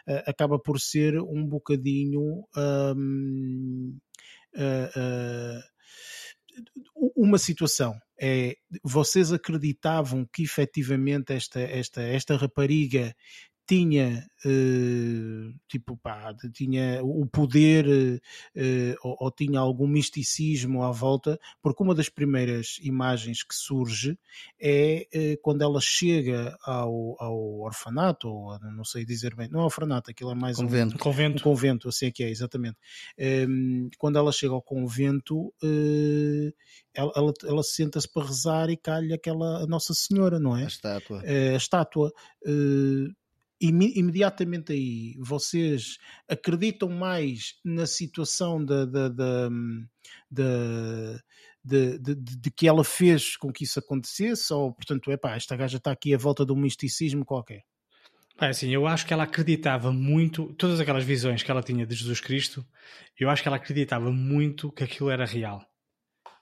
[0.08, 2.44] uh, acaba por ser um bocadinho.
[2.56, 3.98] Um,
[4.54, 5.62] uh,
[7.16, 13.14] uma situação é vocês acreditavam que efetivamente esta, esta, esta rapariga
[13.68, 21.38] tinha uh, tipo pá, tinha o poder uh, ou, ou, tinha algum misticismo à volta,
[21.60, 24.18] porque uma das primeiras imagens que surge
[24.58, 29.64] é uh, quando ela chega ao, ao orfanato, ou não sei dizer bem, não é
[29.64, 30.94] orfanato, aquilo é mais convento.
[30.94, 31.36] Um, convento.
[31.36, 32.78] um convento, assim é que é, exatamente.
[33.18, 35.52] Um, quando ela chega ao convento,
[36.94, 40.64] ela, ela, ela senta-se para rezar e calha aquela a Nossa Senhora, não é?
[40.64, 41.22] A estátua.
[41.22, 42.12] a estátua
[43.60, 45.98] imediatamente aí vocês
[46.28, 49.48] acreditam mais na situação da, da, da,
[50.30, 51.20] da
[51.64, 55.76] de, de, que ela fez com que isso acontecesse, ou portanto, é pá, esta gaja
[55.76, 57.62] está aqui à volta de um misticismo qualquer?
[58.40, 61.94] É assim, eu acho que ela acreditava muito, todas aquelas visões que ela tinha de
[61.94, 62.64] Jesus Cristo,
[63.18, 65.67] eu acho que ela acreditava muito que aquilo era real.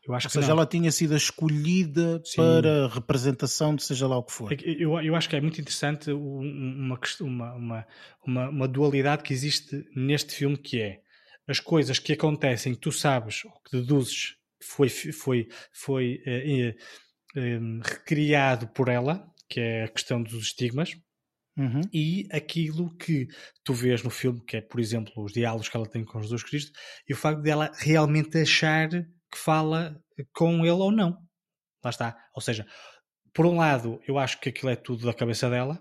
[0.06, 0.54] Eu acho Ou seja, não.
[0.54, 2.36] ela tinha sido escolhida Sim.
[2.36, 4.52] para representação de seja lá o que for.
[4.52, 7.86] É eu, eu acho que é muito interessante uma, uma,
[8.24, 11.00] uma, uma dualidade que existe neste filme que é
[11.48, 16.76] as coisas que acontecem, que tu sabes, ou que deduzes, foi, foi, foi eh, eh,
[17.36, 20.96] eh, recriado por ela, que é a questão dos estigmas,
[21.58, 21.80] Uhum.
[21.90, 23.28] E aquilo que
[23.64, 26.42] tu vês no filme, que é, por exemplo, os diálogos que ela tem com Jesus
[26.42, 26.78] Cristo,
[27.08, 28.90] e o facto dela realmente achar
[29.36, 30.00] que fala
[30.32, 31.18] com ele ou não.
[31.84, 32.16] Lá está.
[32.34, 32.66] Ou seja,
[33.34, 35.78] por um lado, eu acho que aquilo é tudo da cabeça dela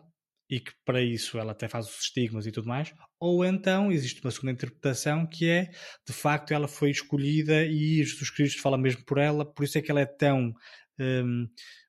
[0.49, 4.21] e que para isso ela até faz os estigmas e tudo mais, ou então existe
[4.23, 5.71] uma segunda interpretação que é
[6.05, 9.81] de facto ela foi escolhida e Jesus Cristo fala mesmo por ela, por isso é
[9.81, 10.53] que ela é tão
[10.99, 11.47] hum,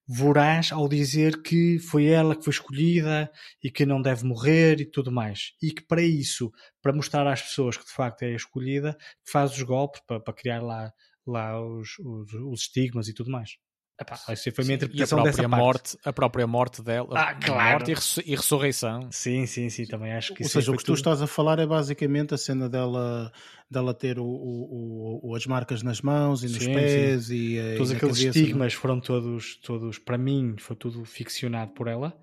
[0.09, 3.31] voraz ao dizer que foi ela que foi escolhida
[3.63, 5.53] e que não deve morrer e tudo mais.
[5.61, 9.63] E que para isso, para mostrar às pessoas que de facto é escolhida, faz os
[9.63, 10.93] golpes para, para criar lá
[11.27, 13.57] lá os, os, os estigmas e tudo mais.
[13.99, 17.35] Epá, essa foi a minha interpretação e a própria morte, A própria morte dela, ah,
[17.35, 17.79] claro.
[17.79, 19.09] morte e, ressurreição.
[19.11, 21.67] Sim, sim, sim, também acho que Ou seja, o que tu estás a falar é
[21.67, 23.33] basicamente a cena dela,
[23.71, 27.35] dela ter o, o, o as marcas nas mãos e nos sim, pés sim.
[27.35, 28.81] e Todos aqueles cabeça, estigmas não?
[28.81, 32.15] foram todos, todos, para mim, foi tudo ficcionado por ela.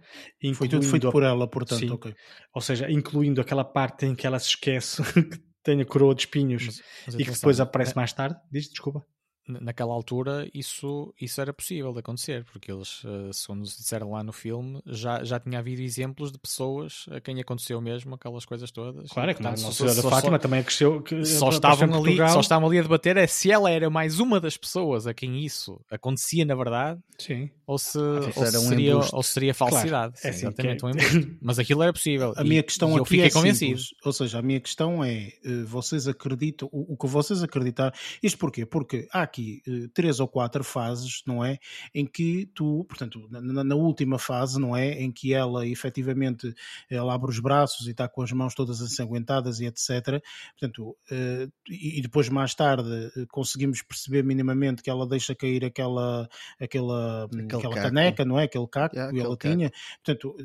[0.53, 2.13] Foi tudo feito por ela, portanto, ok.
[2.53, 5.01] Ou seja, incluindo aquela parte em que ela se esquece
[5.63, 7.95] que tem a coroa de espinhos mas, mas e que depois aparece é...
[7.95, 8.37] mais tarde.
[8.51, 9.05] Diz, desculpa
[9.47, 14.23] naquela altura isso, isso era possível de acontecer, porque eles, uh, segundo nos disseram lá
[14.23, 18.71] no filme, já, já tinha havido exemplos de pessoas a quem aconteceu mesmo aquelas coisas
[18.71, 19.09] todas.
[19.09, 21.01] Claro, é que Portanto, Nossa Senhora da Fátima também aconteceu.
[21.01, 24.39] Que, só, estavam ali, só estavam ali a debater é se ela era mais uma
[24.39, 27.49] das pessoas a quem isso acontecia na verdade, Sim.
[27.65, 29.89] ou se, ou, se seria, ou seria falsidade.
[29.89, 30.87] Claro, é Sim, exatamente, é...
[30.87, 32.33] um Mas aquilo era possível.
[32.35, 33.79] A e, minha questão aqui é convencido.
[33.79, 33.95] Simples.
[34.03, 38.37] Ou seja, a minha questão é: eh, vocês acreditam, o, o que vocês acreditar, isto
[38.37, 38.65] porquê?
[38.65, 41.57] Porque há aqui uh, três ou quatro fases, não é?
[41.93, 45.01] Em que tu, portanto, na, na, última fase, não é?
[45.01, 46.53] Em que ela efetivamente
[46.89, 50.21] ela abre os braços e está com as mãos todas ensanguentadas e etc.
[50.59, 56.29] Portanto, uh, e, depois mais tarde eh, conseguimos perceber minimamente que ela deixa cair aquela,
[56.59, 58.43] aquela, aquela caneca, não é?
[58.43, 59.55] Aquele caco yeah, que ela caco.
[59.55, 59.71] tinha.
[60.03, 60.35] Portanto,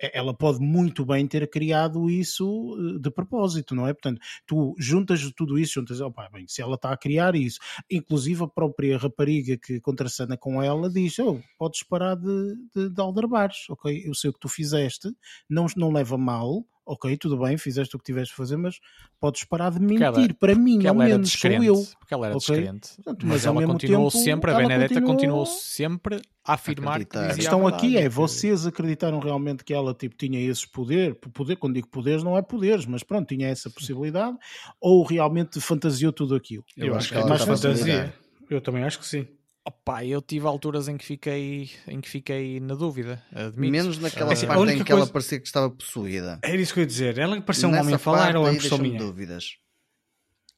[0.00, 3.92] eh, ela pode muito bem ter criado isso de propósito, não é?
[3.92, 7.58] Portanto, tu juntas tudo isso, juntas, opa, bem, se ela está a criar isso,
[7.90, 13.00] inclusive a própria rapariga que contracena com ela diz: Oh, podes parar de, de, de
[13.00, 14.02] aldrabares, ok?
[14.04, 15.08] Eu sei o que tu fizeste,
[15.48, 18.80] não, não leva mal, ok, tudo bem, fizeste o que tiveste de fazer, mas
[19.20, 21.86] podes parar de mentir ela, para mim, ao menos sou eu.
[21.98, 22.56] Porque ela era okay?
[22.56, 22.94] descrente.
[22.96, 25.44] Portanto, mas, mas ela continuou tempo, sempre, a Benedetta continuou...
[25.44, 25.46] continuou...
[25.46, 30.16] sempre a afirmar que A questão a aqui é, vocês acreditaram realmente que ela tipo,
[30.16, 34.36] tinha esses poderes, poder, quando digo poderes não é poderes, mas pronto, tinha essa possibilidade,
[34.80, 36.64] ou realmente fantasiou tudo aquilo?
[36.74, 38.14] Eu, eu acho que ela é mais fantasia.
[38.50, 39.26] Eu também acho que sim.
[39.64, 43.70] Opa, eu tive alturas em que fiquei, em que fiquei na dúvida, admito.
[43.70, 45.02] Menos naquela é, parte em que coisa...
[45.02, 46.38] ela parecia que estava possuída.
[46.42, 47.18] Era isso que eu ia dizer.
[47.18, 48.98] Ela parecia um homem a falar ou é impressão minha?
[48.98, 49.58] dúvidas.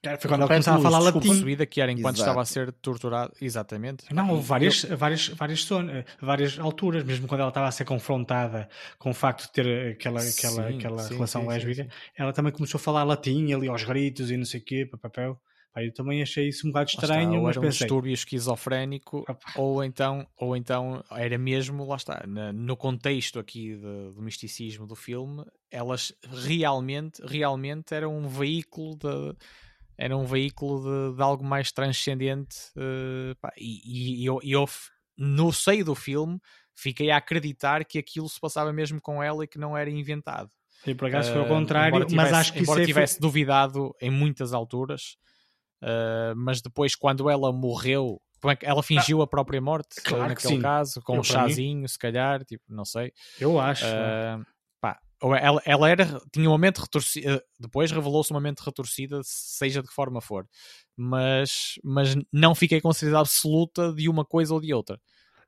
[0.02, 1.28] Foi quando ela começava a falar latim.
[1.28, 2.30] Possuída que era enquanto Exato.
[2.30, 3.32] estava a ser torturada.
[3.40, 4.04] Exatamente.
[4.14, 4.96] Não, houve várias, eu...
[4.96, 8.68] várias, várias, zonas, várias alturas, mesmo quando ela estava a ser confrontada
[8.98, 12.52] com o facto de ter aquela, aquela, sim, aquela sim, relação sim, lésbica, ela também
[12.52, 15.38] começou a falar latim ali aos gritos e não sei o quê, papel.
[15.72, 17.84] Pá, eu também achei isso um bocado estranho, está, mas era pensei...
[17.84, 19.24] um distúrbio esquizofrénico,
[19.54, 24.96] ou então, ou então era mesmo, lá está, no contexto aqui de, do misticismo do
[24.96, 29.36] filme, elas realmente, realmente eram um veículo de
[29.96, 34.64] era um veículo de, de algo mais transcendente uh, pá, e, e, eu, eu,
[35.16, 36.40] no seio do filme
[36.74, 40.50] fiquei a acreditar que aquilo se passava mesmo com ela e que não era inventado.
[40.86, 43.20] E por acaso foi ao eh, contrário, tivesse, mas acho que embora isso tivesse foi...
[43.20, 45.18] duvidado em muitas alturas,
[45.82, 50.00] Uh, mas depois, quando ela morreu, como é que ela fingiu ah, a própria morte
[50.02, 53.12] claro naquele caso, com eu, um chazinho, se calhar, tipo, não sei.
[53.38, 53.84] Eu acho.
[53.84, 54.44] Uh,
[54.80, 59.88] pá, ela, ela era, tinha uma mente retorcida, depois revelou-se uma mente retorcida, seja de
[59.88, 60.46] que forma for,
[60.96, 65.00] mas, mas não fiquei com certeza absoluta de uma coisa ou de outra.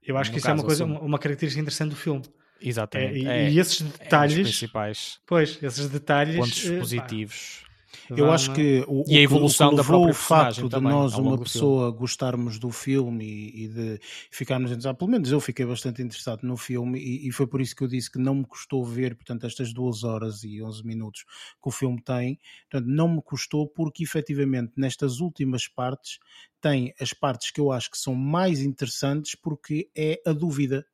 [0.02, 2.22] Eu acho que isso é uma coisa, uma característica interessante do filme.
[2.60, 3.14] Exatamente.
[3.14, 4.38] É, e, é, e, esses detalhes.
[4.38, 5.18] É principais.
[5.26, 6.36] Pois, esses detalhes.
[6.36, 7.64] Pontos uh, positivos.
[8.10, 11.38] Eu acho que o, e a evolução o que levou o facto de nós, uma
[11.38, 11.98] pessoa, filme.
[11.98, 14.00] gostarmos do filme e, e de
[14.30, 17.74] ficarmos interessado, pelo menos eu fiquei bastante interessado no filme e, e, foi por isso
[17.74, 21.24] que eu disse que não me custou ver, portanto, estas duas horas e 11 minutos
[21.62, 22.38] que o filme tem,
[22.70, 26.18] portanto, não me custou porque efetivamente nestas últimas partes
[26.60, 30.86] tem as partes que eu acho que são mais interessantes porque é a dúvida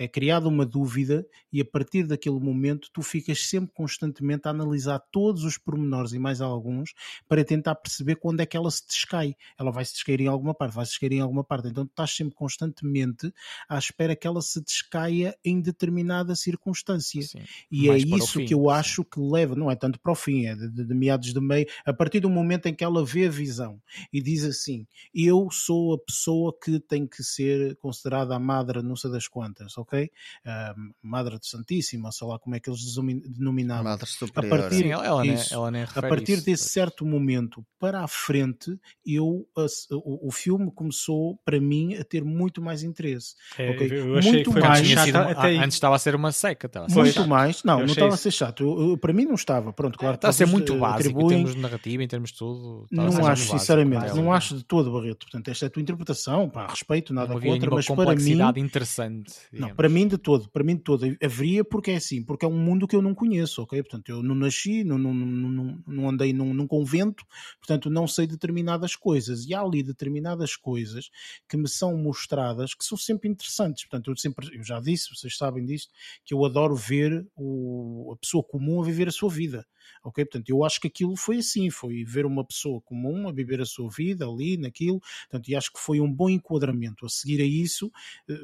[0.00, 4.98] é criada uma dúvida e a partir daquele momento tu ficas sempre constantemente a analisar
[5.12, 6.94] todos os pormenores e mais alguns
[7.28, 9.36] para tentar perceber quando é que ela se descai.
[9.58, 11.68] Ela vai se descair em alguma parte, vai se descair em alguma parte.
[11.68, 13.30] Então tu estás sempre constantemente
[13.68, 17.20] à espera que ela se descaia em determinada circunstância.
[17.20, 17.42] Sim.
[17.70, 20.46] E é isso fim, que eu acho que leva, não é tanto para o fim,
[20.46, 23.26] é de, de, de meados de meio, a partir do momento em que ela vê
[23.26, 23.78] a visão
[24.10, 28.96] e diz assim: Eu sou a pessoa que tem que ser considerada a madre, não
[28.96, 29.89] sei das quantas, ok?
[29.96, 32.80] Uh, madre de Santíssima, sei lá como é que eles
[33.28, 33.84] denominavam.
[33.84, 34.54] Madre superior.
[34.54, 38.08] A partir, Sim, ela, isso, ela nem a partir isso, desse certo momento para a
[38.08, 43.34] frente, eu, a, o, o, filme começou para mim a ter muito mais interesse.
[43.58, 44.02] É, okay?
[44.02, 46.66] muito mais sido, antes estava a ser uma seca.
[46.66, 47.28] Estava muito chato.
[47.28, 48.62] mais, não, eu não estava a ser chato.
[48.62, 49.72] Eu, eu, para mim não estava.
[49.72, 50.14] Pronto, claro.
[50.14, 51.26] Está a ser muito básico atribuem...
[51.26, 52.86] em termos de narrativa, em termos de tudo.
[52.90, 55.20] Não acho, sinceramente, não acho de todo, Barreto.
[55.20, 58.60] Portanto, esta é a tua interpretação, pá, respeito, nada contra, mas para mim.
[58.60, 59.32] interessante.
[59.52, 59.70] Digamos.
[59.70, 61.06] Não, para mim de todo, para mim de todo.
[61.24, 63.82] Haveria porque é assim, porque é um mundo que eu não conheço, ok?
[63.82, 67.24] Portanto, eu não nasci, não, não, não, não andei num, num convento,
[67.58, 69.46] portanto, não sei determinadas coisas.
[69.46, 71.08] E há ali determinadas coisas
[71.48, 73.86] que me são mostradas que são sempre interessantes.
[73.86, 75.90] Portanto, eu sempre, eu já disse, vocês sabem disto,
[76.26, 79.66] que eu adoro ver o, a pessoa comum a viver a sua vida.
[80.02, 80.24] Ok?
[80.24, 83.66] Portanto, eu acho que aquilo foi assim, foi ver uma pessoa comum a viver a
[83.66, 87.04] sua vida ali, naquilo, portanto, e acho que foi um bom enquadramento.
[87.06, 87.90] A seguir a isso,
[88.28, 88.36] eh, eh,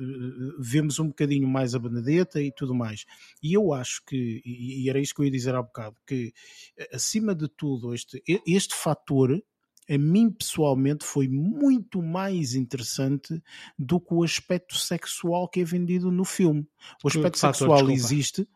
[0.59, 3.05] vemos um bocadinho mais a Benedetta e tudo mais.
[3.43, 6.33] E eu acho que, e era isso que eu ia dizer há bocado, que
[6.77, 9.43] eh, acima de tudo, este, este fator
[9.89, 13.41] a mim pessoalmente foi muito mais interessante
[13.79, 16.67] do que o aspecto sexual que é vendido no filme.
[17.05, 18.49] O aspecto sexual existe,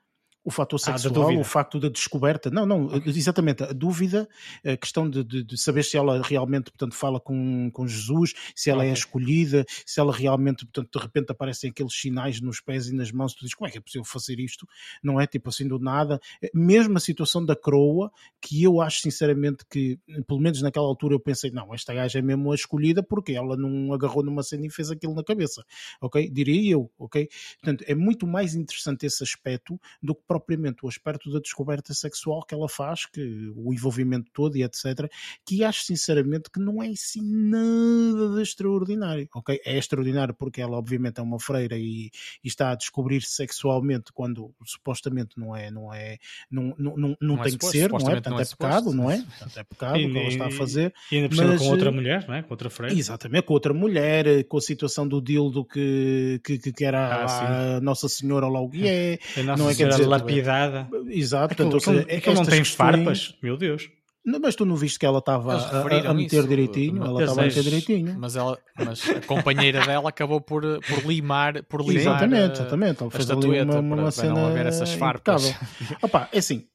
[0.43, 2.51] o fator ah, sexual, ah, o facto da descoberta.
[2.51, 3.12] Não, não, okay.
[3.15, 3.62] exatamente.
[3.62, 4.29] A dúvida,
[4.65, 8.71] a questão de, de, de, saber se ela realmente, portanto, fala com, com Jesus, se
[8.71, 8.91] ela é okay.
[8.91, 13.12] é escolhida, se ela realmente, portanto, de repente aparecem aqueles sinais nos pés e nas
[13.12, 14.67] mãos, tu dizes, como é que é possível fazer isto?
[15.03, 16.19] Não é tipo assim do nada.
[16.55, 18.11] Mesmo a situação da croa,
[18.41, 22.23] que eu acho sinceramente que, pelo menos naquela altura, eu pensei, não, esta gaja é
[22.23, 25.65] mesmo a escolhida porque ela não agarrou numa cena e fez aquilo na cabeça,
[26.01, 26.31] ok?
[26.31, 27.29] Diria eu, ok?
[27.61, 32.44] Portanto, é muito mais interessante esse aspecto do que propriamente o aspecto da descoberta sexual
[32.47, 35.11] que ela faz, que o envolvimento todo e etc,
[35.44, 39.61] que acho sinceramente que não é assim nada de extraordinário, ok?
[39.65, 42.12] É extraordinário porque ela obviamente é uma freira e,
[42.44, 47.43] e está a descobrir-se sexualmente quando supostamente não é, não é, não, não, não, não,
[47.43, 48.01] tem é que ser, não é?
[48.01, 49.16] Portanto, não é, é pecado, não é?
[49.27, 50.94] Portanto, é pecado o que ela está a fazer.
[51.11, 52.43] E ainda mas, com outra mulher, não é?
[52.44, 52.94] Com outra freira.
[52.94, 57.81] Exatamente, com outra mulher, com a situação do dildo que, que, que era ah, a
[57.81, 59.19] Nossa Senhora ou lá o que é.
[59.59, 60.89] Não é, quer dizer, lapidada.
[61.09, 61.55] Exato.
[61.55, 63.89] Portanto, aquilo, seja, é que não tem farpas, meu Deus.
[64.25, 67.03] Não, mas tu não viste que ela estava a, a, meter isso, direitinho?
[67.03, 68.17] Ela estava a meter direitinho.
[68.19, 73.03] Mas, ela, mas a companheira dela acabou por, por limar, por limar Exatamente, exatamente.
[73.03, 75.55] Ela fez ali uma, uma, para, cena para não haver essas farpas.
[76.03, 76.67] Opa, é assim,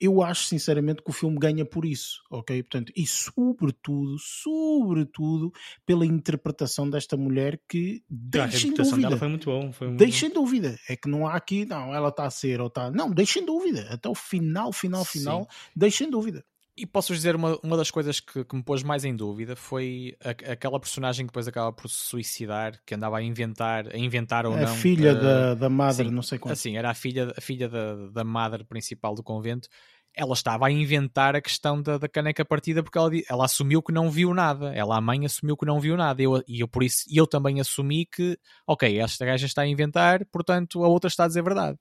[0.00, 2.62] eu acho sinceramente que o filme ganha por isso, ok?
[2.62, 5.52] Portanto, e sobretudo, sobretudo
[5.84, 8.96] pela interpretação desta mulher que deixa em dúvida.
[8.96, 10.78] Dela foi muito bom, foi muito deixa em dúvida.
[10.88, 12.90] É que não há aqui, não, ela está a ser ou está.
[12.90, 13.88] Não, deixa em dúvida.
[13.90, 15.70] Até o final, final, final, Sim.
[15.76, 16.44] deixa em dúvida.
[16.80, 20.16] E posso dizer, uma, uma das coisas que, que me pôs mais em dúvida foi
[20.24, 24.46] a, aquela personagem que depois acaba por se suicidar, que andava a inventar, a inventar
[24.46, 24.72] ou a não.
[24.72, 26.54] A filha uh, da, da madre, sim, não sei quanto.
[26.54, 29.68] Assim, era a filha, a filha da, da madre principal do convento.
[30.14, 33.92] Ela estava a inventar a questão da, da caneca partida porque ela, ela assumiu que
[33.92, 34.72] não viu nada.
[34.74, 36.22] Ela, a mãe, assumiu que não viu nada.
[36.22, 40.24] Eu, e eu, por isso, eu também assumi que, ok, esta gaja está a inventar,
[40.32, 41.78] portanto a outra está a dizer verdade.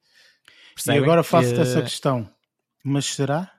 [0.76, 1.00] Percebem?
[1.00, 1.62] E agora faço-te uh...
[1.62, 2.30] essa questão.
[2.84, 3.59] Mas será?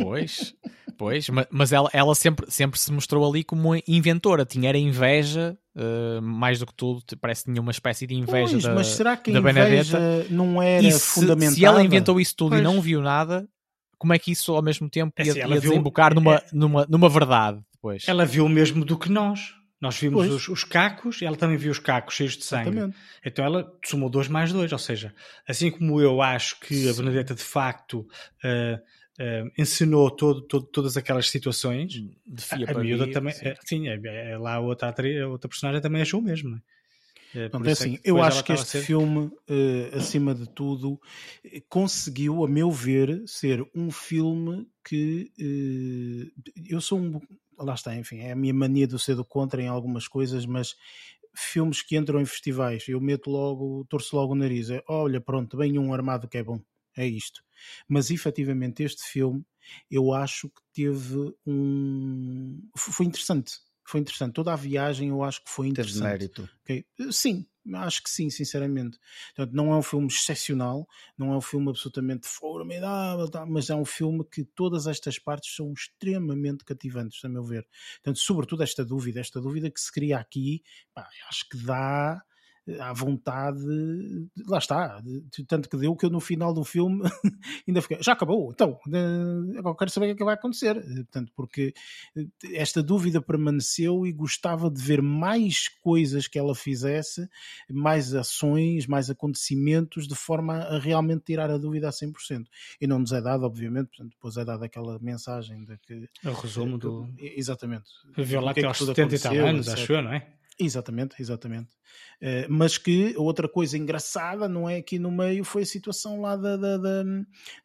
[0.00, 0.54] Pois,
[0.96, 6.22] pois, mas ela, ela sempre, sempre se mostrou ali como inventora, tinha era inveja, uh,
[6.22, 9.16] mais do que tudo, parece que tinha uma espécie de inveja pois, da, mas será
[9.16, 11.54] que a inveja não era se, fundamental?
[11.54, 12.60] Se ela inventou isso tudo pois.
[12.60, 13.48] e não viu nada,
[13.98, 16.44] como é que isso ao mesmo tempo é ia, assim, ia desembocar viu, numa, é,
[16.52, 18.04] numa, numa verdade depois?
[18.06, 19.54] Ela viu o mesmo do que nós.
[19.80, 22.70] Nós vimos os, os, cacos e ela também viu os cacos cheios de sangue.
[22.70, 22.96] Exatamente.
[23.24, 25.14] Então ela somou dois mais dois, ou seja,
[25.46, 26.90] assim como eu acho que Sim.
[26.90, 28.80] a Benedetta de facto uh,
[29.20, 31.92] uh, ensinou todo, todo, todas aquelas situações.
[32.26, 35.20] De fia a, a miúda também, sim, é, sim é, é, lá a outra, atriz,
[35.22, 36.60] a outra personagem também achou o mesmo, é?
[37.36, 38.82] É, é assim, eu acho que este ser...
[38.82, 41.00] filme, uh, acima de tudo,
[41.68, 47.20] conseguiu, a meu ver, ser um filme que uh, eu sou um.
[47.58, 50.76] Lá está, enfim, é a minha mania de ser do contra em algumas coisas, mas
[51.34, 54.70] filmes que entram em festivais, eu meto logo, torço logo o nariz.
[54.70, 56.60] É, olha, pronto, vem um armado que é bom
[56.96, 57.42] é isto.
[57.88, 59.44] Mas efetivamente este filme
[59.90, 62.60] eu acho que teve um.
[62.76, 63.58] foi interessante.
[63.86, 64.34] Foi interessante.
[64.34, 66.02] Toda a viagem eu acho que foi Teve interessante.
[66.02, 66.48] mérito.
[66.62, 66.86] Ok?
[67.10, 68.98] Sim, acho que sim, sinceramente.
[69.36, 70.88] Portanto, não é um filme excepcional,
[71.18, 75.54] não é um filme absolutamente formidável, tá, mas é um filme que todas estas partes
[75.54, 77.66] são extremamente cativantes, a meu ver.
[77.96, 80.62] Portanto, sobretudo esta dúvida, esta dúvida que se cria aqui,
[80.94, 82.22] pá, acho que dá
[82.80, 83.60] à vontade,
[84.46, 85.02] lá está,
[85.46, 87.02] tanto que deu que eu no final do filme
[87.68, 90.76] ainda fiquei, já acabou, então, eh, agora quero saber o que é que vai acontecer,
[90.76, 91.74] Eh, portanto, porque
[92.16, 97.28] eh, esta dúvida permaneceu e gostava de ver mais coisas que ela fizesse,
[97.70, 102.46] mais ações, mais acontecimentos, de forma a realmente tirar a dúvida a 100%.
[102.80, 106.08] E não nos é dado, obviamente, portanto, depois é dada aquela mensagem de que...
[106.24, 107.08] É o resumo do.
[107.18, 107.84] Exatamente.
[108.16, 110.34] Viu lá é até aos tudo 70 e tal anos, acho eu, não é?
[110.58, 111.68] Exatamente, exatamente.
[112.20, 114.76] Eh, mas que outra coisa engraçada, não é?
[114.76, 117.02] Aqui no meio foi a situação lá da, da, da,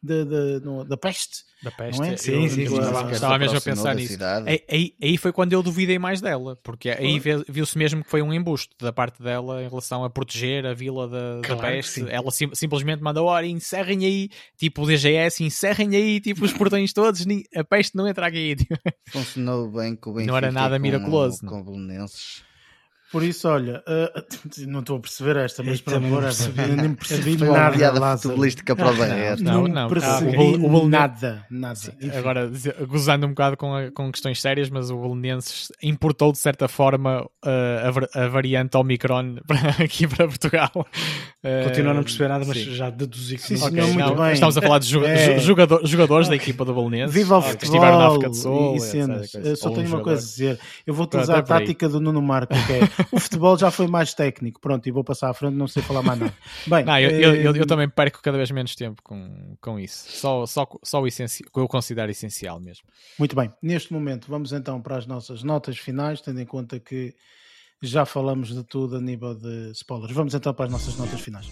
[0.04, 1.44] da, da- no- da peste.
[1.64, 2.00] Da peste.
[2.00, 2.14] Não é?
[2.14, 4.18] Eu- Sim, eu sim, sim, estava, estava mesmo a pensar da nisso.
[4.46, 8.22] Aí, aí- aí foi quando eu duvidei mais dela, porque aí viu-se mesmo que foi
[8.22, 11.68] um embuste da parte dela em relação a proteger a vila da, da Claro que
[11.68, 11.92] peste.
[12.02, 12.06] sim.
[12.10, 16.92] Ela sim- simplesmente mandou: olha, encerrem aí, tipo o DGS, encerrem aí, tipo os portões
[16.92, 17.24] todos,
[17.56, 18.56] a peste não entra aqui.
[19.12, 22.44] Funcionou bem com o Benfica Não era nada com, miraculoso, Com Belenenses.
[23.12, 24.24] Por isso, olha, eh,
[24.68, 26.30] não estou a perceber esta, mas para agora
[26.78, 27.76] nem percebi Foi uma nada.
[27.78, 28.22] piada Lázaro.
[28.30, 29.44] futebolística para o Barreto.
[29.44, 29.90] Não, Não, não.
[29.90, 31.80] percebi Ah, o o nada, nada.
[32.02, 32.16] Enfim.
[32.18, 32.52] Agora,
[32.88, 37.24] gozando um bocado com, a- com questões sérias, mas o Belenenses importou de certa forma
[37.24, 40.72] uh, a, a variante Omicron para, aqui para Portugal.
[40.76, 42.76] Uh, Continuo a não perceber nada, mas sim.
[42.76, 43.70] já deduzi que Sim, não.
[43.70, 44.34] senhor, Ok, muito não, bem.
[44.34, 45.40] Estamos a falar de ju- É.
[45.40, 47.14] jogador- jogadores da equipa do Belenenses.
[47.16, 48.76] Viva o que estiveram na futebol África do Sul.
[48.76, 49.32] e cenas.
[49.32, 50.04] só um tenho uma jogador.
[50.04, 50.60] coisa a dizer.
[50.86, 53.88] Eu vou utilizar é a tática do Nuno Marco, que é o futebol já foi
[53.88, 54.60] mais técnico.
[54.60, 56.34] Pronto, e vou passar à frente, não sei falar mais nada.
[56.68, 59.80] Bem, Não, eu, eu, eu- eh, eu também perco cada vez menos tempo com, com
[59.80, 60.12] isso.
[60.12, 62.86] Só, só, só o, essenci- o que eu considero essencial mesmo.
[63.18, 67.14] Muito bem, neste momento vamos então para as nossas notas finais, tendo em conta que
[67.82, 70.14] já falamos de tudo a nível de spoilers.
[70.14, 71.48] Vamos então para as nossas notas finais.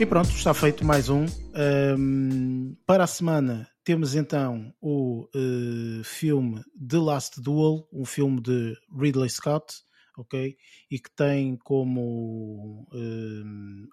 [0.00, 1.26] E pronto, está feito mais um.
[1.54, 8.74] Ahm, para a semana temos então o eh, filme The Last Duel, um filme de
[8.98, 9.74] Ridley Scott,
[10.16, 10.56] ok?
[10.90, 12.88] E que tem como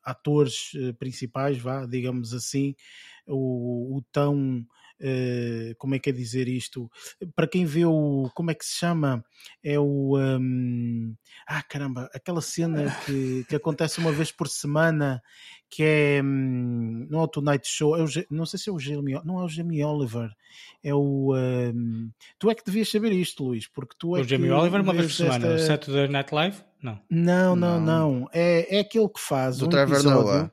[0.02, 2.74] atores eh, principais, vá, digamos assim,
[3.28, 4.66] o, o tão.
[5.00, 6.90] Eh, como é que é dizer isto?
[7.36, 8.30] Para quem vê o.
[8.36, 9.24] Como é que se chama?
[9.64, 10.16] É o.
[10.16, 11.14] ahm,
[11.48, 15.22] ah, caramba, aquela cena que, que acontece uma vez por semana
[15.70, 18.80] que é hum, não é o Tonight Show, é o, não sei se é o
[18.80, 20.30] Jamie, não é o Jamie Oliver,
[20.82, 22.10] é o hum,
[22.40, 24.94] tu é que devias saber isto, Luís, porque tu é O Jamie que Oliver, uma
[24.94, 25.48] vez por semana.
[25.56, 26.58] esta- Saturday Night Live?
[26.82, 27.00] Não.
[27.10, 28.12] Não, não, Não.
[28.22, 30.22] não, é, é aquele que faz Do um Trevor episódio.
[30.32, 30.52] Noah.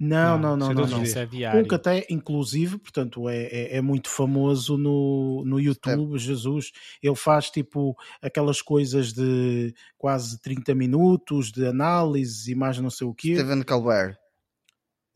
[0.00, 1.02] Não, não, Não, não, é não, não.
[1.02, 1.26] Isso é
[1.56, 6.70] Um que até, inclusive, portanto, é, é, é muito famoso no, no YouTube, Jesus.
[7.02, 13.08] Ele faz tipo aquelas coisas de quase 30 minutos de análise e mais não sei
[13.08, 13.34] o quê.
[13.34, 14.16] Stephen Colbert.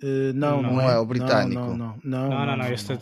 [0.02, 1.60] Uh, não, Não não, é é o britânico.
[1.60, 2.28] Não, não, não.
[2.28, 2.56] Não, não, não.
[2.56, 2.96] não, Esse, é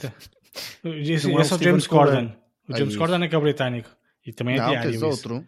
[0.84, 1.86] o esse é o Steven James.
[1.86, 2.26] Corden.
[2.68, 2.96] O Ah, James.
[2.96, 3.88] Corden é que é o britânico.
[4.26, 4.90] E também é Não, diário.
[4.90, 5.46] tens outro.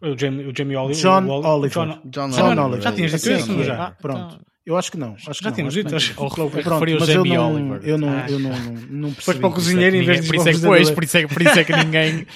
[0.00, 1.02] O Jamie, o Jamie Oliver.
[1.02, 1.70] John Oliver.
[1.70, 2.64] John- John, John Oliver.
[2.64, 2.80] Oliver.
[2.82, 3.88] Já tinhas dito isso, é já?
[3.88, 3.90] é.
[4.02, 4.40] Pronto.
[4.66, 5.14] Eu acho que não.
[5.14, 6.14] Acho que Já não, tínhamos que dito, acho que.
[6.16, 7.80] Pronto, referiu eu Jamie Oliver.
[7.84, 9.22] eu não, eu não, não, não percebi.
[9.22, 10.94] Foste para o cozinheiro em vez de Por isso é que, o pois, apresentador.
[10.94, 12.26] por isso é que, por isso é que ninguém ni-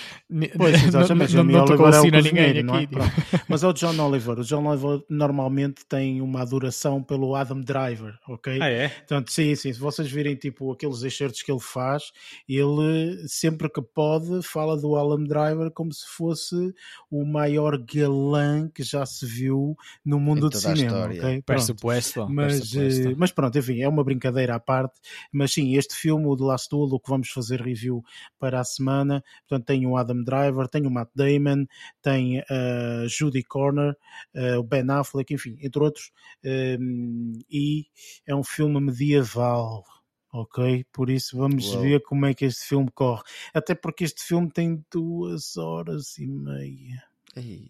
[0.57, 1.35] Pois, não, exatamente.
[1.35, 2.79] não, não tocou Oliver é o o sino a ninguém não é?
[2.79, 2.87] aqui.
[2.87, 3.13] Pronto.
[3.49, 4.39] Mas é o John Oliver.
[4.39, 8.59] O John Oliver normalmente tem uma adoração pelo Adam Driver, ok?
[8.63, 8.89] Ah, é?
[8.89, 12.13] Portanto, sim, sim, se vocês virem tipo aqueles excertos que ele faz,
[12.49, 16.73] ele sempre que pode fala do Alan Driver como se fosse
[17.11, 21.21] o maior galã que já se viu no mundo do cinema, ok?
[21.21, 21.45] Pronto.
[21.45, 22.29] Pressuposto.
[22.29, 24.99] Mas, eh, mas pronto, enfim, é uma brincadeira à parte.
[25.33, 28.05] Mas sim, este filme, o The Last Duel, o que vamos fazer review
[28.39, 31.67] para a semana, portanto, tem o Adam Driver, tem o Matt Damon,
[32.03, 33.95] tem a Judy Corner,
[34.35, 36.11] eh, o Ben Affleck, enfim, entre outros.
[36.45, 37.87] Um, e
[38.27, 39.85] é um filme medieval.
[40.33, 41.81] Ok, por isso vamos Uau.
[41.83, 43.23] ver como é que este filme corre.
[43.53, 47.03] Até porque este filme tem duas horas e meia.
[47.37, 47.69] Ei,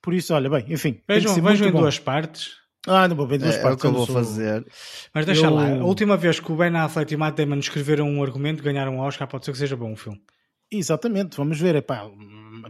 [0.00, 1.00] Por isso, olha, bem, enfim.
[1.08, 1.80] Vejam, vejam em bom.
[1.80, 2.62] duas partes.
[2.86, 3.80] Ah, não vou ver em duas É, é o partes.
[3.80, 4.64] que eu não vou sou- fazer.
[5.12, 5.68] Mas deixa Eu- lá.
[5.68, 8.96] A última vez que o Ben Affleck e o Matt Damon escreveram um argumento, ganharam
[8.96, 10.20] um Oscar, pode ser que seja bom o filme.
[10.76, 11.76] Exatamente, vamos ver.
[11.76, 12.10] Epá,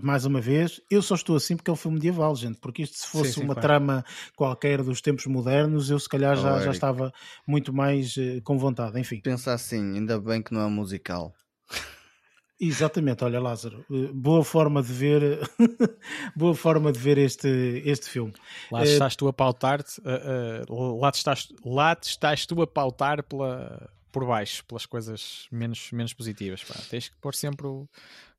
[0.02, 2.58] mais uma vez, eu só estou assim porque é um filme medieval, gente.
[2.58, 3.68] Porque isto, se fosse Sim, sim, uma claro.
[3.68, 4.04] trama
[4.36, 7.12] qualquer dos tempos modernos, eu se calhar já, Oh, já estava
[7.46, 8.98] muito mais eh, com vontade.
[9.00, 11.34] Enfim, Pensa assim, ainda bem que não é musical.
[12.60, 15.40] Exatamente, olha Lázaro, eh, boa forma de ver,
[16.36, 18.32] boa forma de ver este, este filme.
[18.70, 23.24] Lá uh, estás tu a pautar-te, uh, uh, lá, estás, lá estás tu a pautar
[23.24, 26.62] pela, por baixo, pelas coisas menos, menos positivas.
[26.62, 26.74] Pá.
[26.88, 27.88] Tens que pôr sempre o,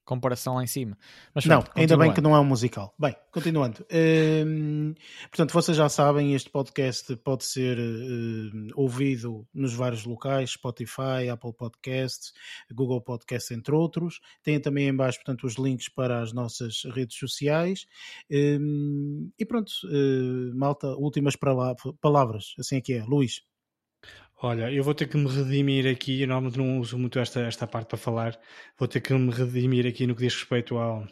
[0.05, 0.97] comparação lá em cima.
[1.33, 2.93] Mas, não, ainda bem que não é um musical.
[2.97, 3.85] Bem, continuando.
[3.91, 11.27] Hum, portanto, vocês já sabem, este podcast pode ser uh, ouvido nos vários locais, Spotify,
[11.29, 12.31] Apple Podcasts,
[12.71, 14.21] Google Podcasts, entre outros.
[14.43, 17.85] Tem também em baixo, portanto, os links para as nossas redes sociais.
[18.31, 21.35] Hum, e pronto, uh, malta, últimas
[21.99, 23.03] palavras, assim é que é.
[23.03, 23.43] Luís.
[24.41, 27.65] Olha, eu vou ter que me redimir aqui, eu normalmente não uso muito esta, esta
[27.65, 28.38] parte para falar,
[28.77, 31.07] vou ter que me redimir aqui no que diz respeito ao,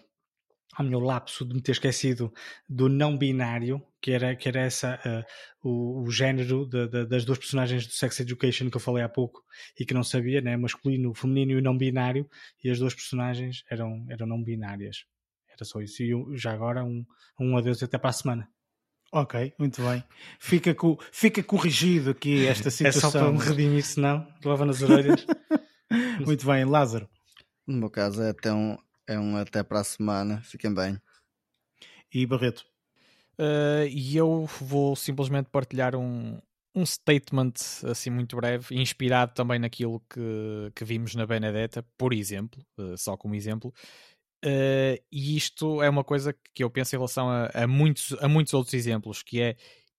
[0.75, 2.33] ao meu lapso de me ter esquecido
[2.67, 7.23] do não binário, que era, que era essa uh, o, o, género de, de, das
[7.23, 9.41] duas personagens do Sex Education que eu falei há pouco
[9.79, 10.57] e que não sabia, né?
[10.57, 12.29] masculino, feminino e não binário,
[12.61, 15.05] e as duas personagens eram, eram não binárias.
[15.49, 16.03] Era só isso.
[16.03, 17.05] E já agora um,
[17.39, 18.49] um adeus até para a semana.
[19.15, 20.03] Ok, muito bem.
[20.39, 23.09] Fica, co fica corrigido aqui esta situação.
[23.09, 25.23] É só para me redimir, senão leva nas orelhas.
[26.25, 27.07] muito bem, Lázaro.
[27.67, 28.75] No meu caso é até um,
[29.05, 30.41] é um até para a semana.
[30.41, 30.99] Fiquem bem.
[32.11, 32.65] E Barreto?
[33.37, 36.39] Uh, e eu vou simplesmente partilhar um,
[36.73, 37.53] um statement
[37.87, 43.15] assim muito breve, inspirado também naquilo que, que vimos na Benedetta, por exemplo, uh, só
[43.15, 43.71] como exemplo,
[44.43, 48.27] Uh, e isto é uma coisa que eu penso em relação a, a, muitos, a
[48.27, 49.55] muitos outros exemplos, que é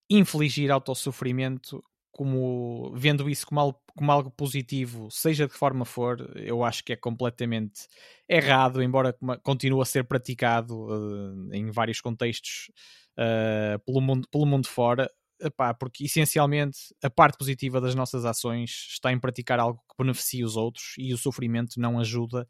[0.07, 6.31] infligir autossofrimento como vendo isso como algo, como algo positivo, seja de que forma for,
[6.37, 7.87] eu acho que é completamente
[8.29, 12.71] errado, embora continue a ser praticado uh, em vários contextos
[13.19, 18.87] uh, pelo, mundo, pelo mundo fora, epá, porque essencialmente a parte positiva das nossas ações
[18.91, 22.47] está em praticar algo que beneficie os outros e o sofrimento não ajuda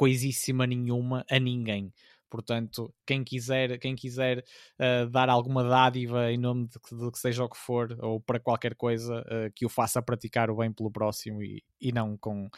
[0.00, 1.92] coisíssima nenhuma a ninguém.
[2.30, 4.42] Portanto, quem quiser, quem quiser
[4.78, 8.18] uh, dar alguma dádiva em nome de que, de que, seja o que for, ou
[8.18, 12.16] para qualquer coisa, uh, que o faça praticar o bem pelo próximo e, e não
[12.16, 12.48] com,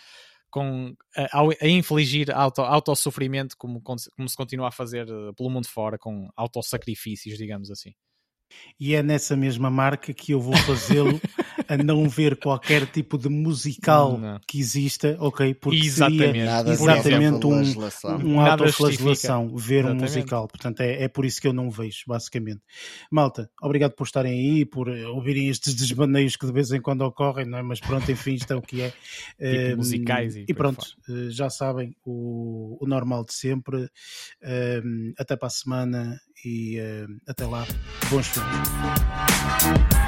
[0.48, 5.98] com a, a infligir auto, autossofrimento como, como se continua a fazer pelo mundo fora,
[5.98, 7.92] com autossacrifícios, digamos assim.
[8.78, 11.20] E é nessa mesma marca que eu vou fazê-lo
[11.68, 14.40] a não ver qualquer tipo de musical não.
[14.46, 15.54] que exista, ok?
[15.54, 16.26] Porque exatamente.
[16.26, 17.62] seria Nada exatamente um,
[18.24, 19.98] um autoflagelação ver exatamente.
[19.98, 20.48] um musical.
[20.48, 22.60] Portanto, é, é por isso que eu não vejo, basicamente.
[23.10, 27.46] Malta, obrigado por estarem aí, por ouvirem estes desbaneios que de vez em quando ocorrem,
[27.46, 27.62] não é?
[27.62, 28.92] Mas pronto, enfim, isto é o que é.
[29.42, 33.88] Tipo um, musicais e, e pronto, eh, já sabem, o, o normal de sempre.
[34.84, 37.66] Um, até para a semana e uh, até lá,
[38.10, 40.01] bons filmes.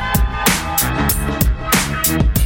[0.84, 2.43] Thank you